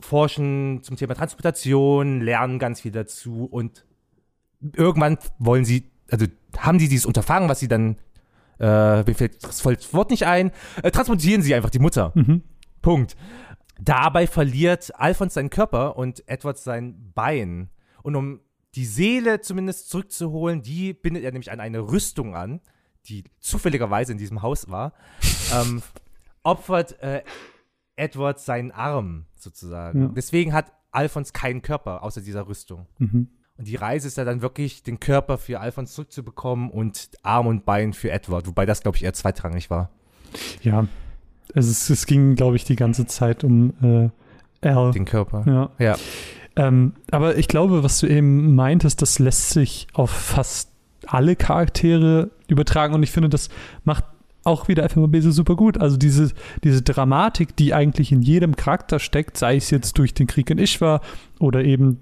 forschen 0.00 0.82
zum 0.82 0.96
Thema 0.96 1.14
Transportation, 1.14 2.20
lernen 2.20 2.58
ganz 2.58 2.80
viel 2.80 2.90
dazu 2.90 3.44
und 3.44 3.86
irgendwann 4.74 5.18
wollen 5.38 5.64
sie, 5.64 5.88
also 6.10 6.26
haben 6.56 6.80
sie 6.80 6.88
dieses 6.88 7.06
Unterfangen, 7.06 7.48
was 7.48 7.60
sie 7.60 7.68
dann, 7.68 7.96
äh, 8.58 9.04
mir 9.04 9.14
fällt 9.14 9.44
das 9.44 9.64
Wort 9.64 10.10
nicht 10.10 10.26
ein, 10.26 10.50
äh, 10.82 10.90
transportieren 10.90 11.42
sie 11.42 11.54
einfach 11.54 11.70
die 11.70 11.78
Mutter. 11.78 12.10
Mhm. 12.16 12.42
Punkt. 12.82 13.16
Dabei 13.80 14.26
verliert 14.26 14.90
Alphons 14.96 15.34
seinen 15.34 15.50
Körper 15.50 15.96
und 15.96 16.28
Edward 16.28 16.58
sein 16.58 17.12
Bein. 17.14 17.70
Und 18.02 18.16
um 18.16 18.40
die 18.74 18.84
Seele 18.84 19.40
zumindest 19.40 19.90
zurückzuholen, 19.90 20.62
die 20.62 20.92
bindet 20.92 21.24
er 21.24 21.32
nämlich 21.32 21.50
an 21.50 21.60
eine 21.60 21.80
Rüstung 21.80 22.34
an, 22.34 22.60
die 23.06 23.24
zufälligerweise 23.40 24.12
in 24.12 24.18
diesem 24.18 24.42
Haus 24.42 24.68
war, 24.68 24.92
ähm, 25.54 25.82
opfert 26.42 27.00
äh, 27.02 27.22
Edward 27.96 28.38
seinen 28.40 28.70
Arm 28.70 29.26
sozusagen. 29.34 30.02
Ja. 30.02 30.08
Deswegen 30.14 30.52
hat 30.52 30.72
Alphons 30.90 31.32
keinen 31.32 31.62
Körper 31.62 32.02
außer 32.02 32.20
dieser 32.20 32.46
Rüstung. 32.46 32.86
Mhm. 32.98 33.28
Und 33.56 33.66
die 33.66 33.76
Reise 33.76 34.06
ist 34.06 34.16
ja 34.16 34.24
dann 34.24 34.40
wirklich, 34.40 34.84
den 34.84 35.00
Körper 35.00 35.36
für 35.36 35.58
Alphons 35.58 35.92
zurückzubekommen 35.92 36.70
und 36.70 37.10
Arm 37.22 37.48
und 37.48 37.64
Bein 37.64 37.92
für 37.92 38.10
Edward, 38.10 38.46
wobei 38.46 38.66
das, 38.66 38.82
glaube 38.82 38.96
ich, 38.96 39.02
eher 39.02 39.14
zweitrangig 39.14 39.68
war. 39.68 39.90
Ja, 40.62 40.86
es, 41.54 41.90
es 41.90 42.06
ging, 42.06 42.36
glaube 42.36 42.56
ich, 42.56 42.64
die 42.64 42.76
ganze 42.76 43.06
Zeit 43.06 43.42
um 43.42 43.74
äh, 43.82 44.68
Al. 44.68 44.92
Den 44.92 45.04
Körper. 45.04 45.44
Ja. 45.46 45.70
ja. 45.78 45.96
Ähm, 46.58 46.92
aber 47.12 47.38
ich 47.38 47.46
glaube, 47.46 47.84
was 47.84 48.00
du 48.00 48.08
eben 48.08 48.56
meintest, 48.56 49.00
das 49.00 49.20
lässt 49.20 49.50
sich 49.50 49.86
auf 49.94 50.10
fast 50.10 50.70
alle 51.06 51.36
Charaktere 51.36 52.30
übertragen 52.48 52.94
und 52.94 53.02
ich 53.04 53.12
finde, 53.12 53.28
das 53.28 53.48
macht 53.84 54.04
auch 54.42 54.66
wieder 54.66 54.88
FMB 54.88 55.16
so 55.20 55.30
super 55.30 55.54
gut. 55.54 55.80
Also 55.80 55.96
diese, 55.96 56.32
diese 56.64 56.82
Dramatik, 56.82 57.54
die 57.54 57.74
eigentlich 57.74 58.10
in 58.10 58.22
jedem 58.22 58.56
Charakter 58.56 58.98
steckt, 58.98 59.36
sei 59.36 59.56
es 59.56 59.70
jetzt 59.70 59.98
durch 59.98 60.14
den 60.14 60.26
Krieg 60.26 60.50
in 60.50 60.58
Ishwa 60.58 61.00
oder 61.38 61.64
eben 61.64 62.00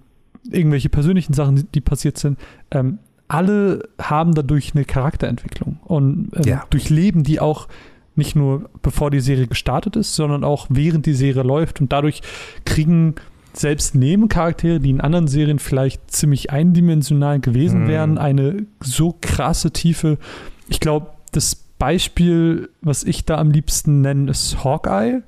irgendwelche 0.50 0.88
persönlichen 0.88 1.34
Sachen, 1.34 1.68
die 1.72 1.80
passiert 1.82 2.16
sind, 2.16 2.38
ähm, 2.70 2.98
alle 3.28 3.88
haben 4.00 4.34
dadurch 4.34 4.74
eine 4.74 4.84
Charakterentwicklung 4.84 5.80
und 5.84 6.30
ähm, 6.34 6.42
ja. 6.44 6.64
durchleben 6.70 7.24
die 7.24 7.40
auch 7.40 7.68
nicht 8.14 8.36
nur 8.36 8.70
bevor 8.80 9.10
die 9.10 9.20
Serie 9.20 9.48
gestartet 9.48 9.96
ist, 9.96 10.14
sondern 10.14 10.44
auch 10.44 10.68
während 10.70 11.04
die 11.04 11.12
Serie 11.12 11.42
läuft 11.42 11.80
und 11.80 11.92
dadurch 11.92 12.22
kriegen 12.64 13.16
selbst 13.58 13.94
Nebencharaktere, 13.94 14.80
die 14.80 14.90
in 14.90 15.00
anderen 15.00 15.28
Serien 15.28 15.58
vielleicht 15.58 16.10
ziemlich 16.10 16.50
eindimensional 16.50 17.40
gewesen 17.40 17.84
mhm. 17.84 17.88
wären, 17.88 18.18
eine 18.18 18.66
so 18.80 19.16
krasse 19.20 19.70
Tiefe. 19.70 20.18
Ich 20.68 20.80
glaube, 20.80 21.08
das 21.32 21.56
Beispiel, 21.78 22.70
was 22.82 23.04
ich 23.04 23.24
da 23.24 23.38
am 23.38 23.50
liebsten 23.50 24.00
nenne, 24.00 24.30
ist 24.30 24.64
Hawkeye. 24.64 25.22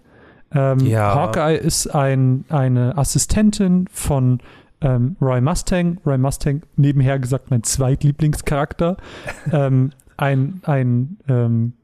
Ähm, 0.52 0.80
ja. 0.80 1.14
Hawkeye 1.14 1.56
ist 1.56 1.88
ein, 1.88 2.44
eine 2.48 2.96
Assistentin 2.96 3.86
von 3.92 4.40
ähm, 4.80 5.16
Roy 5.20 5.40
Mustang. 5.40 5.98
Roy 6.06 6.18
Mustang, 6.18 6.62
nebenher 6.76 7.18
gesagt, 7.18 7.50
mein 7.50 7.62
zweitlieblingscharakter. 7.62 8.96
ähm, 9.52 9.90
ein 10.16 10.60
ein 10.64 11.18
ähm, 11.28 11.74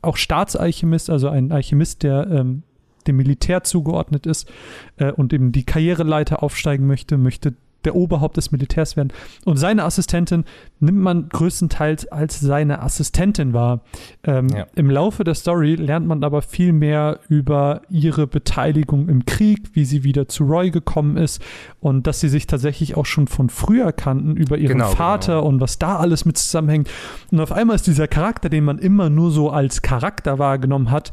auch 0.00 0.16
Staatsalchemist, 0.16 1.10
also 1.10 1.28
ein 1.28 1.52
Alchemist, 1.52 2.02
der 2.02 2.26
ähm, 2.30 2.62
dem 3.06 3.16
Militär 3.16 3.64
zugeordnet 3.64 4.26
ist 4.26 4.50
äh, 4.96 5.12
und 5.12 5.32
eben 5.32 5.52
die 5.52 5.64
Karriereleiter 5.64 6.42
aufsteigen 6.42 6.86
möchte, 6.86 7.18
möchte 7.18 7.54
der 7.84 7.94
Oberhaupt 7.94 8.36
des 8.36 8.52
Militärs 8.52 8.96
werden. 8.96 9.12
Und 9.44 9.56
seine 9.56 9.84
Assistentin 9.84 10.44
nimmt 10.80 10.98
man 10.98 11.28
größtenteils 11.28 12.06
als 12.08 12.40
seine 12.40 12.82
Assistentin 12.82 13.52
wahr. 13.52 13.80
Ähm, 14.24 14.48
ja. 14.48 14.66
Im 14.74 14.90
Laufe 14.90 15.24
der 15.24 15.34
Story 15.34 15.74
lernt 15.74 16.06
man 16.06 16.22
aber 16.24 16.42
viel 16.42 16.72
mehr 16.72 17.20
über 17.28 17.82
ihre 17.90 18.26
Beteiligung 18.26 19.08
im 19.08 19.26
Krieg, 19.26 19.70
wie 19.74 19.84
sie 19.84 20.04
wieder 20.04 20.28
zu 20.28 20.44
Roy 20.44 20.70
gekommen 20.70 21.16
ist 21.16 21.42
und 21.80 22.06
dass 22.06 22.20
sie 22.20 22.28
sich 22.28 22.46
tatsächlich 22.46 22.96
auch 22.96 23.06
schon 23.06 23.26
von 23.26 23.48
früher 23.48 23.92
kannten 23.92 24.36
über 24.36 24.58
ihren 24.58 24.78
genau, 24.78 24.90
Vater 24.90 25.36
genau. 25.36 25.48
und 25.48 25.60
was 25.60 25.78
da 25.78 25.96
alles 25.96 26.24
mit 26.24 26.38
zusammenhängt. 26.38 26.88
Und 27.30 27.40
auf 27.40 27.52
einmal 27.52 27.76
ist 27.76 27.86
dieser 27.86 28.08
Charakter, 28.08 28.48
den 28.48 28.64
man 28.64 28.78
immer 28.78 29.10
nur 29.10 29.30
so 29.30 29.50
als 29.50 29.82
Charakter 29.82 30.38
wahrgenommen 30.38 30.90
hat, 30.90 31.12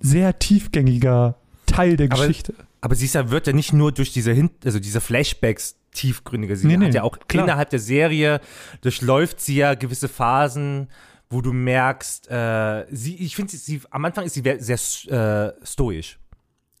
sehr 0.00 0.38
tiefgängiger 0.38 1.36
Teil 1.66 1.96
der 1.96 2.10
aber, 2.10 2.26
Geschichte. 2.26 2.54
Aber 2.80 2.94
sie 2.94 3.12
wird 3.30 3.46
ja 3.46 3.52
nicht 3.52 3.72
nur 3.72 3.92
durch 3.92 4.12
diese, 4.12 4.32
Hin 4.32 4.50
also 4.64 4.78
diese 4.78 5.00
Flashbacks 5.00 5.76
tiefgründiger. 5.92 6.56
Sie 6.56 6.66
nee, 6.66 6.74
hat 6.74 6.80
nee, 6.80 6.90
ja 6.90 7.02
auch 7.02 7.18
klar. 7.26 7.44
innerhalb 7.44 7.70
der 7.70 7.80
Serie 7.80 8.40
durchläuft 8.82 9.40
sie 9.40 9.56
ja 9.56 9.74
gewisse 9.74 10.08
Phasen, 10.08 10.88
wo 11.30 11.40
du 11.40 11.52
merkst, 11.52 12.30
äh, 12.30 12.86
sie, 12.90 13.16
ich 13.16 13.36
finde, 13.36 13.56
sie, 13.56 13.80
am 13.90 14.04
Anfang 14.04 14.24
ist 14.24 14.34
sie 14.34 14.42
sehr 14.58 15.52
äh, 15.56 15.66
stoisch. 15.66 16.18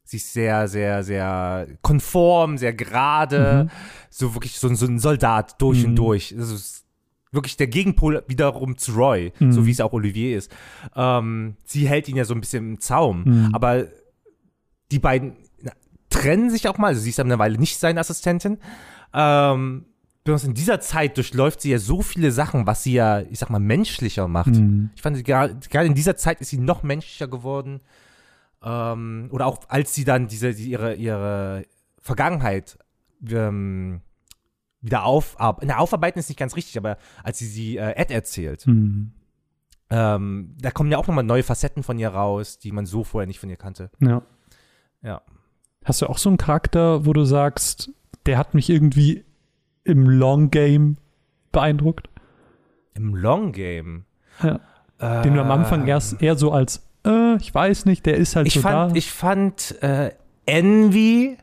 Sie 0.04 0.16
ist 0.16 0.32
sehr, 0.32 0.68
sehr, 0.68 1.04
sehr 1.04 1.66
konform, 1.82 2.56
sehr 2.56 2.72
gerade, 2.72 3.64
mhm. 3.64 3.70
so 4.08 4.34
wirklich 4.34 4.58
so, 4.58 4.72
so, 4.74 4.86
ein 4.86 4.98
Soldat 4.98 5.60
durch 5.60 5.80
mhm. 5.80 5.90
und 5.90 5.96
durch. 5.96 6.34
Also 6.38 6.56
wirklich 7.32 7.56
der 7.56 7.66
Gegenpol 7.66 8.24
wiederum 8.26 8.76
zu 8.78 8.92
Roy, 8.92 9.32
mhm. 9.38 9.52
so 9.52 9.66
wie 9.66 9.70
es 9.70 9.80
auch 9.80 9.92
Olivier 9.92 10.36
ist. 10.36 10.50
Ähm, 10.96 11.56
sie 11.64 11.88
hält 11.88 12.08
ihn 12.08 12.16
ja 12.16 12.24
so 12.24 12.34
ein 12.34 12.40
bisschen 12.40 12.72
im 12.72 12.80
Zaum, 12.80 13.24
mhm. 13.24 13.50
aber 13.52 13.86
die 14.90 14.98
beiden 14.98 15.36
trennen 16.10 16.50
sich 16.50 16.68
auch 16.68 16.78
mal. 16.78 16.88
Also 16.88 17.00
sie 17.00 17.10
ist 17.10 17.18
ja 17.18 17.24
eine 17.24 17.38
Weile 17.38 17.58
nicht 17.58 17.78
seine 17.78 18.00
Assistentin. 18.00 18.58
Ähm, 19.12 19.86
in 20.26 20.52
dieser 20.52 20.80
Zeit 20.80 21.16
durchläuft 21.16 21.62
sie 21.62 21.70
ja 21.70 21.78
so 21.78 22.02
viele 22.02 22.32
Sachen, 22.32 22.66
was 22.66 22.82
sie 22.82 22.92
ja, 22.92 23.20
ich 23.20 23.38
sag 23.38 23.48
mal, 23.48 23.60
menschlicher 23.60 24.28
macht. 24.28 24.48
Mhm. 24.48 24.90
Ich 24.94 25.00
fand, 25.00 25.24
gerade 25.24 25.86
in 25.86 25.94
dieser 25.94 26.16
Zeit 26.16 26.42
ist 26.42 26.50
sie 26.50 26.58
noch 26.58 26.82
menschlicher 26.82 27.28
geworden. 27.28 27.80
Ähm, 28.62 29.28
oder 29.32 29.46
auch 29.46 29.60
als 29.68 29.94
sie 29.94 30.04
dann 30.04 30.28
diese, 30.28 30.50
ihre, 30.50 30.94
ihre 30.96 31.64
Vergangenheit 31.98 32.78
ähm, 33.26 34.02
wieder 34.80 35.04
aufarbeiten. 35.04 35.68
Na, 35.68 35.78
aufarbeiten 35.78 36.18
ist 36.18 36.28
nicht 36.28 36.38
ganz 36.38 36.56
richtig, 36.56 36.78
aber 36.78 36.98
als 37.22 37.38
sie 37.38 37.46
sie 37.46 37.76
äh, 37.76 37.96
Ed 37.96 38.10
erzählt, 38.10 38.66
mhm. 38.66 39.12
ähm, 39.90 40.54
da 40.60 40.70
kommen 40.70 40.90
ja 40.90 40.98
auch 40.98 41.06
nochmal 41.06 41.24
neue 41.24 41.42
Facetten 41.42 41.82
von 41.82 41.98
ihr 41.98 42.10
raus, 42.10 42.58
die 42.58 42.72
man 42.72 42.86
so 42.86 43.04
vorher 43.04 43.26
nicht 43.26 43.40
von 43.40 43.50
ihr 43.50 43.56
kannte. 43.56 43.90
Ja. 44.00 44.22
Ja. 45.02 45.22
Hast 45.84 46.02
du 46.02 46.06
auch 46.06 46.18
so 46.18 46.28
einen 46.28 46.38
Charakter, 46.38 47.06
wo 47.06 47.12
du 47.12 47.24
sagst, 47.24 47.90
der 48.26 48.38
hat 48.38 48.54
mich 48.54 48.68
irgendwie 48.68 49.24
im 49.84 50.08
Long 50.08 50.50
Game 50.50 50.98
beeindruckt? 51.52 52.08
Im 52.94 53.14
Long 53.14 53.52
Game? 53.52 54.04
Ja. 54.42 54.60
Den 55.22 55.34
du 55.34 55.40
am 55.40 55.50
Anfang 55.52 55.86
erst 55.86 56.20
eher 56.20 56.36
so 56.36 56.50
als, 56.50 56.84
äh, 57.06 57.36
ich 57.36 57.54
weiß 57.54 57.84
nicht, 57.84 58.04
der 58.04 58.16
ist 58.16 58.34
halt 58.34 58.48
ich 58.48 58.54
so 58.54 58.60
fand, 58.60 58.92
da. 58.92 58.96
Ich 58.96 59.12
fand 59.12 59.80
äh, 59.80 60.10
Envy 60.44 61.38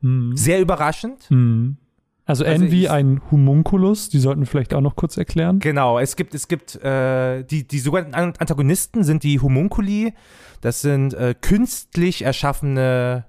mhm. 0.00 0.34
sehr 0.36 0.60
überraschend. 0.60 1.30
Mhm. 1.30 1.76
Also, 2.28 2.44
also 2.44 2.66
ich, 2.66 2.90
ein 2.90 3.22
Homunculus, 3.30 4.10
die 4.10 4.18
sollten 4.18 4.42
wir 4.42 4.46
vielleicht 4.46 4.74
auch 4.74 4.82
noch 4.82 4.96
kurz 4.96 5.16
erklären. 5.16 5.60
Genau, 5.60 5.98
es 5.98 6.14
gibt, 6.14 6.34
es 6.34 6.46
gibt, 6.46 6.76
äh, 6.84 7.42
die, 7.42 7.66
die 7.66 7.78
sogenannten 7.78 8.38
Antagonisten 8.38 9.02
sind 9.02 9.22
die 9.22 9.40
Homunculi. 9.40 10.12
Das 10.60 10.82
sind 10.82 11.14
äh, 11.14 11.34
künstlich 11.40 12.20
erschaffene 12.20 13.24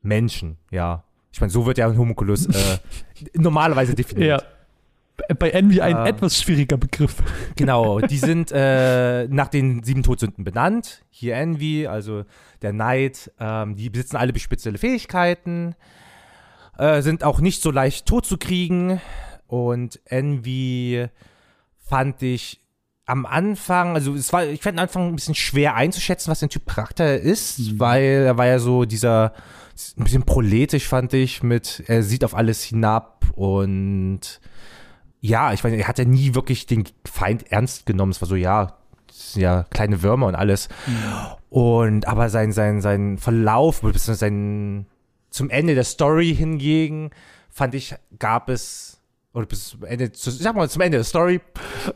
Menschen, 0.00 0.56
ja. 0.70 1.04
Ich 1.30 1.42
meine, 1.42 1.50
so 1.50 1.66
wird 1.66 1.76
ja 1.76 1.86
ein 1.86 1.98
Homunculus 1.98 2.46
äh, 2.46 2.78
normalerweise 3.34 3.94
definiert. 3.94 4.40
Ja. 4.40 5.34
Bei 5.34 5.50
Envy 5.50 5.82
ein 5.82 5.96
äh, 5.96 6.08
etwas 6.08 6.40
schwieriger 6.40 6.78
Begriff. 6.78 7.16
Genau, 7.56 8.00
die 8.00 8.16
sind 8.16 8.50
äh, 8.50 9.28
nach 9.28 9.48
den 9.48 9.82
sieben 9.82 10.02
Todsünden 10.02 10.42
benannt. 10.42 11.04
Hier 11.10 11.34
Envy, 11.36 11.86
also 11.86 12.24
der 12.62 12.72
Neid. 12.72 13.30
Ähm, 13.38 13.76
die 13.76 13.90
besitzen 13.90 14.16
alle 14.16 14.38
spezielle 14.38 14.78
Fähigkeiten, 14.78 15.74
äh, 16.78 17.02
sind 17.02 17.24
auch 17.24 17.40
nicht 17.40 17.62
so 17.62 17.70
leicht 17.70 18.06
tot 18.06 18.26
zu 18.26 18.38
kriegen. 18.38 19.00
Und 19.46 20.00
Envy 20.06 21.08
fand 21.78 22.22
ich 22.22 22.60
am 23.06 23.24
Anfang, 23.24 23.94
also 23.94 24.14
es 24.14 24.32
war, 24.32 24.44
ich 24.44 24.62
fand 24.62 24.78
am 24.78 24.82
Anfang 24.82 25.08
ein 25.08 25.14
bisschen 25.14 25.36
schwer 25.36 25.76
einzuschätzen, 25.76 26.30
was 26.30 26.40
der 26.40 26.48
Typ 26.48 26.66
Charakter 26.66 27.18
ist, 27.18 27.58
mhm. 27.58 27.80
weil 27.80 28.02
er 28.26 28.36
war 28.36 28.46
ja 28.46 28.58
so 28.58 28.84
dieser, 28.84 29.32
ein 29.96 30.04
bisschen 30.04 30.24
proletisch 30.24 30.88
fand 30.88 31.14
ich, 31.14 31.42
mit, 31.44 31.84
er 31.86 32.02
sieht 32.02 32.24
auf 32.24 32.34
alles 32.34 32.64
hinab 32.64 33.26
und 33.36 34.40
ja, 35.20 35.52
ich 35.52 35.62
meine, 35.64 35.76
er 35.76 35.88
hat 35.88 35.98
ja 35.98 36.04
nie 36.04 36.34
wirklich 36.34 36.66
den 36.66 36.84
Feind 37.04 37.50
ernst 37.50 37.86
genommen. 37.86 38.12
Es 38.12 38.20
war 38.20 38.28
so, 38.28 38.36
ja, 38.36 38.74
ja 39.34 39.64
kleine 39.70 40.02
Würmer 40.02 40.26
und 40.26 40.34
alles. 40.34 40.68
Mhm. 40.86 40.94
Und 41.50 42.08
aber 42.08 42.28
sein, 42.28 42.52
sein, 42.52 42.80
sein 42.80 43.18
Verlauf, 43.18 43.82
sein, 43.94 44.86
zum 45.36 45.50
Ende 45.50 45.74
der 45.74 45.84
Story 45.84 46.34
hingegen, 46.34 47.10
fand 47.50 47.74
ich, 47.74 47.94
gab 48.18 48.48
es, 48.48 49.00
oder 49.34 49.46
bis 49.46 49.68
zum 49.68 49.84
Ende, 49.84 50.10
sag 50.14 50.56
mal, 50.56 50.68
zum 50.68 50.82
Ende 50.82 50.98
der 50.98 51.04
Story, 51.04 51.40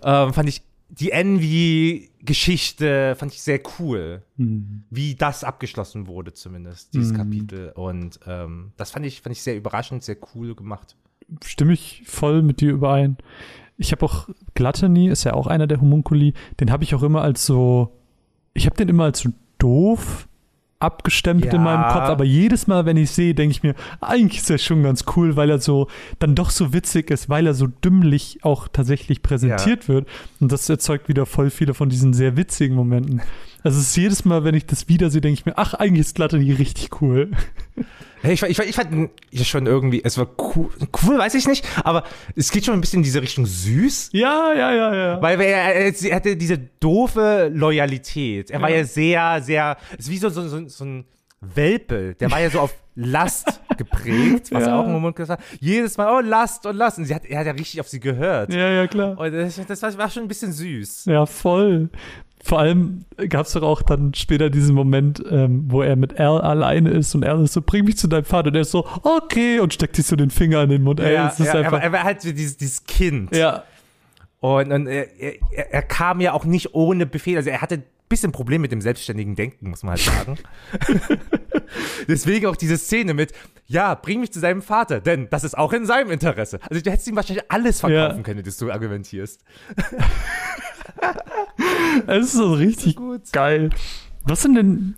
ähm, 0.02 0.32
fand 0.32 0.48
ich 0.48 0.62
die 0.92 1.12
Envy-Geschichte 1.12 3.14
fand 3.14 3.32
ich 3.32 3.40
sehr 3.40 3.60
cool, 3.78 4.24
mhm. 4.36 4.82
wie 4.90 5.14
das 5.14 5.44
abgeschlossen 5.44 6.08
wurde, 6.08 6.32
zumindest, 6.32 6.92
dieses 6.94 7.12
mhm. 7.12 7.16
Kapitel. 7.16 7.72
Und 7.76 8.18
ähm, 8.26 8.72
das 8.76 8.90
fand 8.90 9.06
ich, 9.06 9.20
fand 9.20 9.36
ich 9.36 9.42
sehr 9.42 9.56
überraschend, 9.56 10.02
sehr 10.02 10.16
cool 10.34 10.56
gemacht. 10.56 10.96
Stimme 11.44 11.74
ich 11.74 12.02
voll 12.06 12.42
mit 12.42 12.60
dir 12.60 12.72
überein. 12.72 13.18
Ich 13.76 13.92
habe 13.92 14.04
auch 14.04 14.28
Gluttony, 14.54 15.08
ist 15.08 15.22
ja 15.22 15.34
auch 15.34 15.46
einer 15.46 15.68
der 15.68 15.80
Homunculi, 15.80 16.34
den 16.58 16.72
habe 16.72 16.82
ich 16.82 16.96
auch 16.96 17.04
immer 17.04 17.22
als 17.22 17.46
so, 17.46 17.96
ich 18.52 18.66
habe 18.66 18.76
den 18.76 18.88
immer 18.88 19.04
als 19.04 19.20
so 19.20 19.30
doof 19.58 20.26
abgestempelt 20.80 21.52
ja. 21.52 21.58
in 21.58 21.64
meinem 21.64 21.84
Kopf, 21.92 22.04
aber 22.04 22.24
jedes 22.24 22.66
Mal, 22.66 22.86
wenn 22.86 22.96
ich 22.96 23.10
sehe, 23.10 23.34
denke 23.34 23.52
ich 23.52 23.62
mir, 23.62 23.74
eigentlich 24.00 24.40
ist 24.40 24.50
er 24.50 24.58
schon 24.58 24.82
ganz 24.82 25.04
cool, 25.14 25.36
weil 25.36 25.50
er 25.50 25.60
so 25.60 25.88
dann 26.18 26.34
doch 26.34 26.50
so 26.50 26.72
witzig 26.72 27.10
ist, 27.10 27.28
weil 27.28 27.46
er 27.46 27.54
so 27.54 27.66
dümmlich 27.66 28.40
auch 28.42 28.66
tatsächlich 28.66 29.22
präsentiert 29.22 29.84
ja. 29.84 29.88
wird. 29.88 30.08
Und 30.40 30.50
das 30.50 30.68
erzeugt 30.68 31.08
wieder 31.08 31.26
voll 31.26 31.50
viele 31.50 31.74
von 31.74 31.90
diesen 31.90 32.14
sehr 32.14 32.36
witzigen 32.36 32.74
Momenten. 32.74 33.20
Also 33.62 33.78
es 33.78 33.88
ist 33.88 33.96
jedes 33.96 34.24
Mal, 34.24 34.42
wenn 34.44 34.54
ich 34.54 34.66
das 34.66 34.88
wiedersehe, 34.88 35.20
denke 35.20 35.34
ich 35.34 35.46
mir, 35.46 35.58
ach, 35.58 35.74
eigentlich 35.74 36.06
ist 36.06 36.14
Gluttony 36.14 36.52
richtig 36.52 37.02
cool. 37.02 37.30
Ich, 38.22 38.42
ich, 38.42 38.58
ich 38.58 38.74
fand 38.74 39.10
ja 39.30 39.44
schon 39.44 39.66
irgendwie, 39.66 40.02
es 40.04 40.18
war 40.18 40.28
cool, 40.38 40.70
cool, 41.02 41.18
weiß 41.18 41.34
ich 41.34 41.46
nicht, 41.48 41.66
aber 41.84 42.04
es 42.36 42.50
geht 42.50 42.66
schon 42.66 42.74
ein 42.74 42.80
bisschen 42.80 42.98
in 42.98 43.04
diese 43.04 43.22
Richtung 43.22 43.46
süß. 43.46 44.10
Ja, 44.12 44.52
ja, 44.52 44.72
ja, 44.74 44.94
ja. 44.94 45.22
Weil 45.22 45.40
er, 45.40 45.74
er, 45.74 46.02
er 46.02 46.16
hatte 46.16 46.36
diese 46.36 46.58
doofe 46.58 47.50
Loyalität. 47.52 48.50
Er 48.50 48.58
ja. 48.58 48.62
war 48.62 48.70
ja 48.70 48.84
sehr, 48.84 49.40
sehr, 49.42 49.76
es 49.92 50.06
ist 50.06 50.10
wie 50.10 50.18
so, 50.18 50.28
so, 50.28 50.46
so, 50.48 50.68
so 50.68 50.84
ein 50.84 51.04
Welpe, 51.40 52.14
der 52.16 52.30
war 52.30 52.40
ja 52.40 52.50
so 52.50 52.60
auf 52.60 52.74
Last 52.94 53.62
geprägt, 53.78 54.52
was 54.52 54.66
ja. 54.66 54.78
auch 54.78 54.84
im 54.84 54.92
Moment 54.92 55.16
gesagt 55.16 55.40
hat. 55.40 55.60
Jedes 55.60 55.96
Mal, 55.96 56.14
oh, 56.14 56.20
Last 56.20 56.66
und 56.66 56.76
Last. 56.76 56.98
Und 56.98 57.06
sie 57.06 57.14
hat, 57.14 57.24
er 57.24 57.38
hat 57.38 57.46
ja 57.46 57.52
richtig 57.52 57.80
auf 57.80 57.88
sie 57.88 58.00
gehört. 58.00 58.52
Ja, 58.52 58.68
ja, 58.70 58.86
klar. 58.86 59.18
Und 59.18 59.32
das, 59.32 59.58
das 59.66 59.98
war 59.98 60.10
schon 60.10 60.24
ein 60.24 60.28
bisschen 60.28 60.52
süß. 60.52 61.06
Ja, 61.06 61.24
voll. 61.24 61.88
Vor 62.42 62.58
allem 62.58 63.04
gab 63.28 63.46
es 63.46 63.52
doch 63.52 63.62
auch 63.62 63.82
dann 63.82 64.14
später 64.14 64.48
diesen 64.48 64.74
Moment, 64.74 65.22
ähm, 65.30 65.64
wo 65.68 65.82
er 65.82 65.94
mit 65.96 66.18
Al 66.18 66.40
alleine 66.40 66.90
ist 66.90 67.14
und 67.14 67.24
Al 67.24 67.44
ist 67.44 67.52
so, 67.52 67.60
bring 67.60 67.84
mich 67.84 67.98
zu 67.98 68.08
deinem 68.08 68.24
Vater. 68.24 68.48
Und 68.48 68.54
er 68.54 68.62
ist 68.62 68.70
so, 68.70 68.86
okay, 69.02 69.60
und 69.60 69.74
steckt 69.74 69.96
sich 69.96 70.06
so 70.06 70.16
den 70.16 70.30
Finger 70.30 70.62
in 70.62 70.70
den 70.70 70.82
Mund. 70.82 71.00
Ey, 71.00 71.14
ja, 71.14 71.32
ja 71.38 71.66
aber 71.66 71.82
er 71.82 71.92
war 71.92 72.02
halt 72.02 72.22
so 72.22 72.32
dieses, 72.32 72.56
dieses 72.56 72.84
Kind. 72.84 73.34
Ja. 73.36 73.64
Und, 74.40 74.72
und 74.72 74.86
er, 74.86 75.20
er, 75.20 75.72
er, 75.72 75.82
kam 75.82 76.22
ja 76.22 76.32
auch 76.32 76.46
nicht 76.46 76.74
ohne 76.74 77.04
Befehl. 77.04 77.36
Also 77.36 77.50
er 77.50 77.60
hatte 77.60 77.76
ein 77.76 77.84
bisschen 78.08 78.32
Problem 78.32 78.62
mit 78.62 78.72
dem 78.72 78.80
selbstständigen 78.80 79.36
Denken, 79.36 79.68
muss 79.68 79.82
man 79.82 79.92
halt 79.92 80.00
sagen. 80.00 80.38
Deswegen 82.08 82.46
auch 82.46 82.56
diese 82.56 82.76
Szene 82.76 83.14
mit, 83.14 83.32
ja, 83.66 83.94
bring 83.94 84.20
mich 84.20 84.32
zu 84.32 84.40
seinem 84.40 84.62
Vater, 84.62 85.00
denn 85.00 85.28
das 85.30 85.44
ist 85.44 85.56
auch 85.56 85.72
in 85.72 85.86
seinem 85.86 86.10
Interesse. 86.10 86.58
Also 86.68 86.82
du 86.82 86.90
hättest 86.90 87.08
ihm 87.08 87.16
wahrscheinlich 87.16 87.44
alles 87.48 87.80
verkaufen 87.80 88.18
ja. 88.18 88.22
können, 88.22 88.42
das 88.42 88.56
du 88.56 88.70
argumentierst. 88.70 89.44
Es 92.06 92.26
ist 92.26 92.32
so 92.32 92.52
richtig 92.52 92.96
gut. 92.96 93.32
geil. 93.32 93.70
Was 94.24 94.42
sind 94.42 94.54
denn, 94.54 94.94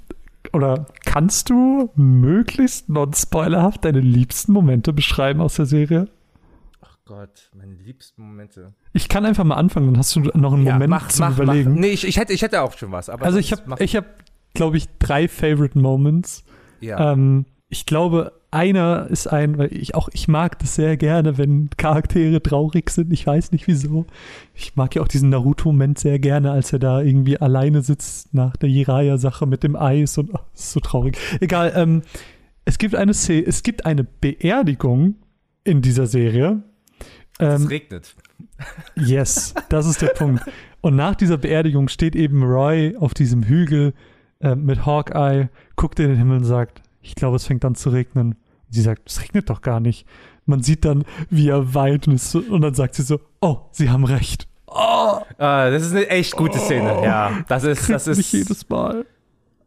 oder 0.52 0.86
kannst 1.04 1.50
du 1.50 1.90
möglichst 1.94 2.88
non-spoilerhaft 2.88 3.84
deine 3.84 4.00
liebsten 4.00 4.52
Momente 4.52 4.92
beschreiben 4.92 5.40
aus 5.40 5.54
der 5.54 5.66
Serie? 5.66 6.08
Ach 6.80 6.96
Gott, 7.04 7.50
meine 7.54 7.74
liebsten 7.74 8.22
Momente. 8.22 8.74
Ich 8.92 9.08
kann 9.08 9.24
einfach 9.26 9.44
mal 9.44 9.56
anfangen, 9.56 9.86
dann 9.86 9.98
hast 9.98 10.16
du 10.16 10.20
noch 10.20 10.52
einen 10.54 10.66
ja, 10.66 10.74
Moment 10.74 10.90
mach, 10.90 11.08
zum 11.08 11.26
mach, 11.26 11.38
Überlegen. 11.38 11.74
Mach. 11.74 11.80
Nee, 11.80 11.90
ich, 11.90 12.06
ich, 12.06 12.16
hätte, 12.16 12.32
ich 12.32 12.42
hätte 12.42 12.62
auch 12.62 12.76
schon 12.76 12.92
was. 12.92 13.08
also 13.08 13.38
ich 13.38 13.52
habe, 13.52 13.82
ich 13.82 13.96
hab, 13.96 14.06
glaube 14.54 14.76
ich, 14.76 14.88
drei 14.98 15.28
Favorite 15.28 15.78
Moments. 15.78 16.44
Ja. 16.82 17.12
Ähm, 17.12 17.46
ich 17.68 17.86
glaube, 17.86 18.32
einer 18.50 19.06
ist 19.08 19.28
ein, 19.28 19.56
weil 19.56 19.72
ich 19.72 19.94
auch, 19.94 20.10
ich 20.12 20.28
mag 20.28 20.58
das 20.58 20.74
sehr 20.74 20.98
gerne, 20.98 21.38
wenn 21.38 21.70
Charaktere 21.78 22.42
traurig 22.42 22.90
sind. 22.90 23.10
Ich 23.10 23.26
weiß 23.26 23.50
nicht 23.50 23.66
wieso. 23.66 24.04
Ich 24.54 24.76
mag 24.76 24.94
ja 24.94 25.00
auch 25.00 25.08
diesen 25.08 25.30
Naruto-Moment 25.30 25.98
sehr 25.98 26.18
gerne, 26.18 26.52
als 26.52 26.70
er 26.72 26.78
da 26.78 27.00
irgendwie 27.00 27.38
alleine 27.40 27.80
sitzt 27.80 28.34
nach 28.34 28.56
der 28.58 28.68
Jiraiya-Sache 28.68 29.46
mit 29.46 29.62
dem 29.62 29.74
Eis 29.74 30.18
und 30.18 30.34
oh, 30.34 30.40
ist 30.52 30.72
so 30.72 30.80
traurig. 30.80 31.16
Egal, 31.40 31.72
ähm, 31.74 32.02
es 32.66 32.76
gibt 32.76 32.94
eine 32.94 33.14
Szene, 33.14 33.46
es 33.46 33.62
gibt 33.62 33.86
eine 33.86 34.04
Beerdigung 34.04 35.14
in 35.64 35.80
dieser 35.80 36.06
Serie. 36.06 36.62
Ähm, 37.40 37.62
es 37.62 37.70
regnet. 37.70 38.14
Yes, 38.96 39.54
das 39.70 39.86
ist 39.86 40.02
der 40.02 40.08
Punkt. 40.08 40.44
Und 40.82 40.96
nach 40.96 41.14
dieser 41.14 41.38
Beerdigung 41.38 41.88
steht 41.88 42.14
eben 42.16 42.42
Roy 42.42 42.96
auf 42.96 43.14
diesem 43.14 43.44
Hügel 43.44 43.94
äh, 44.42 44.54
mit 44.54 44.84
Hawkeye, 44.84 45.48
guckt 45.76 45.98
in 46.00 46.08
den 46.08 46.18
Himmel 46.18 46.38
und 46.38 46.44
sagt, 46.44 46.82
ich 47.00 47.14
glaube, 47.14 47.36
es 47.36 47.46
fängt 47.46 47.64
an 47.64 47.74
zu 47.74 47.90
regnen. 47.90 48.36
Sie 48.70 48.82
sagt, 48.82 49.08
es 49.08 49.22
regnet 49.22 49.50
doch 49.50 49.60
gar 49.60 49.80
nicht. 49.80 50.06
Man 50.46 50.62
sieht 50.62 50.84
dann, 50.84 51.04
wie 51.30 51.48
er 51.48 51.74
weint 51.74 52.08
und, 52.08 52.20
so, 52.20 52.40
und 52.40 52.62
dann 52.62 52.74
sagt 52.74 52.94
sie 52.94 53.02
so, 53.02 53.20
oh, 53.40 53.58
sie 53.70 53.90
haben 53.90 54.04
recht. 54.04 54.48
Oh. 54.66 55.20
Ah, 55.38 55.70
das 55.70 55.82
ist 55.82 55.92
eine 55.92 56.08
echt 56.08 56.36
gute 56.36 56.58
oh. 56.58 56.64
Szene. 56.64 57.02
Ja, 57.04 57.44
das 57.48 57.64
ist, 57.64 57.88
das 57.88 58.06
ist. 58.06 58.16
Nicht 58.16 58.32
jedes 58.32 58.68
Mal. 58.68 59.04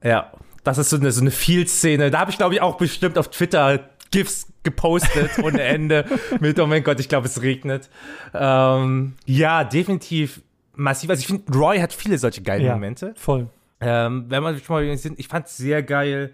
Ja, 0.03 0.31
das 0.63 0.77
ist 0.77 0.89
so 0.89 0.97
eine, 0.97 1.11
so 1.11 1.21
eine 1.21 1.31
Field-Szene. 1.31 2.11
Da 2.11 2.19
habe 2.19 2.31
ich, 2.31 2.37
glaube 2.37 2.55
ich, 2.55 2.61
auch 2.61 2.77
bestimmt 2.77 3.17
auf 3.17 3.29
Twitter 3.29 3.79
GIFs 4.11 4.47
gepostet 4.63 5.37
ohne 5.43 5.61
Ende 5.61 6.05
mit, 6.39 6.59
oh 6.59 6.67
mein 6.67 6.83
Gott, 6.83 6.99
ich 6.99 7.07
glaube, 7.07 7.27
es 7.27 7.41
regnet. 7.41 7.89
Ähm, 8.33 9.13
ja, 9.25 9.63
definitiv 9.63 10.41
massiv. 10.73 11.09
Also 11.09 11.21
ich 11.21 11.27
finde, 11.27 11.51
Roy 11.53 11.79
hat 11.79 11.93
viele 11.93 12.17
solche 12.17 12.41
geilen 12.41 12.65
ja, 12.65 12.73
Momente. 12.73 13.13
Voll. 13.15 13.47
Ähm, 13.85 14.25
wenn 14.29 14.41
man 14.41 14.59
schon 14.59 14.75
mal 14.75 15.13
ich 15.17 15.27
fand 15.27 15.45
es 15.45 15.57
sehr 15.57 15.83
geil, 15.83 16.33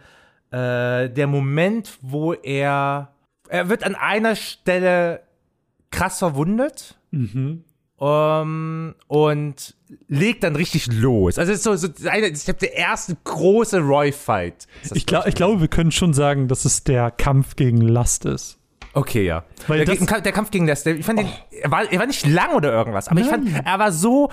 äh, 0.51 1.09
der 1.09 1.27
Moment, 1.27 1.97
wo 2.01 2.33
er, 2.33 3.13
er 3.49 3.69
wird 3.69 3.83
an 3.83 3.95
einer 3.95 4.35
Stelle 4.35 5.21
krass 5.91 6.19
verwundet. 6.19 6.97
Mhm. 7.11 7.63
Um, 7.97 8.07
ähm, 8.07 8.95
und 9.07 9.75
legt 10.07 10.43
dann 10.43 10.55
richtig 10.55 10.91
los. 10.91 11.37
Also 11.37 11.51
es 11.51 11.59
ist 11.59 11.63
so, 11.65 11.75
so 11.75 12.09
eine, 12.09 12.29
ich 12.29 12.45
glaube, 12.45 12.59
der 12.59 12.73
erste 12.73 13.15
große 13.23 13.79
Roy-Fight. 13.79 14.65
Ich, 14.95 15.05
glaub, 15.05 15.27
ich 15.27 15.35
glaube, 15.35 15.61
wir 15.61 15.67
können 15.67 15.91
schon 15.91 16.11
sagen, 16.11 16.47
dass 16.47 16.65
es 16.65 16.83
der 16.83 17.11
Kampf 17.11 17.55
gegen 17.55 17.79
Last 17.79 18.25
ist. 18.25 18.57
Okay, 18.93 19.23
ja. 19.25 19.43
Der, 19.67 19.85
der 19.85 20.31
Kampf 20.31 20.49
gegen 20.49 20.65
der, 20.65 20.75
ich 20.83 21.05
fand 21.05 21.19
den, 21.19 21.27
er 21.61 21.69
war, 21.69 21.91
er 21.91 21.99
war 21.99 22.07
nicht 22.07 22.25
lang 22.25 22.55
oder 22.55 22.73
irgendwas, 22.73 23.07
aber 23.07 23.19
ich 23.21 23.29
Nein. 23.29 23.47
fand, 23.47 23.67
er 23.67 23.79
war 23.79 23.91
so 23.91 24.31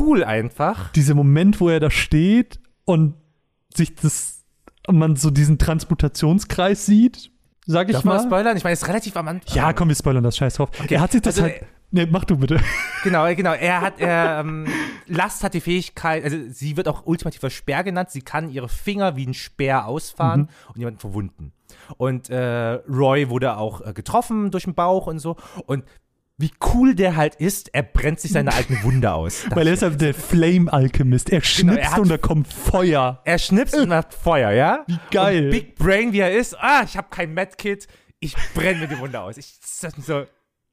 cool 0.00 0.24
einfach. 0.24 0.92
Dieser 0.92 1.14
Moment, 1.14 1.60
wo 1.60 1.68
er 1.68 1.80
da 1.80 1.90
steht 1.90 2.60
und 2.84 3.14
sich 3.74 3.94
das, 3.94 4.44
man 4.90 5.16
so 5.16 5.30
diesen 5.30 5.58
Transmutationskreis 5.58 6.86
sieht, 6.86 7.30
sag 7.66 7.88
ich 7.88 7.94
Darf 7.94 8.04
man 8.04 8.16
mal. 8.16 8.18
das 8.18 8.26
spoilern? 8.26 8.56
Ich 8.56 8.64
meine, 8.64 8.74
es 8.74 8.82
ist 8.82 8.88
relativ 8.88 9.16
am 9.16 9.28
Anfang. 9.28 9.54
Ja, 9.54 9.72
komm, 9.72 9.88
wir 9.88 9.96
spoilern 9.96 10.24
das 10.24 10.36
Scheiß 10.36 10.54
drauf. 10.54 10.70
Er 10.88 11.00
hat 11.00 11.12
sich 11.12 11.22
das 11.22 11.38
also, 11.38 11.50
halt. 11.50 11.64
Nee, 11.94 12.06
mach 12.10 12.24
du 12.24 12.38
bitte. 12.38 12.58
Genau, 13.04 13.26
genau. 13.34 13.52
Er 13.52 13.80
hat, 13.82 14.00
er, 14.00 14.40
ähm, 14.40 14.66
Last 15.06 15.44
hat 15.44 15.52
die 15.52 15.60
Fähigkeit, 15.60 16.24
also 16.24 16.38
sie 16.48 16.78
wird 16.78 16.88
auch 16.88 17.04
ultimativer 17.04 17.50
Speer 17.50 17.84
genannt. 17.84 18.10
Sie 18.10 18.22
kann 18.22 18.48
ihre 18.48 18.70
Finger 18.70 19.16
wie 19.16 19.26
ein 19.26 19.34
Speer 19.34 19.86
ausfahren 19.86 20.48
und 20.68 20.78
jemanden 20.78 21.00
verwunden. 21.00 21.52
Und 21.98 22.30
äh, 22.30 22.80
Roy 22.88 23.28
wurde 23.28 23.58
auch 23.58 23.86
äh, 23.86 23.92
getroffen 23.92 24.50
durch 24.50 24.64
den 24.64 24.74
Bauch 24.74 25.06
und 25.06 25.18
so. 25.18 25.36
Und 25.66 25.84
wie 26.38 26.50
cool 26.74 26.94
der 26.94 27.16
halt 27.16 27.36
ist, 27.36 27.72
er 27.74 27.82
brennt 27.82 28.20
sich 28.20 28.32
seine 28.32 28.52
alten 28.52 28.82
Wunde 28.82 29.12
aus. 29.12 29.44
Weil 29.50 29.68
er 29.68 29.74
ist 29.74 29.82
halt 29.82 30.00
der 30.00 30.14
Flame-Alchemist. 30.14 31.30
Er 31.30 31.42
schnipst 31.42 31.78
er 31.78 31.92
hat- 31.92 31.98
und 32.00 32.08
da 32.08 32.18
kommt 32.18 32.52
Feuer. 32.52 33.20
Er 33.24 33.38
schnipst 33.38 33.76
und 33.76 33.88
macht 33.88 34.12
Feuer, 34.12 34.50
ja? 34.50 34.84
Wie 34.86 34.98
geil. 35.10 35.44
Und 35.44 35.50
Big 35.50 35.76
Brain, 35.76 36.12
wie 36.12 36.20
er 36.20 36.32
ist. 36.32 36.58
Ah, 36.58 36.82
ich 36.84 36.96
habe 36.96 37.08
kein 37.10 37.32
Medkit. 37.32 37.86
Ich 38.18 38.34
brenne 38.54 38.80
mir 38.80 38.88
die 38.88 38.98
Wunde 38.98 39.20
aus. 39.20 39.36
Ich, 39.36 39.60
das 39.60 39.96
ist 39.96 40.06
so 40.06 40.24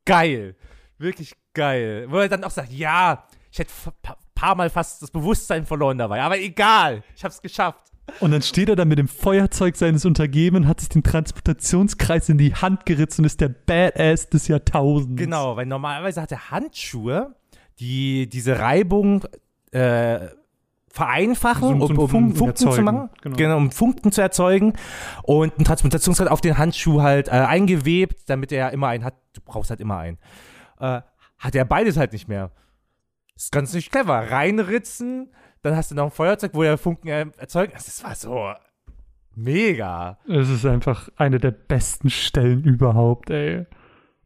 geil. 0.05 0.55
Wirklich 0.97 1.33
geil. 1.53 2.05
Wo 2.09 2.17
er 2.17 2.29
dann 2.29 2.43
auch 2.43 2.51
sagt, 2.51 2.71
ja, 2.71 3.27
ich 3.51 3.59
hätte 3.59 3.71
ein 3.85 3.93
pa 4.01 4.17
paar 4.35 4.55
Mal 4.55 4.69
fast 4.69 5.01
das 5.01 5.11
Bewusstsein 5.11 5.65
verloren 5.65 5.97
dabei. 5.97 6.21
Aber 6.21 6.39
egal, 6.39 7.03
ich 7.15 7.23
habe 7.25 7.33
es 7.33 7.41
geschafft. 7.41 7.88
Und 8.19 8.31
dann 8.31 8.41
steht 8.41 8.69
er 8.69 8.75
da 8.75 8.85
mit 8.85 8.97
dem 8.99 9.07
Feuerzeug 9.07 9.75
seines 9.75 10.05
Untergebenen, 10.05 10.67
hat 10.67 10.79
sich 10.79 10.89
den 10.89 11.03
Transportationskreis 11.03 12.29
in 12.29 12.37
die 12.37 12.53
Hand 12.55 12.85
geritzt 12.85 13.19
und 13.19 13.25
ist 13.25 13.41
der 13.41 13.49
Badass 13.49 14.29
des 14.29 14.47
Jahrtausends. 14.47 15.15
Genau, 15.21 15.55
weil 15.55 15.65
normalerweise 15.65 16.21
hat 16.21 16.31
er 16.31 16.51
Handschuhe, 16.51 17.35
die 17.79 18.27
diese 18.27 18.59
Reibung 18.59 19.23
äh, 19.71 20.27
vereinfachen, 20.91 21.61
So- 21.61 21.67
so 21.67 21.85
um, 21.85 21.89
einen 21.91 21.99
um 21.99 22.09
Funken 22.09 22.35
Funken, 22.35 22.55
zu 22.55 22.65
erzeugen. 22.67 22.85
machen. 22.85 23.09
Genau. 23.21 23.35
Genau. 23.35 23.57
um 23.57 23.71
Funken 23.71 24.11
zu 24.11 24.21
erzeugen. 24.21 24.73
Und 25.23 25.57
ein 25.59 25.63
Transplantationskreis 25.65 26.27
auf 26.29 26.41
den 26.41 26.57
Handschuh 26.57 27.01
halt 27.01 27.27
äh, 27.27 27.31
eingewebt, 27.31 28.23
damit 28.29 28.51
er 28.51 28.71
immer 28.71 28.87
einen 28.87 29.03
hat. 29.03 29.13
Du 29.33 29.41
brauchst 29.45 29.69
halt 29.69 29.79
immer 29.79 29.97
einen. 29.99 30.17
Äh, 30.79 31.01
hat 31.37 31.55
er 31.55 31.63
beides 31.65 31.95
halt 31.95 32.11
nicht 32.11 32.27
mehr. 32.27 32.51
ist 33.35 33.51
ganz 33.51 33.73
nicht 33.73 33.91
clever. 33.91 34.31
Reinritzen, 34.31 35.29
dann 35.61 35.75
hast 35.75 35.91
du 35.91 35.95
noch 35.95 36.05
ein 36.05 36.11
Feuerzeug, 36.11 36.51
wo 36.53 36.63
der 36.63 36.77
Funken 36.77 37.07
äh, 37.07 37.25
erzeugt. 37.37 37.73
Das 37.75 38.03
war 38.03 38.15
so 38.15 38.51
mega. 39.35 40.17
Es 40.27 40.49
ist 40.49 40.65
einfach 40.65 41.09
eine 41.15 41.37
der 41.39 41.51
besten 41.51 42.09
Stellen 42.09 42.63
überhaupt, 42.63 43.29
ey. 43.29 43.65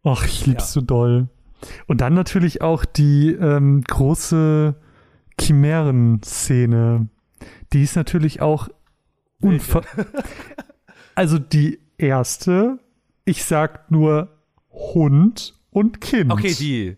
Ach, 0.04 0.26
ich 0.26 0.46
lieb's 0.46 0.64
Ja. 0.76 0.82
so 0.82 0.82
doll. 0.82 1.30
Und 1.88 2.02
dann 2.02 2.14
natürlich 2.14 2.62
auch 2.62 2.84
die 2.86 3.32
ähm, 3.32 3.82
große 3.84 4.76
Chimären-Szene. 5.40 7.08
Die 7.72 7.84
ist 7.84 7.96
natürlich 7.96 8.42
auch 8.42 8.70
unver... 9.40 9.82
also 11.16 11.40
die 11.40 11.80
erste, 11.98 12.80
ich 13.26 13.44
sag 13.46 13.90
nur 13.92 14.30
Hund 14.72 15.56
und 15.72 16.02
Kind. 16.02 16.32
Okay, 16.32 16.54
die. 16.54 16.98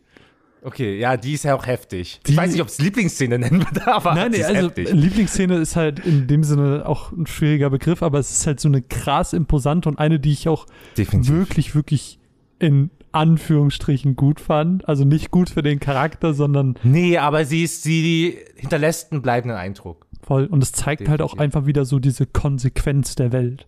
Okay, 0.65 0.97
ja, 0.99 1.15
die 1.15 1.33
ist 1.33 1.43
ja 1.43 1.55
auch 1.55 1.67
heftig. 1.67 2.19
Die- 2.25 2.31
ich 2.31 2.37
weiß 2.37 2.51
nicht, 2.51 2.61
ob 2.61 2.67
es 2.69 2.79
Lieblingsszene 2.79 3.37
nennen 3.39 3.59
würde, 3.65 3.87
aber 3.87 4.15
Nein, 4.15 4.31
nee, 4.31 4.37
ist 4.37 4.45
also 4.45 4.61
heftig. 4.67 4.91
Lieblingsszene 4.91 5.57
ist 5.57 5.75
halt 5.75 5.99
in 5.99 6.27
dem 6.27 6.43
Sinne 6.43 6.83
auch 6.87 7.11
ein 7.11 7.27
schwieriger 7.27 7.69
Begriff, 7.69 8.01
aber 8.01 8.17
es 8.19 8.31
ist 8.31 8.47
halt 8.47 8.59
so 8.59 8.67
eine 8.67 8.81
krass 8.81 9.33
imposante 9.33 9.87
und 9.89 9.99
eine, 9.99 10.19
die 10.19 10.31
ich 10.31 10.49
auch 10.49 10.65
Definitiv. 10.97 11.33
wirklich, 11.33 11.75
wirklich 11.75 12.19
in 12.57 12.89
Anführungsstrichen 13.11 14.15
gut 14.15 14.39
fand. 14.39 14.87
Also 14.89 15.05
nicht 15.05 15.29
gut 15.31 15.49
für 15.49 15.61
den 15.61 15.79
Charakter, 15.79 16.33
sondern 16.33 16.75
Nee, 16.83 17.17
aber 17.17 17.45
sie 17.45 17.63
ist, 17.63 17.83
sie 17.83 18.37
hinterlässt 18.55 19.11
einen 19.11 19.21
bleibenden 19.21 19.57
Eindruck. 19.57 20.07
voll. 20.21 20.45
Und 20.47 20.63
es 20.63 20.71
zeigt 20.71 21.07
halt 21.07 21.21
auch 21.21 21.31
Definitiv. 21.33 21.41
einfach 21.57 21.67
wieder 21.67 21.85
so 21.85 21.99
diese 21.99 22.25
Konsequenz 22.25 23.13
der 23.15 23.31
Welt. 23.31 23.67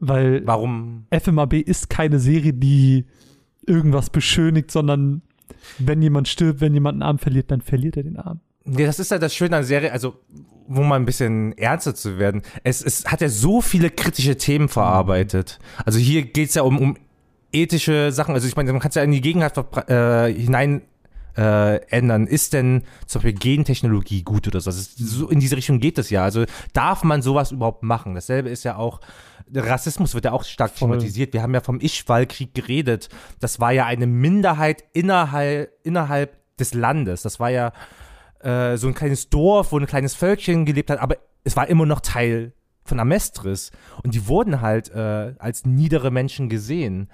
Weil 0.00 0.46
Warum? 0.46 1.06
FMAB 1.10 1.54
ist 1.54 1.90
keine 1.90 2.20
Serie, 2.20 2.52
die 2.52 3.06
irgendwas 3.66 4.10
beschönigt, 4.10 4.70
sondern 4.70 5.22
wenn 5.78 6.02
jemand 6.02 6.28
stirbt, 6.28 6.60
wenn 6.60 6.74
jemand 6.74 6.94
einen 6.96 7.02
Arm 7.02 7.18
verliert, 7.18 7.50
dann 7.50 7.60
verliert 7.60 7.96
er 7.96 8.02
den 8.04 8.16
Arm. 8.18 8.40
Nee, 8.64 8.84
das 8.84 8.98
ist 8.98 9.10
ja 9.10 9.18
das 9.18 9.34
Schöne 9.34 9.56
an 9.56 9.62
der 9.62 9.66
Serie, 9.66 9.92
also, 9.92 10.16
wo 10.66 10.82
mal 10.82 10.96
ein 10.96 11.06
bisschen 11.06 11.56
ernster 11.56 11.94
zu 11.94 12.18
werden. 12.18 12.42
Es, 12.64 12.82
es 12.82 13.06
hat 13.06 13.20
ja 13.22 13.28
so 13.30 13.60
viele 13.62 13.88
kritische 13.90 14.36
Themen 14.36 14.68
verarbeitet. 14.68 15.58
Also 15.86 15.98
hier 15.98 16.22
geht's 16.22 16.54
ja 16.54 16.62
um, 16.62 16.78
um 16.78 16.96
ethische 17.52 18.12
Sachen. 18.12 18.34
Also 18.34 18.46
ich 18.46 18.56
meine, 18.56 18.70
man 18.72 18.80
kann 18.82 18.90
es 18.90 18.94
ja 18.94 19.02
in 19.02 19.12
die 19.12 19.22
Gegenwart 19.22 19.88
äh, 19.88 20.30
hinein 20.34 20.82
äh, 21.38 21.76
ändern. 21.86 22.26
Ist 22.26 22.52
denn 22.52 22.82
zum 23.06 23.22
Beispiel 23.22 23.38
Gentechnologie 23.38 24.22
gut 24.22 24.46
oder 24.46 24.60
so? 24.60 24.68
Also 24.68 24.80
es- 24.80 24.96
so 24.96 25.28
in 25.30 25.40
diese 25.40 25.56
Richtung 25.56 25.80
geht 25.80 25.96
es 25.96 26.10
ja. 26.10 26.22
Also 26.24 26.44
darf 26.74 27.04
man 27.04 27.22
sowas 27.22 27.52
überhaupt 27.52 27.82
machen? 27.82 28.14
Dasselbe 28.14 28.50
ist 28.50 28.64
ja 28.64 28.76
auch, 28.76 29.00
Rassismus 29.54 30.14
wird 30.14 30.24
ja 30.24 30.32
auch 30.32 30.44
stark 30.44 30.74
thematisiert. 30.74 31.32
Wir 31.32 31.42
haben 31.42 31.54
ja 31.54 31.60
vom 31.60 31.80
Ischwal-Krieg 31.80 32.54
geredet. 32.54 33.08
Das 33.40 33.60
war 33.60 33.72
ja 33.72 33.86
eine 33.86 34.06
Minderheit 34.06 34.84
innerhalb, 34.92 35.72
innerhalb 35.82 36.36
des 36.56 36.74
Landes. 36.74 37.22
Das 37.22 37.40
war 37.40 37.50
ja 37.50 37.72
äh, 38.40 38.76
so 38.76 38.88
ein 38.88 38.94
kleines 38.94 39.30
Dorf, 39.30 39.72
wo 39.72 39.78
ein 39.78 39.86
kleines 39.86 40.14
Völkchen 40.14 40.64
gelebt 40.64 40.90
hat, 40.90 41.00
aber 41.00 41.16
es 41.44 41.56
war 41.56 41.68
immer 41.68 41.86
noch 41.86 42.00
Teil 42.00 42.52
von 42.88 42.98
Amestris. 42.98 43.70
Und 44.02 44.14
die 44.14 44.26
wurden 44.26 44.60
halt 44.60 44.90
äh, 44.90 45.34
als 45.38 45.64
niedere 45.64 46.10
Menschen 46.10 46.48
gesehen. 46.48 47.08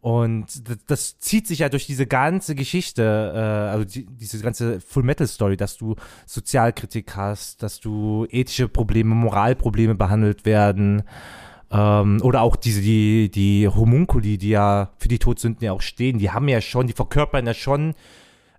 Und 0.00 0.68
das, 0.68 0.78
das 0.86 1.18
zieht 1.18 1.48
sich 1.48 1.60
ja 1.60 1.68
durch 1.68 1.86
diese 1.86 2.06
ganze 2.06 2.54
Geschichte, 2.54 3.32
äh, 3.34 3.38
also 3.72 3.84
die, 3.84 4.06
diese 4.06 4.40
ganze 4.40 4.80
Full 4.80 5.02
Metal 5.02 5.26
Story, 5.26 5.56
dass 5.56 5.76
du 5.76 5.96
Sozialkritik 6.26 7.16
hast, 7.16 7.62
dass 7.62 7.80
du 7.80 8.26
ethische 8.30 8.68
Probleme, 8.68 9.14
Moralprobleme 9.14 9.94
behandelt 9.94 10.44
werden. 10.44 11.02
Ähm, 11.70 12.20
oder 12.22 12.42
auch 12.42 12.56
diese, 12.56 12.80
die, 12.80 13.30
die 13.30 13.68
Homunkuli, 13.68 14.38
die 14.38 14.50
ja 14.50 14.90
für 14.98 15.08
die 15.08 15.18
Todsünden 15.18 15.64
ja 15.64 15.72
auch 15.72 15.82
stehen, 15.82 16.18
die 16.18 16.30
haben 16.30 16.48
ja 16.48 16.60
schon, 16.60 16.86
die 16.86 16.92
verkörpern 16.92 17.46
ja 17.46 17.54
schon, 17.54 17.94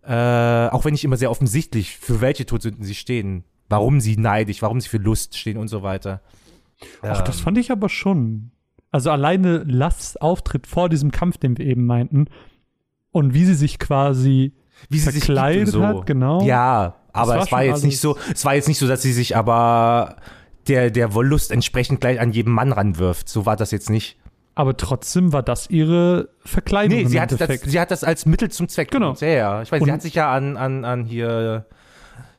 äh, 0.04 0.68
auch 0.68 0.86
wenn 0.86 0.92
nicht 0.92 1.04
immer 1.04 1.18
sehr 1.18 1.32
offensichtlich, 1.32 1.98
für 1.98 2.22
welche 2.22 2.46
Todsünden 2.46 2.84
sie 2.84 2.96
stehen, 2.96 3.44
warum 3.70 4.00
sie 4.02 4.18
neidisch, 4.18 4.62
warum 4.62 4.82
sie 4.82 4.90
für 4.90 4.98
Lust 4.98 5.38
stehen 5.38 5.58
und 5.58 5.68
so 5.68 5.84
weiter. 5.84 6.22
Ach, 7.02 7.22
das 7.22 7.40
Ähm, 7.40 7.44
fand 7.44 7.58
ich 7.58 7.72
aber 7.72 7.90
schon. 7.90 8.52
Also 8.92 9.12
alleine 9.12 9.64
Lass 9.66 10.18
Auftritt 10.18 10.68
vor 10.68 10.90
diesem 10.90 11.12
Kampf, 11.12 11.38
den 11.38 11.58
wir 11.58 11.66
eben 11.66 11.86
meinten, 11.86 12.26
und 13.12 13.34
wie 13.34 13.46
sie 13.46 13.56
sich 13.56 13.80
quasi 13.80 14.54
wie 14.90 15.00
sie 15.00 15.12
sich 15.12 15.26
verkleidet 15.26 15.68
und 15.68 15.72
so. 15.72 15.84
hat, 15.84 16.06
genau. 16.06 16.42
Ja, 16.44 16.96
aber 17.14 17.36
war 17.36 17.44
es 17.44 17.52
war 17.52 17.64
jetzt 17.64 17.84
nicht 17.84 18.00
so, 18.00 18.18
es 18.34 18.46
war 18.46 18.56
jetzt 18.56 18.68
nicht 18.68 18.78
so, 18.78 18.88
dass 18.88 19.02
sie 19.02 19.14
sich 19.14 19.36
aber 19.36 20.18
der, 20.68 20.90
der 20.92 21.14
Wollust 21.14 21.52
entsprechend 21.52 22.02
gleich 22.02 22.20
an 22.20 22.32
jeden 22.32 22.52
Mann 22.52 22.72
ranwirft. 22.72 23.30
So 23.30 23.46
war 23.46 23.56
das 23.56 23.72
jetzt 23.72 23.90
nicht. 23.90 24.18
Aber 24.56 24.76
trotzdem 24.76 25.34
war 25.34 25.44
das 25.44 25.70
ihre 25.70 26.30
Verkleidung 26.44 26.98
Nee, 26.98 27.06
sie 27.06 27.22
hat, 27.22 27.32
das, 27.40 27.62
sie 27.62 27.80
hat 27.80 27.92
das 27.92 28.04
als 28.04 28.26
Mittel 28.26 28.50
zum 28.50 28.68
Zweck 28.68 28.90
Genau. 28.90 29.14
Ja, 29.20 29.28
ja. 29.28 29.62
Ich 29.62 29.72
weiß, 29.72 29.82
Und- 29.82 29.86
sie 29.86 29.92
hat 29.92 30.02
sich 30.02 30.16
ja 30.16 30.34
an, 30.34 30.58
an, 30.58 30.84
an 30.84 31.06
hier, 31.06 31.66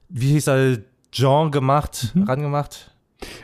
wie 0.08 0.32
hieß 0.32 0.48
er, 0.48 0.78
Jean 1.12 1.50
gemacht, 1.50 2.12
Mhm. 2.14 2.22
rangemacht. 2.24 2.94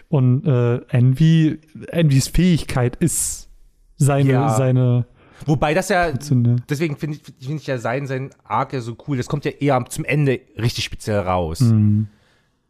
Und 0.08 0.44
äh, 0.46 0.76
Envy, 0.88 1.60
Envys 1.88 2.28
Fähigkeit 2.28 2.96
ist 2.96 3.48
seine, 3.96 4.32
Ja. 4.32 4.48
seine 4.50 5.06
Wobei 5.46 5.74
das 5.74 5.88
ja, 5.88 6.10
deswegen 6.12 6.96
finde 6.96 7.18
ich, 7.18 7.46
find 7.46 7.60
ich 7.60 7.66
ja 7.66 7.78
sein, 7.78 8.06
sein 8.06 8.30
Arc 8.44 8.72
ja 8.72 8.80
so 8.80 8.96
cool. 9.06 9.16
Das 9.16 9.26
kommt 9.26 9.44
ja 9.44 9.50
eher 9.50 9.84
zum 9.88 10.04
Ende 10.04 10.40
richtig 10.58 10.84
speziell 10.84 11.18
raus. 11.20 11.60
Mhm. 11.60 12.08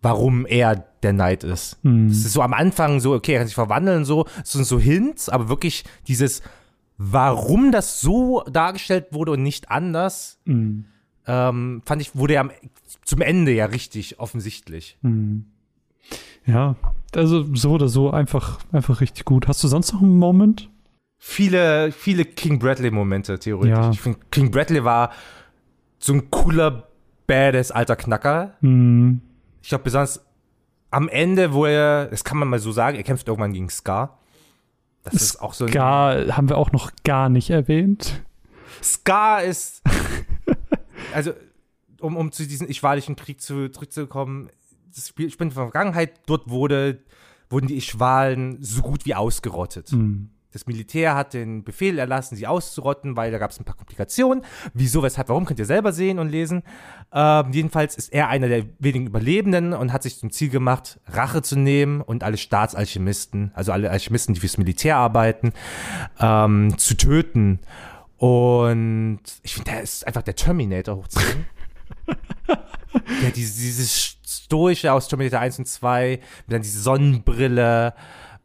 Warum 0.02 0.44
er 0.46 0.84
der 1.04 1.12
Knight 1.12 1.44
ist. 1.44 1.78
Mhm. 1.84 2.08
Das 2.08 2.18
ist 2.18 2.32
so 2.32 2.42
am 2.42 2.52
Anfang 2.54 2.98
so, 3.00 3.12
okay, 3.14 3.32
er 3.34 3.38
kann 3.40 3.46
sich 3.48 3.54
verwandeln, 3.54 4.04
so, 4.04 4.24
das 4.38 4.52
sind 4.52 4.64
so 4.64 4.78
Hints, 4.80 5.28
aber 5.28 5.48
wirklich 5.48 5.84
dieses, 6.08 6.42
warum 6.98 7.70
das 7.72 8.00
so 8.00 8.42
dargestellt 8.50 9.06
wurde 9.12 9.32
und 9.32 9.42
nicht 9.42 9.70
anders, 9.70 10.38
Mhm. 10.44 10.86
ähm, 11.26 11.82
fand 11.84 12.02
ich, 12.02 12.16
wurde 12.16 12.34
ja 12.34 12.40
am, 12.40 12.50
zum 13.04 13.20
Ende 13.20 13.52
ja 13.52 13.66
richtig 13.66 14.18
offensichtlich. 14.18 14.98
Mhm. 15.02 15.46
Ja, 16.46 16.76
also 17.14 17.54
so 17.54 17.72
oder 17.72 17.88
so 17.88 18.10
einfach, 18.10 18.58
einfach 18.72 19.00
richtig 19.00 19.24
gut. 19.24 19.48
Hast 19.48 19.64
du 19.64 19.68
sonst 19.68 19.92
noch 19.94 20.02
einen 20.02 20.18
Moment? 20.18 20.68
Viele, 21.16 21.90
viele 21.92 22.26
King 22.26 22.58
Bradley-Momente, 22.58 23.38
theoretisch. 23.38 23.70
Ja. 23.78 23.90
Ich 23.90 24.00
finde, 24.02 24.18
King 24.30 24.50
Bradley 24.50 24.84
war 24.84 25.10
so 25.98 26.12
ein 26.12 26.30
cooler, 26.30 26.88
badass 27.26 27.70
alter 27.70 27.96
Knacker. 27.96 28.52
Mhm. 28.60 29.22
Ich 29.62 29.70
glaube, 29.70 29.84
besonders 29.84 30.22
am 30.94 31.08
Ende, 31.08 31.52
wo 31.52 31.66
er, 31.66 32.06
das 32.06 32.22
kann 32.22 32.38
man 32.38 32.48
mal 32.48 32.60
so 32.60 32.70
sagen, 32.70 32.96
er 32.96 33.02
kämpft 33.02 33.26
irgendwann 33.26 33.52
gegen 33.52 33.68
Scar. 33.68 34.18
Das 35.02 35.14
ist 35.14 35.42
auch 35.42 35.52
so 35.52 35.64
ein. 35.64 35.70
Gar, 35.70 36.36
haben 36.36 36.48
wir 36.48 36.56
auch 36.56 36.70
noch 36.70 36.92
gar 37.02 37.28
nicht 37.28 37.50
erwähnt. 37.50 38.22
Scar 38.80 39.42
ist. 39.42 39.82
also, 41.14 41.32
um, 42.00 42.16
um 42.16 42.30
zu 42.30 42.46
diesem 42.46 42.68
Ischwalischen 42.68 43.16
Krieg 43.16 43.40
zu, 43.40 43.68
zurückzukommen, 43.70 44.50
das 44.94 45.08
Spiel 45.08 45.30
spielt 45.30 45.50
in 45.50 45.56
der 45.56 45.64
Vergangenheit, 45.64 46.20
dort 46.26 46.48
wurde, 46.48 47.00
wurden 47.50 47.66
die 47.66 47.76
Ischwalen 47.76 48.62
so 48.62 48.80
gut 48.82 49.04
wie 49.04 49.16
ausgerottet. 49.16 49.90
Mhm. 49.90 50.30
Das 50.54 50.68
Militär 50.68 51.16
hat 51.16 51.34
den 51.34 51.64
Befehl 51.64 51.98
erlassen, 51.98 52.36
sie 52.36 52.46
auszurotten, 52.46 53.16
weil 53.16 53.32
da 53.32 53.38
gab 53.38 53.50
es 53.50 53.58
ein 53.58 53.64
paar 53.64 53.74
Komplikationen. 53.74 54.44
Wieso, 54.72 55.02
weshalb, 55.02 55.28
warum, 55.28 55.46
könnt 55.46 55.58
ihr 55.58 55.66
selber 55.66 55.92
sehen 55.92 56.20
und 56.20 56.28
lesen. 56.28 56.62
Ähm, 57.12 57.52
jedenfalls 57.52 57.96
ist 57.96 58.12
er 58.12 58.28
einer 58.28 58.46
der 58.46 58.64
wenigen 58.78 59.08
Überlebenden 59.08 59.72
und 59.72 59.92
hat 59.92 60.04
sich 60.04 60.16
zum 60.16 60.30
Ziel 60.30 60.50
gemacht, 60.50 61.00
Rache 61.08 61.42
zu 61.42 61.58
nehmen 61.58 62.00
und 62.00 62.22
alle 62.22 62.36
Staatsalchemisten, 62.36 63.50
also 63.54 63.72
alle 63.72 63.90
Alchemisten, 63.90 64.32
die 64.34 64.40
fürs 64.40 64.56
Militär 64.56 64.96
arbeiten, 64.96 65.52
ähm, 66.20 66.78
zu 66.78 66.96
töten. 66.96 67.58
Und 68.16 69.22
ich 69.42 69.54
finde, 69.54 69.72
der 69.72 69.82
ist 69.82 70.06
einfach 70.06 70.22
der 70.22 70.36
Terminator 70.36 70.96
hochzunehmen. 70.96 71.46
ja, 72.46 73.30
dieses, 73.34 73.56
dieses 73.56 74.16
Stoische 74.24 74.92
aus 74.92 75.08
Terminator 75.08 75.40
1 75.40 75.58
und 75.58 75.66
2, 75.66 76.20
dann 76.46 76.62
diese 76.62 76.80
Sonnenbrille. 76.80 77.94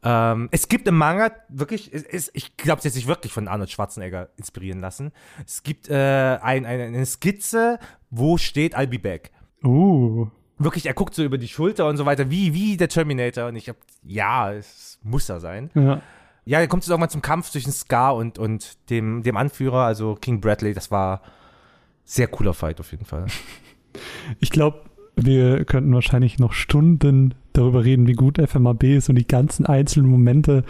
Ähm, 0.02 0.48
es 0.52 0.68
gibt 0.70 0.88
im 0.88 0.98
Manga 0.98 1.32
wirklich, 1.50 1.94
es, 1.94 2.04
es, 2.04 2.32
ich 2.34 2.56
glaube, 2.56 2.80
es 2.80 2.86
hat 2.86 2.94
sich 2.94 3.08
wirklich 3.08 3.34
von 3.34 3.48
Arnold 3.48 3.70
Schwarzenegger 3.70 4.30
inspirieren 4.38 4.80
lassen. 4.80 5.12
Es 5.46 5.64
gibt 5.64 5.90
äh, 5.90 5.94
ein, 6.42 6.66
ein, 6.66 6.80
eine 6.80 7.06
Skizze, 7.06 7.80
wo 8.10 8.38
steht 8.38 8.78
I'll 8.78 8.88
be 8.88 9.00
back. 9.00 9.32
Uh. 9.64 10.28
Wirklich, 10.58 10.86
er 10.86 10.94
guckt 10.94 11.16
so 11.16 11.24
über 11.24 11.38
die 11.38 11.48
Schulter 11.48 11.88
und 11.88 11.98
so 11.98 12.06
weiter, 12.06 12.30
wie, 12.30 12.54
wie 12.54 12.78
der 12.78 12.90
Terminator. 12.90 13.48
Und 13.48 13.56
ich 13.56 13.70
hab, 13.70 13.78
ja, 14.04 14.54
es 14.54 15.00
muss 15.04 15.28
er 15.30 15.40
sein. 15.40 15.70
Ja. 15.74 16.02
Ja, 16.46 16.60
dann 16.60 16.70
kommt 16.70 16.84
es 16.84 16.90
irgendwann 16.90 17.10
zum 17.10 17.22
Kampf 17.22 17.52
zwischen 17.52 17.72
Scar 17.72 18.16
und, 18.16 18.40
und 18.40 18.90
dem, 18.90 19.22
dem 19.22 19.38
Anführer, 19.38 19.84
also 19.84 20.16
King 20.16 20.42
Bradley. 20.42 20.74
Das 20.74 20.90
war 20.90 21.22
sehr 22.06 22.28
cooler 22.28 22.54
Fight 22.54 22.80
auf 22.80 22.92
jeden 22.92 23.06
Fall. 23.06 23.26
Ich 24.40 24.52
glaube, 24.52 24.89
wir 25.26 25.66
könnten 25.66 25.94
wahrscheinlich 25.94 26.40
noch 26.40 26.54
Stunden 26.54 27.34
darüber 27.54 27.84
reden, 27.84 28.08
wie 28.08 28.14
gut 28.14 28.38
FMAB 28.38 28.84
ist 28.84 29.10
und 29.10 29.16
die 29.16 29.28
ganzen 29.28 29.66
einzelnen 29.66 30.10
Momente 30.10 30.64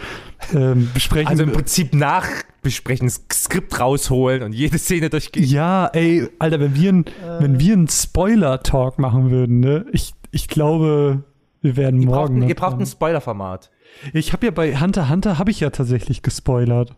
ähm, 0.54 0.89
besprechen. 0.93 1.28
Also 1.28 1.43
im 1.43 1.52
Prinzip 1.52 1.93
nachbesprechen, 1.93 3.06
das 3.06 3.26
Skript 3.32 3.80
rausholen 3.80 4.43
und 4.43 4.54
jede 4.54 4.78
Szene 4.78 5.10
durchgehen. 5.10 5.45
Ja, 5.45 5.88
ey, 5.88 6.28
Alter, 6.39 6.60
wenn 6.60 6.76
wir, 6.76 6.93
ein, 6.93 7.06
äh. 7.06 7.41
wenn 7.41 7.60
wir 7.60 7.74
einen 7.74 7.88
Spoiler-Talk 7.88 9.00
machen 9.00 9.32
würden, 9.32 9.60
ne, 9.60 9.86
ich, 9.91 10.14
ich 10.32 10.47
glaube, 10.47 11.24
wir 11.62 11.78
werden 11.78 12.02
ihr 12.02 12.08
morgen. 12.08 12.39
Braucht, 12.39 12.50
ihr 12.50 12.56
braucht 12.56 12.80
ein 12.80 12.86
Spoiler-Format. 12.86 13.70
Ich 14.14 14.34
habe 14.34 14.45
ja 14.45 14.52
bei 14.52 14.80
Hunter 14.80 15.10
Hunter 15.10 15.39
habe 15.39 15.52
ich 15.52 15.60
ja 15.60 15.70
tatsächlich 15.72 16.22
gespoilert. 16.22 16.95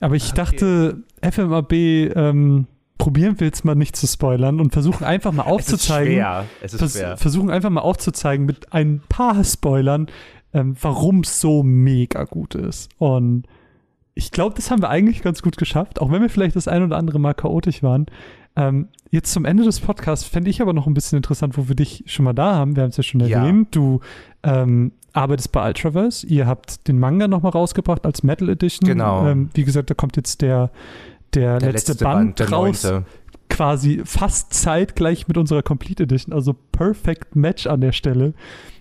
Aber 0.00 0.14
ich 0.14 0.32
okay. 0.32 0.36
dachte, 0.36 1.02
FMAB 1.22 1.72
ähm, 1.72 2.66
probieren 3.08 3.40
wir 3.40 3.46
jetzt 3.46 3.64
mal 3.64 3.74
nicht 3.74 3.96
zu 3.96 4.06
spoilern 4.06 4.60
und 4.60 4.74
versuchen 4.74 5.02
einfach 5.02 5.32
mal 5.32 5.44
aufzuzeigen. 5.44 6.12
Es 6.12 6.18
ist 6.18 6.20
schwer. 6.20 6.44
Es 6.60 6.72
ist 6.74 6.78
vers 6.78 6.92
schwer. 6.92 7.16
Versuchen 7.16 7.48
einfach 7.48 7.70
mal 7.70 7.80
aufzuzeigen 7.80 8.44
mit 8.44 8.74
ein 8.74 9.00
paar 9.08 9.42
Spoilern, 9.44 10.08
ähm, 10.52 10.76
warum 10.82 11.20
es 11.20 11.40
so 11.40 11.62
mega 11.62 12.24
gut 12.24 12.54
ist. 12.54 12.90
Und 12.98 13.44
ich 14.12 14.30
glaube, 14.30 14.56
das 14.56 14.70
haben 14.70 14.82
wir 14.82 14.90
eigentlich 14.90 15.22
ganz 15.22 15.40
gut 15.40 15.56
geschafft, 15.56 16.02
auch 16.02 16.12
wenn 16.12 16.20
wir 16.20 16.28
vielleicht 16.28 16.54
das 16.54 16.68
ein 16.68 16.82
oder 16.82 16.98
andere 16.98 17.18
Mal 17.18 17.32
chaotisch 17.32 17.82
waren. 17.82 18.04
Ähm, 18.56 18.88
jetzt 19.10 19.32
zum 19.32 19.46
Ende 19.46 19.64
des 19.64 19.80
Podcasts 19.80 20.26
fände 20.26 20.50
ich 20.50 20.60
aber 20.60 20.74
noch 20.74 20.86
ein 20.86 20.92
bisschen 20.92 21.16
interessant, 21.16 21.56
wo 21.56 21.66
wir 21.66 21.76
dich 21.76 22.04
schon 22.04 22.26
mal 22.26 22.34
da 22.34 22.56
haben. 22.56 22.76
Wir 22.76 22.82
haben 22.82 22.90
es 22.90 22.98
ja 22.98 23.02
schon 23.02 23.22
erwähnt. 23.22 23.74
Ja. 23.74 23.80
Du 23.80 24.00
ähm, 24.42 24.92
arbeitest 25.14 25.50
bei 25.52 25.66
Ultraverse. 25.66 26.26
Ihr 26.26 26.46
habt 26.46 26.86
den 26.86 26.98
Manga 26.98 27.26
nochmal 27.26 27.52
rausgebracht 27.52 28.04
als 28.04 28.22
Metal 28.22 28.50
Edition. 28.50 28.86
Genau. 28.86 29.26
Ähm, 29.26 29.48
wie 29.54 29.64
gesagt, 29.64 29.88
da 29.88 29.94
kommt 29.94 30.16
jetzt 30.16 30.42
der 30.42 30.70
der, 31.34 31.58
der 31.58 31.72
letzte, 31.72 31.92
letzte, 31.92 32.04
Band, 32.04 32.36
Band 32.36 32.52
raus. 32.52 32.84
Neunte. 32.84 33.06
Quasi 33.48 34.02
fast 34.04 34.52
zeitgleich 34.52 35.26
mit 35.26 35.36
unserer 35.36 35.62
Complete 35.62 36.02
Edition, 36.02 36.34
also 36.34 36.54
Perfect 36.72 37.34
Match 37.34 37.66
an 37.66 37.80
der 37.80 37.92
Stelle. 37.92 38.34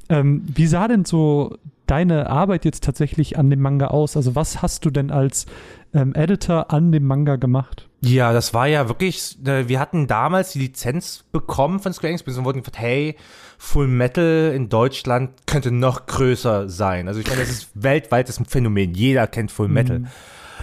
Ähm, 0.10 0.44
wie 0.46 0.68
sah 0.68 0.88
denn 0.88 1.06
so 1.06 1.58
deine 1.88 2.30
Arbeit 2.30 2.66
jetzt 2.66 2.84
tatsächlich 2.84 3.38
an 3.38 3.50
dem 3.50 3.62
Manga 3.62 3.88
aus? 3.88 4.18
Also 4.18 4.36
was 4.36 4.62
hast 4.62 4.86
du 4.86 4.90
denn 4.90 5.10
als 5.10 5.46
ähm, 5.94 6.14
Editor 6.16 6.72
an 6.72 6.92
dem 6.92 7.06
Manga 7.06 7.38
gemacht? 7.38 7.88
Ja, 8.02 8.32
das 8.34 8.54
war 8.54 8.68
ja 8.68 8.88
wirklich, 8.90 9.38
äh, 9.46 9.68
wir 9.68 9.80
hatten 9.80 10.06
damals 10.06 10.52
die 10.52 10.60
Lizenz 10.60 11.24
bekommen 11.32 11.80
von 11.80 11.94
Square 11.94 12.10
Enix, 12.10 12.38
und 12.38 12.46
wurden 12.46 12.60
gesagt, 12.60 12.78
hey, 12.78 13.16
Full 13.58 13.88
Metal 13.88 14.52
in 14.56 14.70
Deutschland 14.70 15.32
könnte 15.48 15.72
noch 15.72 16.06
größer 16.06 16.70
sein. 16.70 17.08
Also 17.08 17.20
ich 17.20 17.28
meine, 17.28 17.40
das 17.40 17.50
ist 17.50 17.70
weltweites 17.74 18.40
Phänomen. 18.48 18.94
Jeder 18.94 19.26
kennt 19.26 19.52
Full 19.52 19.70
Metal. 19.70 20.00
Mhm. 20.00 20.08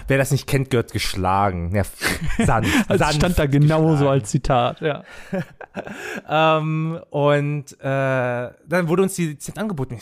Wer 0.06 0.18
das 0.18 0.30
nicht 0.30 0.46
kennt, 0.46 0.70
gehört 0.70 0.92
geschlagen. 0.92 1.74
Ja, 1.74 1.84
sanft. 2.44 2.70
also 2.88 3.04
sanft 3.04 3.16
stand 3.16 3.38
da 3.38 3.46
genauso 3.46 4.08
als 4.08 4.30
Zitat, 4.30 4.80
ja. 4.80 5.04
ähm, 6.58 7.00
und 7.10 7.72
äh, 7.80 7.82
dann 7.82 8.88
wurde 8.88 9.02
uns 9.02 9.14
die 9.14 9.28
Lizenz 9.28 9.58
angeboten. 9.58 9.98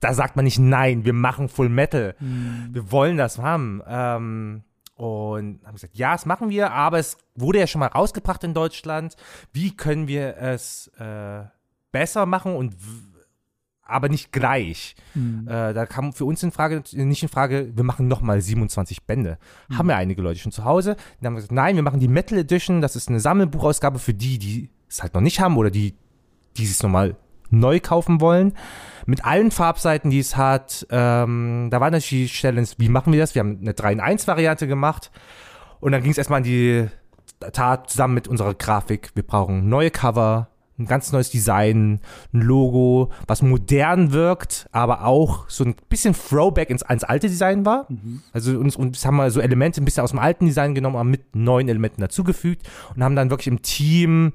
Da 0.00 0.12
sagt 0.12 0.36
man 0.36 0.44
nicht 0.44 0.58
nein, 0.58 1.04
wir 1.04 1.14
machen 1.14 1.48
Full 1.48 1.68
Metal. 1.68 2.14
Mhm. 2.20 2.68
Wir 2.72 2.92
wollen 2.92 3.16
das 3.16 3.38
haben. 3.38 3.82
Ähm, 3.86 4.64
und 4.96 5.60
haben 5.64 5.72
gesagt, 5.72 5.96
ja, 5.96 6.12
das 6.12 6.24
machen 6.24 6.50
wir, 6.50 6.70
aber 6.70 6.98
es 6.98 7.18
wurde 7.34 7.58
ja 7.58 7.66
schon 7.66 7.80
mal 7.80 7.88
rausgebracht 7.88 8.44
in 8.44 8.54
Deutschland. 8.54 9.16
Wie 9.52 9.76
können 9.76 10.06
wir 10.06 10.36
es 10.36 10.88
äh, 10.98 11.42
besser 11.90 12.26
machen 12.26 12.54
und 12.54 12.74
aber 13.86 14.08
nicht 14.08 14.32
gleich. 14.32 14.94
Mhm. 15.14 15.46
Äh, 15.46 15.74
da 15.74 15.86
kam 15.86 16.12
für 16.12 16.24
uns 16.24 16.42
in 16.42 16.52
Frage, 16.52 16.82
nicht 16.92 17.22
in 17.22 17.28
Frage, 17.28 17.70
wir 17.74 17.84
machen 17.84 18.08
nochmal 18.08 18.40
27 18.40 19.04
Bände. 19.04 19.38
Mhm. 19.68 19.78
Haben 19.78 19.90
ja 19.90 19.96
einige 19.96 20.22
Leute 20.22 20.40
schon 20.40 20.52
zu 20.52 20.64
Hause. 20.64 20.96
Dann 21.20 21.28
haben 21.28 21.34
wir 21.34 21.36
gesagt, 21.36 21.52
nein, 21.52 21.76
wir 21.76 21.82
machen 21.82 22.00
die 22.00 22.08
Metal 22.08 22.38
Edition, 22.38 22.80
das 22.80 22.96
ist 22.96 23.08
eine 23.08 23.20
Sammelbuchausgabe 23.20 23.98
für 23.98 24.14
die, 24.14 24.38
die 24.38 24.70
es 24.88 25.02
halt 25.02 25.14
noch 25.14 25.20
nicht 25.20 25.40
haben 25.40 25.56
oder 25.56 25.70
die, 25.70 25.94
es 26.58 26.82
nochmal 26.82 27.16
neu 27.50 27.80
kaufen 27.80 28.20
wollen. 28.20 28.54
Mit 29.06 29.24
allen 29.24 29.50
Farbseiten, 29.50 30.10
die 30.10 30.18
es 30.18 30.36
hat. 30.36 30.86
Ähm, 30.90 31.68
da 31.70 31.80
war 31.80 31.90
natürlich 31.90 32.32
die 32.32 32.36
Stelle, 32.36 32.64
wie 32.78 32.88
machen 32.88 33.12
wir 33.12 33.20
das? 33.20 33.34
Wir 33.34 33.40
haben 33.40 33.58
eine 33.60 33.74
3 33.74 33.92
in 33.92 34.00
1 34.00 34.26
Variante 34.26 34.66
gemacht. 34.66 35.10
Und 35.80 35.92
dann 35.92 36.02
ging 36.02 36.10
es 36.10 36.18
erstmal 36.18 36.38
an 36.38 36.44
die 36.44 36.88
Tat 37.52 37.90
zusammen 37.90 38.14
mit 38.14 38.28
unserer 38.28 38.54
Grafik. 38.54 39.10
Wir 39.14 39.22
brauchen 39.22 39.68
neue 39.68 39.90
Cover, 39.90 40.48
ein 40.78 40.86
ganz 40.86 41.12
neues 41.12 41.30
Design, 41.30 42.00
ein 42.32 42.40
Logo, 42.40 43.12
was 43.26 43.42
modern 43.42 44.12
wirkt, 44.12 44.66
aber 44.72 45.04
auch 45.04 45.48
so 45.48 45.64
ein 45.64 45.76
bisschen 45.88 46.14
Throwback 46.14 46.70
ins, 46.70 46.82
ins 46.82 47.04
alte 47.04 47.28
Design 47.28 47.64
war. 47.64 47.86
Mhm. 47.88 48.22
Also 48.32 48.58
uns, 48.58 48.74
uns 48.74 49.04
haben 49.06 49.16
wir 49.16 49.30
so 49.30 49.40
Elemente 49.40 49.80
ein 49.80 49.84
bisschen 49.84 50.02
aus 50.02 50.10
dem 50.10 50.18
alten 50.18 50.46
Design 50.46 50.74
genommen, 50.74 50.96
aber 50.96 51.04
mit 51.04 51.36
neuen 51.36 51.68
Elementen 51.68 52.00
dazugefügt 52.00 52.68
und 52.94 53.04
haben 53.04 53.14
dann 53.14 53.30
wirklich 53.30 53.46
im 53.46 53.62
Team 53.62 54.32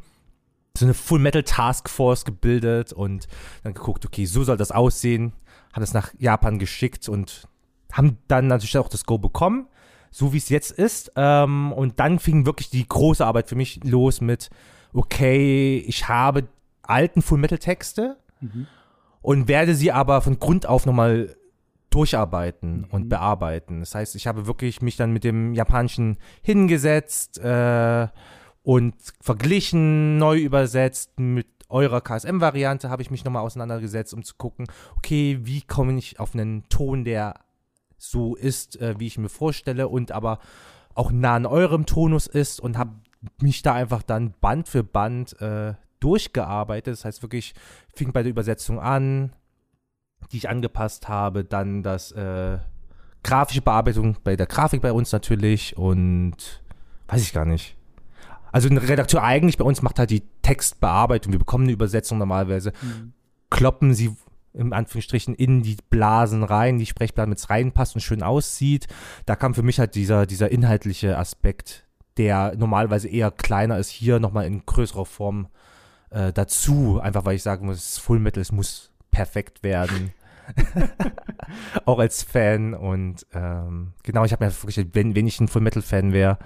so 0.78 0.86
eine 0.86 0.94
Full 0.94 1.20
Metal 1.20 1.44
Task 1.44 1.90
Force 1.90 2.24
gebildet 2.24 2.94
und 2.94 3.28
dann 3.64 3.74
geguckt, 3.74 4.06
okay, 4.06 4.26
so 4.26 4.44
soll 4.44 4.56
das 4.56 4.72
aussehen, 4.72 5.34
haben 5.74 5.82
das 5.82 5.94
nach 5.94 6.14
Japan 6.20 6.58
geschickt 6.58 7.10
und 7.10 7.48
haben 7.92 8.18
dann 8.28 8.48
natürlich 8.48 8.78
auch 8.78 8.88
das 8.88 9.06
Go 9.06 9.18
bekommen, 9.18 9.68
so 10.10 10.32
wie 10.32 10.38
es 10.38 10.48
jetzt 10.50 10.72
ist. 10.72 11.12
Ähm, 11.16 11.74
und 11.74 12.00
dann 12.00 12.20
fing 12.20 12.46
wirklich 12.46 12.70
die 12.70 12.88
große 12.88 13.26
Arbeit 13.26 13.50
für 13.50 13.56
mich 13.56 13.84
los 13.84 14.22
mit 14.22 14.50
okay, 14.94 15.78
ich 15.88 16.08
habe 16.08 16.48
alten 16.84 17.22
Full-Metal-Texte 17.22 18.18
mhm. 18.42 18.68
und 19.22 19.48
werde 19.48 19.76
sie 19.76 19.92
aber 19.92 20.22
von 20.22 20.40
Grund 20.40 20.66
auf 20.66 20.86
nochmal 20.86 21.36
durcharbeiten 21.90 22.82
mhm. 22.82 22.88
und 22.92 23.10
bearbeiten. 23.10 23.80
Das 23.80 23.96
heißt, 23.96 24.16
ich 24.16 24.28
habe 24.28 24.48
wirklich 24.48 24.82
mich 24.82 24.96
dann 24.96 25.12
mit 25.12 25.24
dem 25.24 25.54
Japanischen 25.54 26.18
hingesetzt 26.42 27.40
äh, 27.40 28.08
und 28.64 28.96
verglichen, 29.22 30.18
neu 30.18 30.40
übersetzt 30.40 31.20
mit 31.20 31.48
eurer 31.70 32.02
KSM-Variante 32.02 32.90
habe 32.90 33.04
ich 33.04 33.12
mich 33.12 33.24
nochmal 33.24 33.44
auseinandergesetzt, 33.44 34.14
um 34.14 34.24
zu 34.24 34.36
gucken, 34.36 34.66
okay, 34.98 35.40
wie 35.44 35.62
komme 35.62 35.96
ich 35.98 36.20
auf 36.20 36.34
einen 36.34 36.68
Ton, 36.70 37.06
der 37.06 37.36
so 37.98 38.36
ist, 38.36 38.82
äh, 38.82 38.96
wie 38.98 39.08
ich 39.08 39.18
mir 39.18 39.30
vorstelle 39.30 39.88
und 39.88 40.12
aber 40.12 40.40
auch 40.96 41.12
nah 41.12 41.36
an 41.36 41.46
eurem 41.46 41.86
Tonus 41.86 42.28
ist 42.28 42.60
und 42.60 42.78
habe 42.78 42.94
mich 43.42 43.62
da 43.62 43.74
einfach 43.74 44.04
dann 44.04 44.34
Band 44.40 44.68
für 44.68 44.84
Band 44.84 45.40
äh, 45.42 45.74
durchgearbeitet. 46.00 46.94
Das 46.94 47.06
heißt 47.06 47.22
wirklich, 47.22 47.54
fing 47.94 48.12
bei 48.12 48.24
der 48.24 48.32
Übersetzung 48.32 48.80
an, 48.80 49.34
die 50.32 50.38
ich 50.38 50.50
angepasst 50.50 51.08
habe, 51.08 51.44
dann 51.44 51.84
das 51.84 52.12
äh, 52.12 52.60
grafische 53.24 53.62
Bearbeitung 53.62 54.18
bei 54.24 54.36
der 54.36 54.46
Grafik 54.46 54.82
bei 54.82 54.94
uns 54.94 55.12
natürlich 55.12 55.78
und 55.78 56.64
weiß 57.08 57.22
ich 57.22 57.34
gar 57.34 57.46
nicht. 57.46 57.76
Also 58.52 58.68
ein 58.68 58.78
Redakteur 58.78 59.24
eigentlich 59.24 59.58
bei 59.58 59.66
uns 59.66 59.82
macht 59.82 60.00
halt 60.00 60.10
die 60.10 60.24
Textbearbeitung. 60.42 61.34
Wir 61.34 61.40
bekommen 61.40 61.66
eine 61.66 61.74
Übersetzung 61.74 62.18
normalerweise, 62.18 62.74
mhm. 62.82 63.14
kloppen 63.50 63.94
sie 63.94 64.16
im 64.54 64.74
Anführungsstrichen 64.74 65.36
in 65.36 65.62
die 65.62 65.78
Blasen 65.90 66.44
rein, 66.44 66.80
die 66.80 66.88
Sprechblasen 66.88 67.30
mit 67.30 67.50
reinpasst 67.50 67.96
und 67.96 68.02
schön 68.02 68.24
aussieht. 68.24 68.88
Da 69.26 69.36
kam 69.36 69.54
für 69.54 69.62
mich 69.62 69.80
halt 69.80 69.94
dieser, 69.94 70.26
dieser 70.26 70.52
inhaltliche 70.52 71.18
Aspekt 71.18 71.86
der 72.20 72.54
normalerweise 72.58 73.08
eher 73.08 73.32
kleiner 73.32 73.78
ist, 73.78 73.90
hier 73.90 74.20
nochmal 74.20 74.46
in 74.46 74.66
größerer 74.66 75.06
Form 75.06 75.48
äh, 76.12 76.34
dazu. 76.34 77.00
Einfach 77.02 77.24
weil 77.26 77.36
ich 77.36 77.44
sagen 77.44 77.66
muss, 77.66 77.98
Full 77.98 78.20
Metal, 78.20 78.42
es 78.42 78.52
muss 78.52 78.92
perfekt 79.10 79.64
werden. 79.64 80.12
auch 81.86 82.00
als 82.00 82.24
Fan 82.24 82.74
und 82.74 83.26
ähm, 83.34 83.94
genau, 84.04 84.26
ich 84.26 84.32
habe 84.34 84.46
mir 84.46 84.52
wirklich, 84.52 84.86
wenn, 84.94 85.16
wenn 85.16 85.28
ich 85.28 85.40
ein 85.40 85.48
Full 85.48 85.62
Metal 85.62 85.82
Fan 85.82 86.12
wäre, 86.12 86.40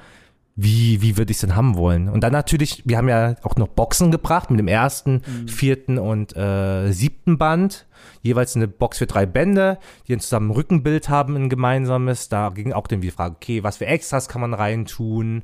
wie, 0.56 1.02
wie 1.02 1.18
würde 1.18 1.32
ich 1.32 1.38
es 1.38 1.42
denn 1.42 1.56
haben 1.56 1.76
wollen? 1.78 2.10
Und 2.10 2.22
dann 2.22 2.32
natürlich, 2.32 2.84
wir 2.86 2.98
haben 2.98 3.10
ja 3.10 3.36
auch 3.42 3.56
noch 3.56 3.70
Boxen 3.70 4.12
gebracht 4.12 4.52
mit 4.52 4.60
dem 4.60 4.68
ersten, 4.68 5.24
mhm. 5.26 5.48
vierten 5.48 5.98
und 5.98 6.36
äh, 6.36 6.92
siebten 6.92 7.38
Band. 7.38 7.88
Jeweils 8.22 8.56
eine 8.56 8.68
Box 8.68 9.00
für 9.00 9.08
drei 9.08 9.26
Bände, 9.26 9.80
die 10.08 10.14
ein 10.14 10.20
zusammen 10.20 10.52
Rückenbild 10.52 11.10
haben, 11.10 11.36
ein 11.36 11.50
gemeinsames. 11.50 12.30
Da 12.30 12.50
ging 12.50 12.72
auch 12.72 12.88
dann 12.88 13.02
die 13.02 13.12
Frage, 13.12 13.36
okay, 13.36 13.64
was 13.64 13.78
für 13.78 13.86
Extras 13.88 14.28
kann 14.28 14.42
man 14.42 14.54
reintun? 14.54 15.44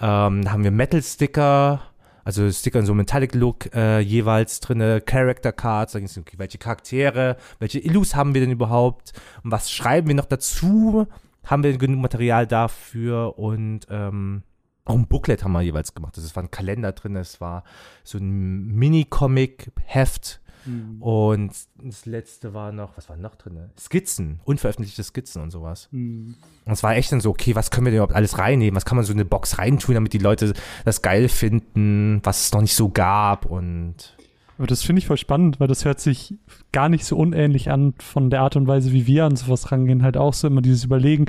Ähm, 0.00 0.44
da 0.44 0.52
haben 0.52 0.64
wir 0.64 0.70
Metal-Sticker, 0.70 1.82
also 2.24 2.50
Sticker 2.50 2.78
in 2.78 2.86
so 2.86 2.94
Metallic-Look 2.94 3.74
äh, 3.74 4.00
jeweils 4.00 4.60
drinne, 4.60 5.00
Character 5.00 5.52
Cards, 5.52 5.92
da 5.92 5.98
ging 5.98 6.06
es 6.06 6.16
okay, 6.16 6.38
welche 6.38 6.58
Charaktere, 6.58 7.36
welche 7.58 7.80
Illus 7.80 8.14
haben 8.14 8.34
wir 8.34 8.40
denn 8.40 8.50
überhaupt 8.50 9.12
und 9.42 9.50
was 9.50 9.70
schreiben 9.70 10.08
wir 10.08 10.14
noch 10.14 10.24
dazu? 10.24 11.06
Haben 11.44 11.62
wir 11.62 11.76
genug 11.76 12.00
Material 12.00 12.46
dafür 12.46 13.38
und 13.38 13.86
ähm, 13.90 14.42
auch 14.84 14.94
ein 14.94 15.06
Booklet 15.06 15.44
haben 15.44 15.52
wir 15.52 15.62
jeweils 15.62 15.94
gemacht. 15.94 16.16
Das 16.16 16.36
war 16.36 16.42
ein 16.42 16.50
Kalender 16.50 16.92
drin, 16.92 17.16
es 17.16 17.40
war 17.40 17.64
so 18.02 18.18
ein 18.18 18.66
Mini-Comic-Heft. 18.74 20.40
Mhm. 20.66 21.02
Und 21.02 21.52
das 21.82 22.06
letzte 22.06 22.54
war 22.54 22.72
noch, 22.72 22.96
was 22.96 23.08
war 23.08 23.16
noch 23.16 23.34
drin? 23.36 23.70
Skizzen, 23.78 24.40
unveröffentlichte 24.44 25.02
Skizzen 25.02 25.42
und 25.42 25.50
sowas. 25.50 25.88
Mhm. 25.90 26.36
Und 26.64 26.72
es 26.72 26.82
war 26.82 26.96
echt 26.96 27.12
dann 27.12 27.20
so, 27.20 27.30
okay, 27.30 27.54
was 27.54 27.70
können 27.70 27.86
wir 27.86 27.90
denn 27.90 27.98
überhaupt 27.98 28.14
alles 28.14 28.38
reinnehmen? 28.38 28.76
Was 28.76 28.84
kann 28.84 28.96
man 28.96 29.04
so 29.04 29.12
in 29.12 29.18
eine 29.18 29.26
Box 29.26 29.58
reintun, 29.58 29.94
damit 29.94 30.12
die 30.12 30.18
Leute 30.18 30.54
das 30.84 31.02
geil 31.02 31.28
finden, 31.28 32.20
was 32.22 32.46
es 32.46 32.52
noch 32.52 32.62
nicht 32.62 32.74
so 32.74 32.88
gab 32.88 33.46
und 33.46 34.16
aber 34.58 34.66
das 34.66 34.82
finde 34.82 35.00
ich 35.00 35.06
voll 35.06 35.16
spannend, 35.16 35.58
weil 35.60 35.68
das 35.68 35.84
hört 35.84 36.00
sich 36.00 36.34
gar 36.72 36.88
nicht 36.88 37.04
so 37.04 37.16
unähnlich 37.16 37.70
an 37.70 37.94
von 37.98 38.30
der 38.30 38.42
Art 38.42 38.56
und 38.56 38.66
Weise, 38.66 38.92
wie 38.92 39.06
wir 39.06 39.24
an 39.24 39.36
sowas 39.36 39.72
rangehen. 39.72 40.02
Halt 40.02 40.16
auch 40.16 40.34
so 40.34 40.46
immer 40.46 40.62
dieses 40.62 40.84
Überlegen, 40.84 41.26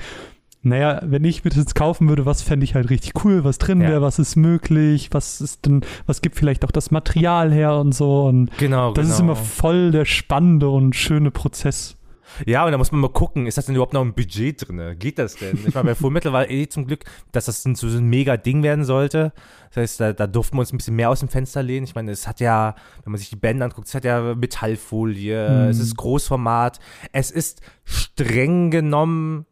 naja, 0.65 0.99
wenn 1.03 1.23
ich 1.23 1.43
mir 1.43 1.51
das 1.51 1.59
jetzt 1.59 1.75
kaufen 1.75 2.09
würde, 2.09 2.25
was 2.25 2.41
fände 2.41 2.63
ich 2.63 2.73
halt 2.73 2.89
richtig 2.89 3.23
cool, 3.23 3.43
was 3.43 3.59
drin 3.59 3.81
wäre, 3.81 3.93
ja. 3.93 4.01
was 4.01 4.17
ist 4.17 4.35
möglich, 4.35 5.09
was 5.11 5.39
ist 5.39 5.65
denn, 5.65 5.81
was 6.07 6.21
gibt 6.21 6.35
vielleicht 6.35 6.65
auch 6.65 6.71
das 6.71 6.89
Material 6.89 7.51
her 7.53 7.75
und 7.75 7.93
so. 7.93 8.23
Und 8.25 8.49
genau, 8.57 8.91
das 8.91 9.05
genau. 9.05 9.13
ist 9.13 9.19
immer 9.19 9.35
voll 9.35 9.91
der 9.91 10.05
spannende 10.05 10.69
und 10.69 10.95
schöne 10.95 11.29
Prozess. 11.29 11.97
Ja, 12.45 12.65
und 12.65 12.71
da 12.71 12.77
muss 12.77 12.91
man 12.91 13.01
mal 13.01 13.09
gucken, 13.09 13.47
ist 13.47 13.57
das 13.57 13.65
denn 13.65 13.75
überhaupt 13.75 13.93
noch 13.93 14.01
ein 14.01 14.13
Budget 14.13 14.67
drin? 14.67 14.97
Geht 14.99 15.19
das 15.19 15.35
denn? 15.35 15.57
Ich 15.65 15.73
meine, 15.73 15.89
bei 15.89 15.95
Fullmetal 15.95 16.33
war 16.33 16.49
eh 16.49 16.67
zum 16.67 16.85
Glück, 16.85 17.05
dass 17.31 17.45
das 17.45 17.63
so 17.63 17.87
ein 17.87 18.05
mega 18.05 18.37
Ding 18.37 18.63
werden 18.63 18.85
sollte. 18.85 19.33
Das 19.69 19.77
heißt, 19.77 19.99
da, 19.99 20.13
da 20.13 20.27
durften 20.27 20.55
wir 20.57 20.61
uns 20.61 20.73
ein 20.73 20.77
bisschen 20.77 20.95
mehr 20.95 21.09
aus 21.09 21.19
dem 21.19 21.29
Fenster 21.29 21.63
lehnen. 21.63 21.85
Ich 21.85 21.95
meine, 21.95 22.11
es 22.11 22.27
hat 22.27 22.39
ja, 22.39 22.75
wenn 23.03 23.11
man 23.11 23.19
sich 23.19 23.29
die 23.29 23.35
Bände 23.35 23.65
anguckt, 23.65 23.87
es 23.87 23.95
hat 23.95 24.05
ja 24.05 24.35
Metallfolie, 24.35 25.49
mhm. 25.49 25.69
es 25.69 25.79
ist 25.79 25.97
Großformat, 25.97 26.79
es 27.11 27.31
ist 27.31 27.61
streng 27.83 28.71
genommen 28.71 29.45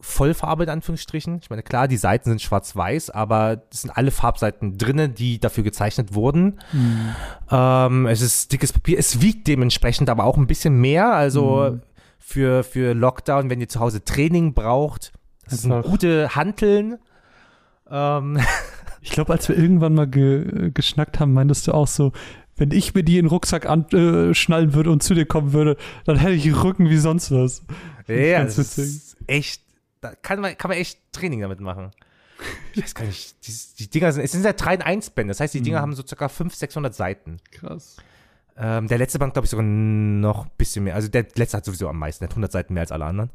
Vollfarbe 0.00 0.62
in 0.62 0.70
Anführungsstrichen. 0.70 1.38
Ich 1.42 1.50
meine, 1.50 1.62
klar, 1.62 1.88
die 1.88 1.96
Seiten 1.96 2.30
sind 2.30 2.40
schwarz-weiß, 2.40 3.10
aber 3.10 3.62
es 3.72 3.82
sind 3.82 3.90
alle 3.90 4.12
Farbseiten 4.12 4.78
drinnen, 4.78 5.14
die 5.14 5.40
dafür 5.40 5.64
gezeichnet 5.64 6.14
wurden. 6.14 6.60
Mhm. 6.72 7.14
Ähm, 7.50 8.06
es 8.06 8.20
ist 8.20 8.52
dickes 8.52 8.72
Papier, 8.72 8.98
es 8.98 9.20
wiegt 9.20 9.48
dementsprechend 9.48 10.08
aber 10.08 10.24
auch 10.24 10.36
ein 10.36 10.46
bisschen 10.46 10.80
mehr. 10.80 11.12
Also 11.12 11.72
mhm 11.72 11.82
für, 12.28 12.62
für 12.62 12.92
Lockdown, 12.92 13.48
wenn 13.48 13.58
ihr 13.58 13.70
zu 13.70 13.80
Hause 13.80 14.04
Training 14.04 14.52
braucht. 14.52 15.12
Das 15.48 15.62
sind 15.62 15.82
gute 15.82 16.34
Hanteln. 16.34 16.98
Ähm. 17.90 18.38
Ich 19.00 19.12
glaube, 19.12 19.32
als 19.32 19.48
wir 19.48 19.56
irgendwann 19.56 19.94
mal 19.94 20.08
ge 20.08 20.72
geschnackt 20.74 21.20
haben, 21.20 21.32
meintest 21.32 21.68
du 21.68 21.72
auch 21.72 21.86
so, 21.86 22.12
wenn 22.56 22.72
ich 22.72 22.94
mir 22.94 23.04
die 23.04 23.16
in 23.16 23.26
den 23.26 23.30
Rucksack 23.30 23.64
anschnallen 23.64 24.70
äh, 24.70 24.74
würde 24.74 24.90
und 24.90 25.04
zu 25.04 25.14
dir 25.14 25.24
kommen 25.24 25.52
würde, 25.52 25.76
dann 26.04 26.16
hätte 26.16 26.32
ich 26.32 26.62
Rücken 26.62 26.90
wie 26.90 26.96
sonst 26.96 27.30
was. 27.30 27.62
Ja, 28.08 28.42
das 28.42 28.58
ist 28.58 29.16
echt, 29.28 29.62
da 30.00 30.14
kann 30.16 30.40
man, 30.40 30.58
kann 30.58 30.70
man 30.70 30.78
echt 30.78 30.98
Training 31.12 31.40
damit 31.40 31.60
machen. 31.60 31.92
Ich 32.74 32.82
weiß 32.82 32.96
gar 32.96 33.04
nicht, 33.04 33.46
die, 33.46 33.52
die 33.78 33.88
Dinger 33.88 34.12
sind, 34.12 34.24
es 34.24 34.32
sind 34.32 34.44
ja 34.44 34.52
3 34.52 34.74
in 34.74 34.82
1 34.82 35.10
Bände, 35.10 35.30
das 35.30 35.38
heißt, 35.38 35.54
die 35.54 35.62
Dinger 35.62 35.78
mhm. 35.78 35.82
haben 35.82 35.94
so 35.94 36.04
circa 36.04 36.28
500, 36.28 36.58
600 36.58 36.94
Seiten. 36.94 37.36
Krass. 37.52 37.98
Ähm, 38.60 38.88
der 38.88 38.98
letzte 38.98 39.18
Band, 39.18 39.34
glaube 39.34 39.46
ich, 39.46 39.50
sogar 39.50 39.64
noch 39.64 40.46
ein 40.46 40.50
bisschen 40.58 40.84
mehr. 40.84 40.94
Also 40.94 41.08
der 41.08 41.26
letzte 41.36 41.56
hat 41.56 41.64
sowieso 41.64 41.88
am 41.88 41.98
meisten, 41.98 42.24
der 42.24 42.28
hat 42.28 42.32
100 42.32 42.52
Seiten 42.52 42.74
mehr 42.74 42.82
als 42.82 42.92
alle 42.92 43.04
anderen. 43.04 43.30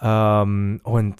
Ähm, 0.00 0.80
und 0.84 1.16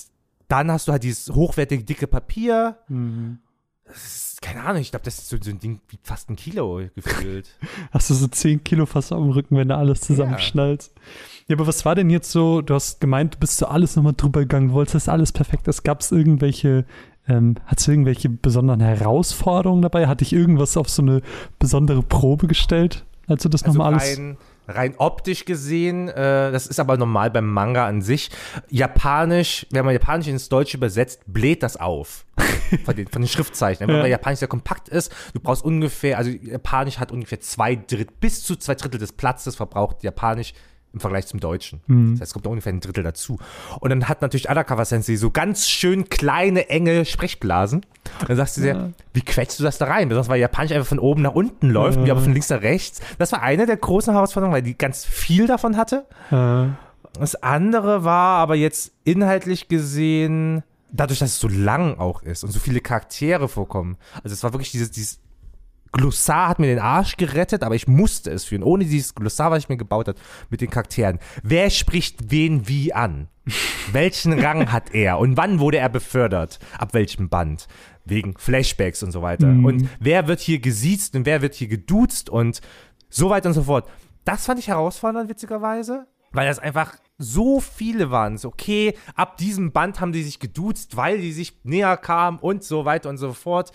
dann 0.49 0.71
hast 0.71 0.87
du 0.87 0.93
halt 0.93 1.03
dieses 1.03 1.35
hochwertige, 1.35 1.83
dicke 1.83 2.07
Papier. 2.07 2.79
Mhm. 2.89 3.39
Das 3.85 4.05
ist, 4.05 4.43
keine 4.43 4.65
Ahnung, 4.65 4.83
ich 4.83 4.91
glaube, 4.91 5.05
das 5.05 5.19
ist 5.19 5.29
so, 5.29 5.37
so, 5.41 5.51
ein 5.51 5.61
Ding 5.61 5.81
wie 5.89 5.99
fast 6.03 6.29
ein 6.29 6.37
Kilo 6.37 6.83
gefühlt. 6.95 7.49
hast 7.93 8.11
du 8.11 8.15
so 8.15 8.27
10 8.27 8.65
Kilo 8.65 8.87
fast 8.87 9.13
am 9.13 9.31
Rücken, 9.31 9.57
wenn 9.57 9.69
du 9.69 9.77
alles 9.77 10.01
zusammenschnallst. 10.03 10.93
Ja. 10.95 11.03
ja, 11.49 11.57
aber 11.57 11.67
was 11.67 11.85
war 11.85 11.95
denn 11.95 12.11
jetzt 12.11 12.31
so, 12.31 12.63
du 12.63 12.75
hast 12.75 13.01
gemeint, 13.01 13.35
du 13.35 13.39
bist 13.39 13.59
so 13.59 13.67
alles 13.67 13.97
nochmal 13.97 14.15
drüber 14.17 14.41
gegangen, 14.41 14.73
wolltest 14.73 14.95
das 14.95 15.09
alles 15.09 15.33
perfekt. 15.33 15.69
Es 15.69 15.83
gab 15.83 16.01
es 16.01 16.13
irgendwelche 16.13 16.85
ähm, 17.29 17.57
Hat 17.65 17.81
es 17.81 17.89
irgendwelche 17.89 18.29
besonderen 18.29 18.81
Herausforderungen 18.81 19.83
dabei? 19.83 20.07
Hat 20.07 20.21
dich 20.21 20.33
irgendwas 20.33 20.77
auf 20.77 20.89
so 20.89 21.03
eine 21.03 21.23
besondere 21.59 22.03
Probe 22.03 22.47
gestellt? 22.47 23.05
Als 23.27 23.43
du 23.43 23.49
das 23.49 23.63
also 23.63 23.79
nochmal 23.79 23.95
alles. 23.95 24.17
Rein, 24.17 24.37
rein 24.69 24.95
optisch 24.99 25.45
gesehen, 25.45 26.09
äh, 26.09 26.53
das 26.53 26.67
ist 26.67 26.81
aber 26.81 26.97
normal 26.97 27.31
beim 27.31 27.51
Manga 27.51 27.87
an 27.87 28.03
sich. 28.03 28.31
Japanisch, 28.69 29.67
wenn 29.71 29.85
man 29.85 29.95
Japanisch 29.95 30.29
ins 30.29 30.49
Deutsche 30.49 30.77
übersetzt, 30.77 31.23
bläht 31.27 31.63
das 31.63 31.77
auf. 31.77 32.25
von, 32.85 32.97
den, 32.97 33.09
von 33.09 33.23
den 33.23 33.29
Schriftzeichen. 33.29 33.89
Ja. 33.89 34.03
Weil 34.03 34.11
Japanisch 34.11 34.41
sehr 34.41 34.49
kompakt 34.49 34.89
ist, 34.89 35.13
du 35.33 35.41
brauchst 35.41 35.65
ungefähr, 35.65 36.19
also 36.19 36.31
Japanisch 36.31 36.99
hat 36.99 37.13
ungefähr 37.13 37.41
zwei 37.41 37.77
Drittel, 37.77 38.09
bis 38.21 38.43
zu 38.43 38.57
zwei 38.57 38.75
Drittel 38.75 38.99
des 38.99 39.13
Platzes 39.13 39.57
verbraucht 39.57 40.03
Japanisch 40.03 40.53
im 40.97 41.01
Vergleich 41.01 41.27
zum 41.27 41.41
Deutschen. 41.41 41.81
Mhm. 41.87 42.13
Das 42.13 42.23
heißt, 42.23 42.31
es 42.31 42.33
kommt 42.33 42.47
ungefähr 42.47 42.73
ein 42.73 42.81
Drittel 42.81 43.05
dazu. 43.05 43.39
Und 43.81 43.91
dann 43.91 44.09
hat 44.09 44.23
natürlich 44.23 44.49
Adakawa 44.51 44.85
Sensei 44.87 45.17
so 45.17 45.31
ganz 45.31 45.69
schön 45.69 46.09
kleine, 46.09 46.71
enge 46.71 47.05
Sprechblasen. 47.05 47.85
Und 48.21 48.29
dann 48.29 48.37
sagst 48.37 48.57
du 48.57 48.63
dir, 48.63 48.75
ja. 48.75 48.91
wie 49.13 49.21
quetschst 49.21 49.61
du 49.61 49.65
das 49.65 49.77
da 49.77 49.85
rein? 49.85 50.09
Besonders 50.09 50.31
weil 50.31 50.41
Japanisch 50.41 50.73
einfach 50.73 50.89
von 50.89 50.99
oben 50.99 51.23
nach 51.23 51.35
unten 51.35 51.69
läuft, 51.69 52.05
ja. 52.07 52.15
aber 52.15 52.23
von 52.23 52.33
links 52.33 52.49
nach 52.49 52.63
rechts. 52.63 53.01
Das 53.19 53.31
war 53.33 53.43
eine 53.43 53.67
der 53.67 53.77
großen 53.77 54.15
Herausforderungen, 54.15 54.55
weil 54.55 54.63
die 54.63 54.77
ganz 54.77 55.05
viel 55.05 55.47
davon 55.47 55.77
hatte. 55.77 56.07
Ja. 56.31 56.79
Das 57.21 57.35
andere 57.43 58.05
war 58.05 58.39
aber 58.39 58.55
jetzt 58.55 58.93
inhaltlich 59.05 59.69
gesehen, 59.69 60.63
dadurch, 60.91 61.19
dass 61.19 61.31
es 61.31 61.41
so 61.41 61.49
lang 61.49 61.99
auch 61.99 62.23
ist 62.23 62.43
und 62.43 62.51
so 62.51 62.59
viele 62.59 62.81
Charaktere 62.81 63.49
vorkommen. 63.49 63.97
Also 64.23 64.33
es 64.33 64.43
war 64.43 64.53
wirklich 64.53 64.71
dieses, 64.71 64.91
dieses 64.91 65.19
Glossar 65.97 66.49
hat 66.49 66.59
mir 66.59 66.67
den 66.67 66.79
Arsch 66.79 67.17
gerettet, 67.17 67.63
aber 67.63 67.75
ich 67.75 67.89
musste 67.89 68.31
es 68.31 68.45
führen. 68.45 68.63
Ohne 68.63 68.85
dieses 68.85 69.15
Glossar, 69.15 69.51
was 69.51 69.65
ich 69.65 69.69
mir 69.69 69.79
gebaut 69.79 70.09
habe, 70.09 70.19
mit 70.51 70.61
den 70.61 70.69
Charakteren. 70.69 71.19
Wer 71.43 71.71
spricht 71.71 72.31
wen 72.31 72.69
wie 72.69 72.93
an? 72.93 73.29
Welchen 73.93 74.39
Rang 74.39 74.71
hat 74.73 74.95
er? 74.95 75.19
Und 75.19 75.37
wann 75.37 75.59
wurde 75.59 75.79
er 75.79 75.89
befördert? 75.89 76.59
Ab 76.79 76.93
welchem 76.93 77.29
Band? 77.29 77.67
Wegen 78.05 78.35
Flashbacks 78.37 79.03
und 79.03 79.11
so 79.11 79.23
weiter. 79.23 79.47
Mhm. 79.47 79.65
Und 79.65 79.89
wer 79.99 80.29
wird 80.29 80.41
hier 80.41 80.59
gesiezt 80.59 81.17
und 81.17 81.25
wer 81.25 81.41
wird 81.43 81.55
hier 81.55 81.69
geduzt 81.69 82.29
und 82.29 82.61
so 83.09 83.31
weiter 83.31 83.49
und 83.49 83.55
so 83.55 83.63
fort. 83.63 83.89
Das 84.25 84.45
fand 84.45 84.59
ich 84.59 84.69
herausfordernd, 84.69 85.31
witzigerweise, 85.31 86.07
weil 86.33 86.47
das 86.47 86.59
einfach 86.59 86.97
so 87.17 87.61
viele 87.61 88.11
waren. 88.11 88.37
So, 88.37 88.49
okay, 88.49 88.95
ab 89.15 89.39
diesem 89.39 89.73
Band 89.73 90.01
haben 90.01 90.13
die 90.13 90.23
sich 90.23 90.41
geduzt, 90.41 90.97
weil 90.97 91.21
die 91.21 91.33
sich 91.33 91.59
näher 91.63 91.97
kamen 91.97 92.39
und 92.39 92.63
so 92.65 92.85
weiter 92.85 93.09
und 93.09 93.17
so 93.17 93.33
fort. 93.33 93.73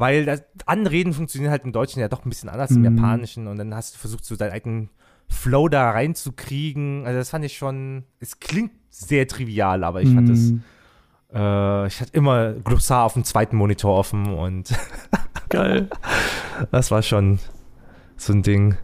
Weil 0.00 0.24
das 0.24 0.42
Anreden 0.64 1.12
funktioniert 1.12 1.50
halt 1.50 1.64
im 1.64 1.72
Deutschen 1.72 2.00
ja 2.00 2.08
doch 2.08 2.24
ein 2.24 2.30
bisschen 2.30 2.48
anders 2.48 2.70
mhm. 2.70 2.84
im 2.86 2.96
Japanischen 2.96 3.46
und 3.46 3.58
dann 3.58 3.74
hast 3.74 3.94
du 3.94 3.98
versucht, 3.98 4.24
so 4.24 4.34
deinen 4.34 4.52
eigenen 4.52 4.88
Flow 5.28 5.68
da 5.68 5.90
reinzukriegen. 5.90 7.04
Also 7.04 7.18
das 7.18 7.28
fand 7.28 7.44
ich 7.44 7.58
schon, 7.58 8.04
es 8.18 8.40
klingt 8.40 8.72
sehr 8.88 9.28
trivial, 9.28 9.84
aber 9.84 10.00
ich 10.00 10.08
mhm. 10.08 10.14
fand 10.14 10.30
es, 10.30 10.52
äh, 11.34 11.86
ich 11.86 12.00
hatte 12.00 12.12
immer 12.14 12.54
Glossar 12.54 13.04
auf 13.04 13.12
dem 13.12 13.24
zweiten 13.24 13.56
Monitor 13.56 13.94
offen 13.94 14.32
und 14.32 14.74
geil. 15.50 15.90
das 16.70 16.90
war 16.90 17.02
schon 17.02 17.38
so 18.16 18.32
ein 18.32 18.42
Ding. 18.42 18.78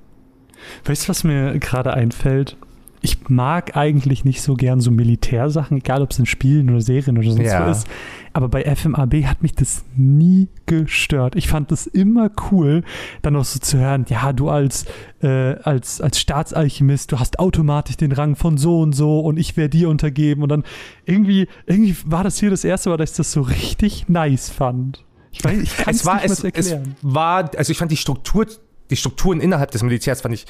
Weißt 0.84 1.04
du, 1.04 1.08
was 1.08 1.24
mir 1.24 1.58
gerade 1.58 1.94
einfällt? 1.94 2.58
Ich 3.06 3.28
mag 3.28 3.76
eigentlich 3.76 4.24
nicht 4.24 4.42
so 4.42 4.54
gern 4.54 4.80
so 4.80 4.90
Militärsachen, 4.90 5.76
egal 5.76 6.02
ob 6.02 6.10
es 6.10 6.18
in 6.18 6.26
Spielen 6.26 6.68
oder 6.70 6.80
Serien 6.80 7.16
oder 7.16 7.30
sonst 7.30 7.46
ja. 7.46 7.64
was 7.64 7.78
ist. 7.78 7.88
Aber 8.32 8.48
bei 8.48 8.64
FMAB 8.74 9.24
hat 9.26 9.42
mich 9.42 9.54
das 9.54 9.84
nie 9.94 10.48
gestört. 10.66 11.36
Ich 11.36 11.46
fand 11.46 11.70
das 11.70 11.86
immer 11.86 12.30
cool, 12.50 12.82
dann 13.22 13.36
auch 13.36 13.44
so 13.44 13.60
zu 13.60 13.78
hören, 13.78 14.06
ja, 14.08 14.32
du 14.32 14.50
als, 14.50 14.86
äh, 15.22 15.54
als, 15.62 16.00
als 16.00 16.18
Staatsalchemist, 16.18 17.12
du 17.12 17.20
hast 17.20 17.38
automatisch 17.38 17.96
den 17.96 18.10
Rang 18.10 18.34
von 18.34 18.58
so 18.58 18.80
und 18.80 18.92
so 18.92 19.20
und 19.20 19.38
ich 19.38 19.56
werde 19.56 19.70
dir 19.70 19.88
untergeben. 19.88 20.42
Und 20.42 20.48
dann 20.48 20.64
irgendwie, 21.04 21.46
irgendwie 21.66 21.96
war 22.06 22.24
das 22.24 22.40
hier 22.40 22.50
das 22.50 22.64
erste 22.64 22.90
Mal, 22.90 22.96
dass 22.96 23.12
ich 23.12 23.16
das 23.16 23.30
so 23.30 23.42
richtig 23.42 24.08
nice 24.08 24.50
fand. 24.50 25.04
Ich 25.30 25.44
weiß, 25.44 25.58
ich 25.62 25.76
kann 25.76 25.94
es 25.94 26.04
nicht 26.04 26.24
es, 26.24 26.44
erklären. 26.44 26.96
Es 26.98 27.14
war, 27.14 27.50
also 27.56 27.70
ich 27.70 27.78
fand 27.78 27.92
die 27.92 27.96
Struktur, 27.96 28.46
die 28.90 28.96
Strukturen 28.96 29.40
innerhalb 29.40 29.70
des 29.70 29.84
Militärs 29.84 30.22
fand 30.22 30.34
ich 30.34 30.46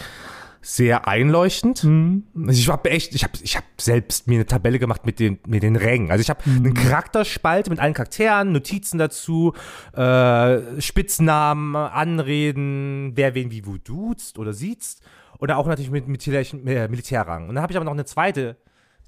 sehr 0.61 1.07
einleuchtend. 1.07 1.85
Mhm. 1.85 2.25
Also 2.47 2.61
ich 2.61 2.69
habe 2.69 2.91
echt, 2.91 3.15
ich 3.15 3.25
habe 3.25 3.35
ich 3.43 3.57
hab 3.57 3.65
selbst 3.79 4.27
mir 4.27 4.37
eine 4.37 4.47
Tabelle 4.47 4.79
gemacht 4.79 5.07
mit 5.07 5.21
den, 5.21 5.39
mit 5.47 5.63
den 5.63 5.77
Rängen. 5.77 6.11
Also 6.11 6.23
ich 6.23 6.31
habe 6.31 6.41
mhm. 6.45 6.57
einen 6.57 6.75
Charakterspalt 6.75 7.71
mit 7.71 7.79
allen 7.79 7.95
Charakteren, 7.95 8.53
Notizen 8.53 8.99
dazu, 8.99 9.53
äh, 9.93 10.81
Spitznamen, 10.81 11.77
Anreden, 11.77 13.13
wer 13.15 13.35
wen 13.35 13.51
wie 13.51 13.67
wo 13.67 13.77
duzt 13.77 14.39
oder 14.39 14.53
sieht's. 14.53 15.01
Oder 15.39 15.59
auch 15.59 15.67
natürlich 15.67 15.91
mit, 15.91 16.09
mit 16.09 16.27
äh, 16.27 16.89
Militärrang. 16.89 17.49
Und 17.49 17.55
dann 17.55 17.63
habe 17.63 17.73
ich 17.73 17.77
aber 17.77 17.85
noch 17.85 17.93
eine 17.93 18.07
zweite 18.07 18.57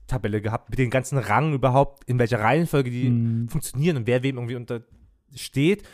Tabelle 0.06 0.40
gehabt 0.40 0.70
mit 0.70 0.78
den 0.78 0.90
ganzen 0.90 1.18
Rang 1.18 1.52
überhaupt, 1.54 2.04
in 2.04 2.18
welcher 2.18 2.40
Reihenfolge 2.40 2.90
die 2.90 3.10
mhm. 3.10 3.48
funktionieren 3.48 3.98
und 3.98 4.06
wer 4.06 4.22
wem 4.22 4.36
irgendwie 4.36 4.56
unter 4.56 4.82
steht. 5.34 5.84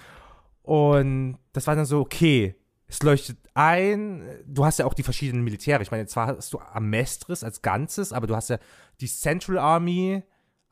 Und 0.62 1.38
das 1.52 1.66
war 1.66 1.76
dann 1.76 1.84
so, 1.84 2.00
okay, 2.00 2.54
es 2.86 3.02
leuchtet 3.02 3.38
ein. 3.54 4.22
Du 4.46 4.64
hast 4.64 4.78
ja 4.78 4.86
auch 4.86 4.94
die 4.94 5.02
verschiedenen 5.02 5.44
Militäre. 5.44 5.82
Ich 5.82 5.90
meine, 5.90 6.06
zwar 6.06 6.28
hast 6.28 6.52
du 6.52 6.58
Amestris 6.58 7.42
als 7.42 7.62
Ganzes, 7.62 8.12
aber 8.12 8.26
du 8.26 8.36
hast 8.36 8.50
ja 8.50 8.58
die 9.00 9.06
Central 9.06 9.58
Army 9.58 10.22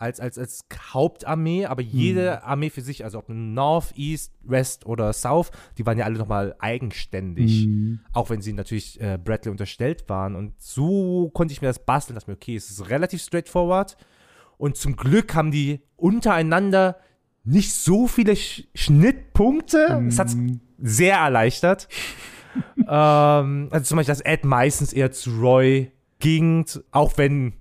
als, 0.03 0.19
als, 0.19 0.37
als 0.37 0.65
Hauptarmee, 0.93 1.67
aber 1.67 1.81
jede 1.81 2.39
hm. 2.39 2.43
Armee 2.43 2.71
für 2.71 2.81
sich, 2.81 3.05
also 3.05 3.19
ob 3.19 3.29
North, 3.29 3.97
East, 3.97 4.33
West 4.43 4.85
oder 4.85 5.13
South, 5.13 5.53
die 5.79 5.87
waren 5.87 5.97
ja 5.97 6.07
alle 6.07 6.19
nochmal 6.19 6.57
eigenständig. 6.59 7.63
Hm. 7.63 8.01
Auch 8.13 8.29
wenn 8.29 8.43
sie 8.43 8.53
natürlich 8.53 9.01
äh, 9.01 9.17
Bradley 9.23 9.53
unterstellt 9.53 10.09
waren. 10.09 10.35
Und 10.35 10.61
so 10.61 11.31
konnte 11.31 11.53
ich 11.53 11.63
mir 11.63 11.69
das 11.69 11.85
basteln, 11.85 12.17
dass 12.17 12.27
mir, 12.27 12.35
okay, 12.35 12.57
es 12.57 12.69
ist 12.69 12.91
relativ 12.91 13.23
straightforward. 13.23 13.97
Und 14.59 14.77
zum 14.77 14.97
Glück 14.97 15.37
haben 15.37 15.53
die 15.53 15.83
untereinander 15.95 16.97
nicht 17.45 17.73
so 17.73 18.09
viele 18.09 18.35
Sch 18.35 18.65
Schnittpunkte. 18.75 20.03
Das 20.07 20.19
hat 20.19 20.37
sehr 20.83 21.17
erleichtert. 21.17 21.89
ähm, 22.77 23.69
also 23.71 23.85
zum 23.85 23.97
Beispiel, 23.97 24.13
dass 24.13 24.21
Ed 24.21 24.45
meistens 24.45 24.93
eher 24.93 25.13
zu 25.13 25.31
Roy 25.41 25.91
ging, 26.19 26.67
auch 26.91 27.17
wenn 27.17 27.55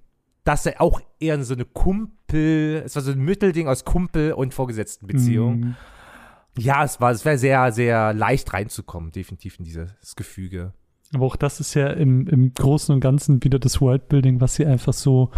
das 0.43 0.65
ja 0.65 0.73
auch 0.79 1.01
eher 1.19 1.41
so 1.43 1.53
eine 1.53 1.65
Kumpel, 1.65 2.81
es 2.85 2.95
war 2.95 3.03
so 3.03 3.11
ein 3.11 3.19
Mittelding 3.19 3.67
aus 3.67 3.85
Kumpel 3.85 4.33
und 4.33 4.53
vorgesetzten 4.53 5.07
Beziehung. 5.07 5.59
Mm. 5.59 5.75
Ja, 6.57 6.83
es 6.83 6.99
war, 6.99 7.11
es 7.11 7.23
wäre 7.23 7.37
sehr, 7.37 7.71
sehr 7.71 8.13
leicht 8.13 8.51
reinzukommen, 8.51 9.11
definitiv 9.11 9.59
in 9.59 9.65
dieses 9.65 10.15
Gefüge. 10.15 10.73
Aber 11.13 11.25
auch 11.25 11.35
das 11.35 11.59
ist 11.59 11.73
ja 11.73 11.87
im, 11.87 12.27
im 12.27 12.53
Großen 12.53 12.93
und 12.93 13.01
Ganzen 13.01 13.43
wieder 13.43 13.59
das 13.59 13.81
Worldbuilding, 13.81 14.41
was 14.41 14.55
sie 14.55 14.65
einfach 14.65 14.93
so 14.93 15.31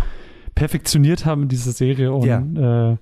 perfektioniert 0.56 1.26
haben 1.26 1.44
in 1.44 1.50
dieser 1.50 1.72
Serie. 1.72 2.14
Und 2.14 2.26
ja. 2.26 2.94
äh, 2.94 2.98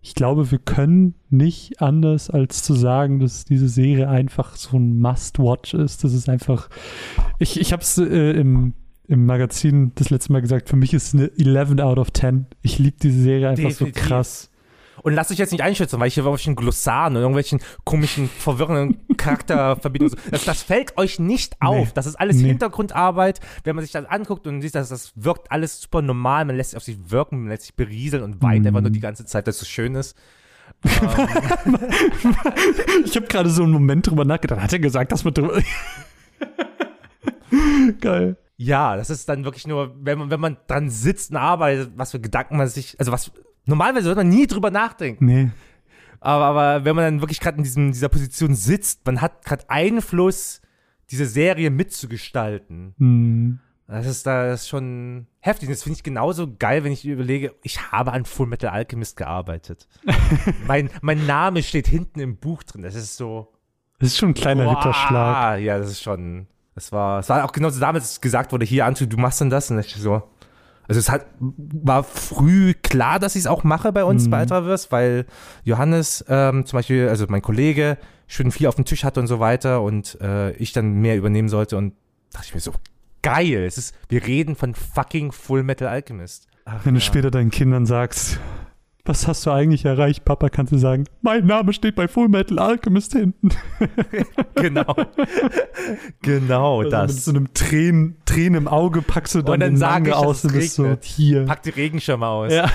ich 0.00 0.14
glaube, 0.14 0.50
wir 0.50 0.58
können 0.58 1.14
nicht 1.30 1.82
anders 1.82 2.30
als 2.30 2.62
zu 2.62 2.74
sagen, 2.74 3.18
dass 3.18 3.44
diese 3.44 3.68
Serie 3.68 4.08
einfach 4.08 4.54
so 4.56 4.76
ein 4.76 4.98
Must-Watch 5.00 5.74
ist. 5.74 6.04
Das 6.04 6.12
ist 6.12 6.28
einfach, 6.28 6.68
ich, 7.38 7.60
ich 7.60 7.72
habe 7.72 7.82
es 7.82 7.98
äh, 7.98 8.30
im, 8.32 8.74
im 9.08 9.26
Magazin 9.26 9.92
das 9.96 10.10
letzte 10.10 10.32
Mal 10.32 10.42
gesagt, 10.42 10.68
für 10.68 10.76
mich 10.76 10.94
ist 10.94 11.08
es 11.08 11.14
eine 11.14 11.30
11 11.36 11.80
out 11.80 11.98
of 11.98 12.12
10. 12.12 12.46
Ich 12.62 12.78
liebe 12.78 12.96
diese 13.02 13.20
Serie 13.20 13.48
einfach 13.48 13.68
Definitiv. 13.68 14.02
so 14.02 14.08
krass. 14.08 14.50
Und 15.02 15.14
lass 15.14 15.28
dich 15.28 15.38
jetzt 15.38 15.52
nicht 15.52 15.62
einschätzen, 15.62 16.00
weil 16.00 16.08
ich 16.08 16.14
hier 16.14 16.24
irgendwelchen 16.24 16.56
Glossaren 16.56 17.14
und 17.16 17.22
irgendwelchen 17.22 17.60
komischen, 17.84 18.28
verwirrenden 18.28 19.16
Charakterverbindungen. 19.16 20.16
Das, 20.30 20.44
das 20.44 20.62
fällt 20.62 20.98
euch 20.98 21.18
nicht 21.18 21.56
auf. 21.60 21.86
Nee. 21.86 21.92
Das 21.94 22.06
ist 22.06 22.16
alles 22.16 22.36
nee. 22.36 22.48
Hintergrundarbeit. 22.48 23.40
Wenn 23.64 23.76
man 23.76 23.84
sich 23.84 23.92
das 23.92 24.04
anguckt 24.06 24.46
und 24.46 24.60
sieht, 24.60 24.74
dass 24.74 24.88
das 24.88 25.12
wirkt 25.14 25.50
alles 25.50 25.80
super 25.80 26.02
normal, 26.02 26.44
man 26.44 26.56
lässt 26.56 26.70
sich 26.70 26.76
auf 26.76 26.82
sich 26.82 26.98
wirken, 27.10 27.40
man 27.40 27.48
lässt 27.48 27.62
sich 27.62 27.74
berieseln 27.74 28.22
und 28.22 28.42
weint 28.42 28.64
mm. 28.64 28.68
einfach 28.68 28.80
nur 28.80 28.90
die 28.90 29.00
ganze 29.00 29.24
Zeit, 29.24 29.46
dass 29.46 29.56
es 29.56 29.60
so 29.60 29.66
schön 29.66 29.94
ist. 29.94 30.16
Ich 33.04 33.16
habe 33.16 33.26
gerade 33.26 33.50
so 33.50 33.62
einen 33.62 33.72
Moment 33.72 34.06
drüber 34.06 34.24
nachgedacht. 34.24 34.60
Hat 34.60 34.72
er 34.72 34.78
gesagt, 34.78 35.12
dass 35.12 35.24
man 35.24 35.34
drüber. 35.34 35.60
Geil. 38.00 38.36
Ja, 38.56 38.96
das 38.96 39.10
ist 39.10 39.28
dann 39.28 39.44
wirklich 39.44 39.66
nur, 39.66 39.94
wenn 40.00 40.18
man, 40.18 40.30
wenn 40.30 40.40
man 40.40 40.56
dran 40.66 40.88
sitzt 40.88 41.30
und 41.30 41.36
arbeitet, 41.36 41.92
was 41.96 42.12
für 42.12 42.20
Gedanken 42.20 42.56
man 42.56 42.68
sich, 42.68 42.98
also 42.98 43.12
was 43.12 43.30
Normalerweise 43.66 44.06
wird 44.06 44.16
man 44.16 44.28
nie 44.28 44.46
drüber 44.46 44.70
nachdenken. 44.70 45.26
Nee. 45.26 45.50
Aber, 46.20 46.44
aber 46.44 46.84
wenn 46.84 46.96
man 46.96 47.04
dann 47.04 47.20
wirklich 47.20 47.40
gerade 47.40 47.58
in 47.58 47.64
diesem, 47.64 47.92
dieser 47.92 48.08
Position 48.08 48.54
sitzt, 48.54 49.04
man 49.04 49.20
hat 49.20 49.44
gerade 49.44 49.68
Einfluss, 49.68 50.60
diese 51.10 51.26
Serie 51.26 51.70
mitzugestalten. 51.70 52.94
Mhm. 52.98 53.58
Das 53.88 54.06
ist 54.06 54.26
da 54.26 54.52
ist 54.52 54.68
schon 54.68 55.28
heftig. 55.38 55.68
Das 55.68 55.84
finde 55.84 55.96
ich 55.96 56.02
genauso 56.02 56.52
geil, 56.58 56.82
wenn 56.82 56.90
ich 56.90 57.04
überlege, 57.04 57.54
ich 57.62 57.92
habe 57.92 58.12
an 58.12 58.24
Full 58.24 58.48
Metal 58.48 58.70
Alchemist 58.70 59.16
gearbeitet. 59.16 59.86
mein, 60.66 60.90
mein 61.02 61.24
Name 61.26 61.62
steht 61.62 61.86
hinten 61.86 62.18
im 62.18 62.36
Buch 62.36 62.64
drin. 62.64 62.82
Das 62.82 62.96
ist 62.96 63.16
so. 63.16 63.52
Das 64.00 64.08
ist 64.08 64.18
schon 64.18 64.30
ein 64.30 64.34
kleiner 64.34 64.64
boah, 64.64 64.76
Ritterschlag. 64.76 65.60
Ja, 65.60 65.78
das 65.78 65.90
ist 65.90 66.02
schon. 66.02 66.48
Das 66.74 66.90
war, 66.92 67.20
es 67.20 67.28
war 67.28 67.44
auch 67.44 67.52
genauso 67.52 67.80
damals 67.80 68.20
gesagt 68.20 68.52
wurde, 68.52 68.66
hier, 68.66 68.84
Antu, 68.84 69.06
du 69.06 69.16
machst 69.16 69.40
dann 69.40 69.48
das. 69.48 69.70
Und 69.70 69.78
ich 69.78 69.94
so, 69.94 70.22
also 70.88 70.98
es 70.98 71.08
hat, 71.08 71.26
war 71.38 72.04
früh 72.04 72.74
klar, 72.74 73.18
dass 73.18 73.34
ich 73.34 73.40
es 73.40 73.46
auch 73.46 73.64
mache 73.64 73.92
bei 73.92 74.04
uns 74.04 74.26
mhm. 74.26 74.30
bei 74.30 74.40
Ultraverse, 74.42 74.88
weil 74.90 75.26
Johannes 75.64 76.24
ähm, 76.28 76.66
zum 76.66 76.78
Beispiel, 76.78 77.08
also 77.08 77.26
mein 77.28 77.42
Kollege, 77.42 77.98
schon 78.28 78.50
viel 78.50 78.66
auf 78.66 78.74
dem 78.74 78.84
Tisch 78.84 79.04
hatte 79.04 79.20
und 79.20 79.26
so 79.26 79.40
weiter 79.40 79.82
und 79.82 80.18
äh, 80.20 80.52
ich 80.52 80.72
dann 80.72 80.94
mehr 80.94 81.16
übernehmen 81.16 81.48
sollte 81.48 81.76
und 81.76 81.94
dachte 82.32 82.46
ich 82.46 82.54
mir 82.54 82.60
so, 82.60 82.72
geil, 83.22 83.64
es 83.64 83.78
ist, 83.78 83.94
wir 84.08 84.26
reden 84.26 84.54
von 84.56 84.74
fucking 84.74 85.32
Full 85.32 85.62
Metal 85.62 85.88
Alchemist. 85.88 86.46
Ach, 86.64 86.84
Wenn 86.84 86.94
ja. 86.94 87.00
du 87.00 87.04
später 87.04 87.30
deinen 87.30 87.50
Kindern 87.50 87.86
sagst, 87.86 88.40
was 89.06 89.26
hast 89.26 89.46
du 89.46 89.50
eigentlich 89.50 89.84
erreicht, 89.84 90.24
Papa? 90.24 90.48
Kannst 90.48 90.72
du 90.72 90.78
sagen, 90.78 91.04
mein 91.22 91.46
Name 91.46 91.72
steht 91.72 91.94
bei 91.94 92.08
Full 92.08 92.28
Metal 92.28 92.58
Alchemist 92.58 93.12
hinten. 93.12 93.50
genau. 94.54 94.94
genau 96.22 96.78
also 96.78 96.90
das. 96.90 97.14
Mit 97.14 97.22
so 97.22 97.30
einem 97.30 97.54
Tränen, 97.54 98.16
Tränen 98.24 98.62
im 98.62 98.68
Auge 98.68 99.02
packst 99.02 99.34
du 99.34 99.42
dann, 99.42 99.54
und 99.54 99.60
dann 99.60 99.76
sag 99.76 100.06
ich, 100.06 100.12
aus 100.12 100.44
und 100.44 100.52
bist 100.52 100.74
so 100.74 100.96
hier. 101.02 101.44
Pack 101.46 101.62
die 101.62 101.70
Regenschirme 101.70 102.26
aus. 102.26 102.52
Ja. 102.52 102.70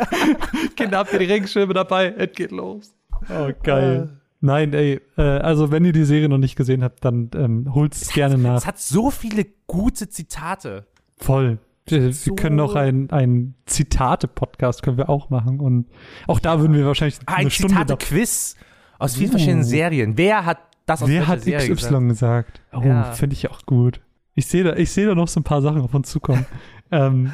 Kinder, 0.76 0.98
habt 0.98 1.12
ihr 1.12 1.18
die 1.18 1.26
Regenschirme 1.26 1.74
dabei? 1.74 2.14
Es 2.16 2.32
geht 2.32 2.50
los. 2.50 2.94
Oh, 3.28 3.50
geil. 3.62 4.08
Uh. 4.10 4.16
Nein, 4.40 4.74
ey, 4.74 5.00
äh, 5.16 5.22
also 5.22 5.70
wenn 5.70 5.84
ihr 5.84 5.92
die 5.92 6.04
Serie 6.04 6.28
noch 6.28 6.38
nicht 6.38 6.56
gesehen 6.56 6.84
habt, 6.84 7.04
dann 7.04 7.30
ähm, 7.34 7.74
holt 7.74 7.94
es 7.94 8.12
gerne 8.12 8.38
nach. 8.38 8.58
Es 8.58 8.66
hat 8.66 8.78
so 8.78 9.10
viele 9.10 9.46
gute 9.66 10.08
Zitate. 10.08 10.86
Voll. 11.16 11.58
Wir, 11.88 12.12
so 12.12 12.34
können 12.34 12.56
noch 12.56 12.74
ein, 12.74 13.10
ein 13.10 13.54
Zitate-Podcast 13.66 14.82
können 14.82 14.96
wir 14.96 15.08
auch 15.08 15.30
machen 15.30 15.60
und 15.60 15.86
auch 16.26 16.40
da 16.40 16.58
würden 16.58 16.74
wir 16.74 16.84
wahrscheinlich 16.84 17.18
ah, 17.26 17.34
ein 17.34 17.50
Zitate-Quiz 17.50 18.56
aus 18.98 19.16
vielen 19.16 19.28
uh. 19.28 19.32
verschiedenen 19.32 19.64
Serien. 19.64 20.18
Wer 20.18 20.44
hat 20.44 20.58
das 20.86 21.02
aus 21.02 21.08
Wer 21.08 21.28
hat 21.28 21.42
Serie 21.42 21.74
XY 21.74 22.08
gesagt? 22.08 22.08
gesagt? 22.08 22.60
Oh, 22.72 22.80
ja. 22.82 23.12
finde 23.12 23.34
ich 23.34 23.50
auch 23.50 23.64
gut. 23.66 24.00
Ich 24.34 24.46
sehe 24.46 24.64
da, 24.64 24.74
ich 24.76 24.90
sehe 24.90 25.06
da 25.06 25.14
noch 25.14 25.28
so 25.28 25.40
ein 25.40 25.44
paar 25.44 25.62
Sachen 25.62 25.80
auf 25.80 25.94
uns 25.94 26.10
zukommen. 26.10 26.46
ähm, 26.90 27.32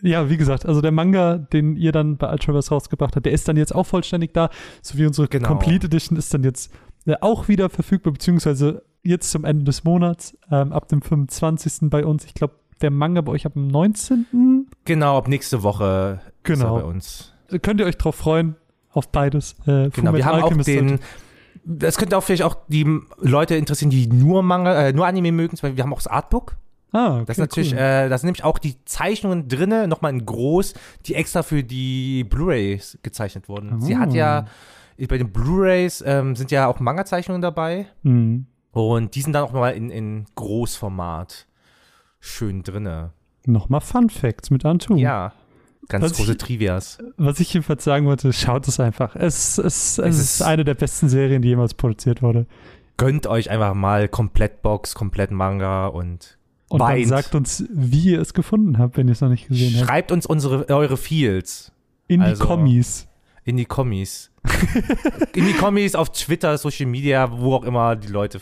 ja, 0.00 0.28
wie 0.28 0.36
gesagt, 0.36 0.66
also 0.66 0.80
der 0.80 0.92
Manga, 0.92 1.38
den 1.38 1.76
ihr 1.76 1.92
dann 1.92 2.16
bei 2.16 2.30
Ultraverse 2.30 2.70
rausgebracht 2.70 3.14
habt, 3.14 3.26
der 3.26 3.32
ist 3.32 3.46
dann 3.46 3.56
jetzt 3.56 3.74
auch 3.74 3.84
vollständig 3.84 4.32
da, 4.34 4.50
so 4.80 4.98
wie 4.98 5.06
unsere 5.06 5.28
genau. 5.28 5.48
Complete 5.48 5.86
Edition 5.86 6.18
ist 6.18 6.34
dann 6.34 6.42
jetzt 6.42 6.72
äh, 7.06 7.14
auch 7.20 7.48
wieder 7.48 7.68
verfügbar, 7.68 8.12
beziehungsweise 8.12 8.82
jetzt 9.02 9.30
zum 9.30 9.44
Ende 9.44 9.64
des 9.64 9.84
Monats, 9.84 10.36
ähm, 10.50 10.72
ab 10.72 10.88
dem 10.88 11.02
25. 11.02 11.90
bei 11.90 12.04
uns. 12.04 12.24
Ich 12.24 12.34
glaube, 12.34 12.54
der 12.82 12.90
Manga 12.90 13.20
bei 13.20 13.32
euch 13.32 13.46
ab 13.46 13.54
dem 13.54 13.68
19. 13.68 14.66
Genau, 14.84 15.18
ab 15.18 15.28
nächste 15.28 15.62
Woche 15.62 16.20
genau. 16.42 16.76
bei 16.76 16.84
uns. 16.84 17.32
Könnt 17.62 17.80
ihr 17.80 17.86
euch 17.86 17.98
drauf 17.98 18.16
freuen, 18.16 18.56
auf 18.90 19.10
beides. 19.10 19.54
Äh, 19.66 19.90
genau, 19.90 20.14
wir 20.14 20.24
haben 20.24 20.42
Alchemist 20.42 20.68
auch 20.68 20.72
den, 20.72 20.98
das 21.64 21.96
könnte 21.96 22.16
auch 22.16 22.22
vielleicht 22.22 22.42
auch 22.42 22.56
die 22.68 22.86
Leute 23.18 23.54
interessieren, 23.54 23.90
die 23.90 24.06
nur 24.06 24.42
Manga, 24.42 24.88
äh, 24.88 24.92
nur 24.92 25.06
Anime 25.06 25.32
mögen. 25.32 25.56
Wir 25.60 25.82
haben 25.82 25.92
auch 25.92 25.98
das 25.98 26.08
Artbook. 26.08 26.56
Ah, 26.92 27.16
okay, 27.16 27.24
das 27.26 27.38
ist 27.38 27.40
natürlich, 27.40 27.72
cool. 27.72 27.78
äh, 27.78 28.08
da 28.08 28.18
sind 28.18 28.26
nämlich 28.26 28.44
auch 28.44 28.58
die 28.58 28.76
Zeichnungen 28.84 29.48
drinne, 29.48 29.88
nochmal 29.88 30.12
in 30.12 30.26
groß, 30.26 30.74
die 31.06 31.14
extra 31.14 31.42
für 31.42 31.64
die 31.64 32.24
Blu-rays 32.24 32.98
gezeichnet 33.02 33.48
wurden. 33.48 33.76
Oh. 33.76 33.80
Sie 33.80 33.96
hat 33.96 34.12
ja 34.12 34.46
bei 35.08 35.18
den 35.18 35.32
Blu-rays 35.32 36.02
ähm, 36.06 36.36
sind 36.36 36.50
ja 36.50 36.66
auch 36.66 36.80
Manga-Zeichnungen 36.80 37.42
dabei. 37.42 37.86
Mhm. 38.02 38.46
Und 38.72 39.14
die 39.14 39.22
sind 39.22 39.32
dann 39.34 39.44
auch 39.44 39.52
mal 39.52 39.70
in, 39.70 39.90
in 39.90 40.26
Großformat 40.34 41.46
schön 42.22 42.62
drinne. 42.62 43.12
Nochmal 43.44 43.80
Fun 43.80 44.08
Facts 44.08 44.50
mit 44.50 44.64
Antu. 44.64 44.96
Ja, 44.96 45.32
ganz 45.88 46.04
was 46.04 46.12
große 46.14 46.32
ich, 46.32 46.38
Trivias. 46.38 46.98
Was 47.18 47.40
ich 47.40 47.52
jedenfalls 47.52 47.84
sagen 47.84 48.06
wollte, 48.06 48.32
schaut 48.32 48.66
es 48.68 48.80
einfach. 48.80 49.16
Es, 49.16 49.58
es, 49.58 49.98
es, 49.98 49.98
es 49.98 50.18
ist 50.18 50.42
eine 50.42 50.64
der 50.64 50.74
besten 50.74 51.08
Serien, 51.08 51.42
die 51.42 51.48
jemals 51.48 51.74
produziert 51.74 52.22
wurde. 52.22 52.46
Gönnt 52.96 53.26
euch 53.26 53.50
einfach 53.50 53.74
mal 53.74 54.08
Komplettbox, 54.08 54.94
komplett 54.94 55.32
Manga 55.32 55.88
und 55.88 56.38
und 56.68 56.80
weint. 56.80 57.02
dann 57.02 57.08
sagt 57.08 57.34
uns, 57.34 57.64
wie 57.70 58.12
ihr 58.12 58.20
es 58.20 58.32
gefunden 58.32 58.78
habt, 58.78 58.96
wenn 58.96 59.06
ihr 59.06 59.12
es 59.12 59.20
noch 59.20 59.28
nicht 59.28 59.48
gesehen 59.48 59.76
habt. 59.76 59.88
Schreibt 59.88 60.12
uns 60.12 60.24
unsere, 60.24 60.68
eure 60.70 60.96
Fields. 60.96 61.70
In 62.06 62.22
also, 62.22 62.42
die 62.42 62.48
Kommis. 62.48 63.08
In 63.44 63.56
die 63.58 63.66
Kommis. 63.66 64.30
in 65.34 65.44
die 65.44 65.52
Kommis 65.52 65.94
auf 65.94 66.12
Twitter, 66.12 66.56
Social 66.56 66.86
Media, 66.86 67.30
wo 67.30 67.54
auch 67.54 67.64
immer 67.64 67.94
die 67.96 68.08
Leute 68.08 68.40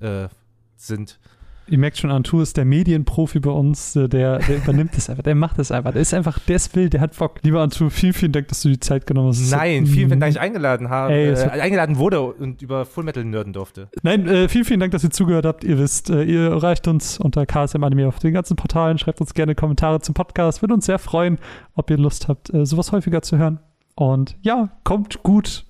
äh, 0.00 0.28
sind 0.76 1.18
ihr 1.66 1.78
merkt 1.78 1.98
schon, 1.98 2.10
Antu 2.10 2.40
ist 2.40 2.56
der 2.56 2.64
Medienprofi 2.64 3.40
bei 3.40 3.50
uns, 3.50 3.96
äh, 3.96 4.08
der, 4.08 4.38
der 4.38 4.56
übernimmt 4.58 4.96
das 4.96 5.08
einfach, 5.08 5.22
der 5.22 5.34
macht 5.34 5.58
das 5.58 5.70
einfach. 5.70 5.92
Der 5.92 6.02
ist 6.02 6.14
einfach, 6.14 6.38
der 6.40 6.56
ist 6.56 6.74
wild, 6.76 6.92
der 6.92 7.00
hat 7.00 7.16
Bock. 7.16 7.40
Lieber 7.42 7.62
Antu, 7.62 7.90
vielen, 7.90 8.12
vielen 8.12 8.32
Dank, 8.32 8.48
dass 8.48 8.62
du 8.62 8.68
die 8.68 8.80
Zeit 8.80 9.06
genommen 9.06 9.28
hast. 9.28 9.50
Nein, 9.50 9.86
vielen, 9.86 10.08
vielen 10.08 10.20
Dank, 10.20 10.20
dass 10.20 10.36
ich 10.36 10.40
eingeladen 10.40 10.90
habe, 10.90 11.12
ey, 11.12 11.32
äh, 11.32 11.60
eingeladen 11.60 11.98
wurde 11.98 12.22
und 12.22 12.62
über 12.62 12.84
Fullmetal 12.84 13.24
nörden 13.24 13.52
durfte. 13.52 13.88
Nein, 14.02 14.26
äh, 14.28 14.48
vielen, 14.48 14.64
vielen 14.64 14.80
Dank, 14.80 14.92
dass 14.92 15.04
ihr 15.04 15.10
zugehört 15.10 15.46
habt. 15.46 15.64
Ihr 15.64 15.78
wisst, 15.78 16.10
äh, 16.10 16.22
ihr 16.24 16.50
erreicht 16.50 16.86
uns 16.88 17.18
unter 17.18 17.46
KSM 17.46 17.82
Anime 17.82 18.08
auf 18.08 18.18
den 18.18 18.32
ganzen 18.32 18.56
Portalen. 18.56 18.98
Schreibt 18.98 19.20
uns 19.20 19.34
gerne 19.34 19.54
Kommentare 19.54 20.00
zum 20.00 20.14
Podcast. 20.14 20.62
Würde 20.62 20.74
uns 20.74 20.86
sehr 20.86 20.98
freuen, 20.98 21.38
ob 21.74 21.90
ihr 21.90 21.98
Lust 21.98 22.28
habt, 22.28 22.52
äh, 22.52 22.66
sowas 22.66 22.92
häufiger 22.92 23.22
zu 23.22 23.38
hören. 23.38 23.60
Und 23.94 24.36
ja, 24.42 24.70
kommt 24.82 25.22
gut 25.22 25.64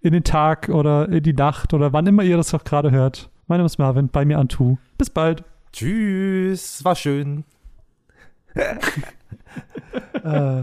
in 0.00 0.12
den 0.12 0.24
Tag 0.24 0.68
oder 0.68 1.08
in 1.08 1.22
die 1.22 1.32
Nacht 1.32 1.72
oder 1.72 1.92
wann 1.92 2.06
immer 2.06 2.22
ihr 2.22 2.36
das 2.36 2.52
auch 2.52 2.64
gerade 2.64 2.90
hört. 2.90 3.30
Mein 3.46 3.58
Name 3.58 3.66
ist 3.66 3.78
Marvin, 3.78 4.08
bei 4.08 4.24
mir 4.24 4.38
Antu. 4.38 4.76
Bis 4.96 5.10
bald. 5.10 5.44
Tschüss, 5.72 6.84
war 6.84 6.94
schön. 6.94 7.44
äh. 8.54 10.62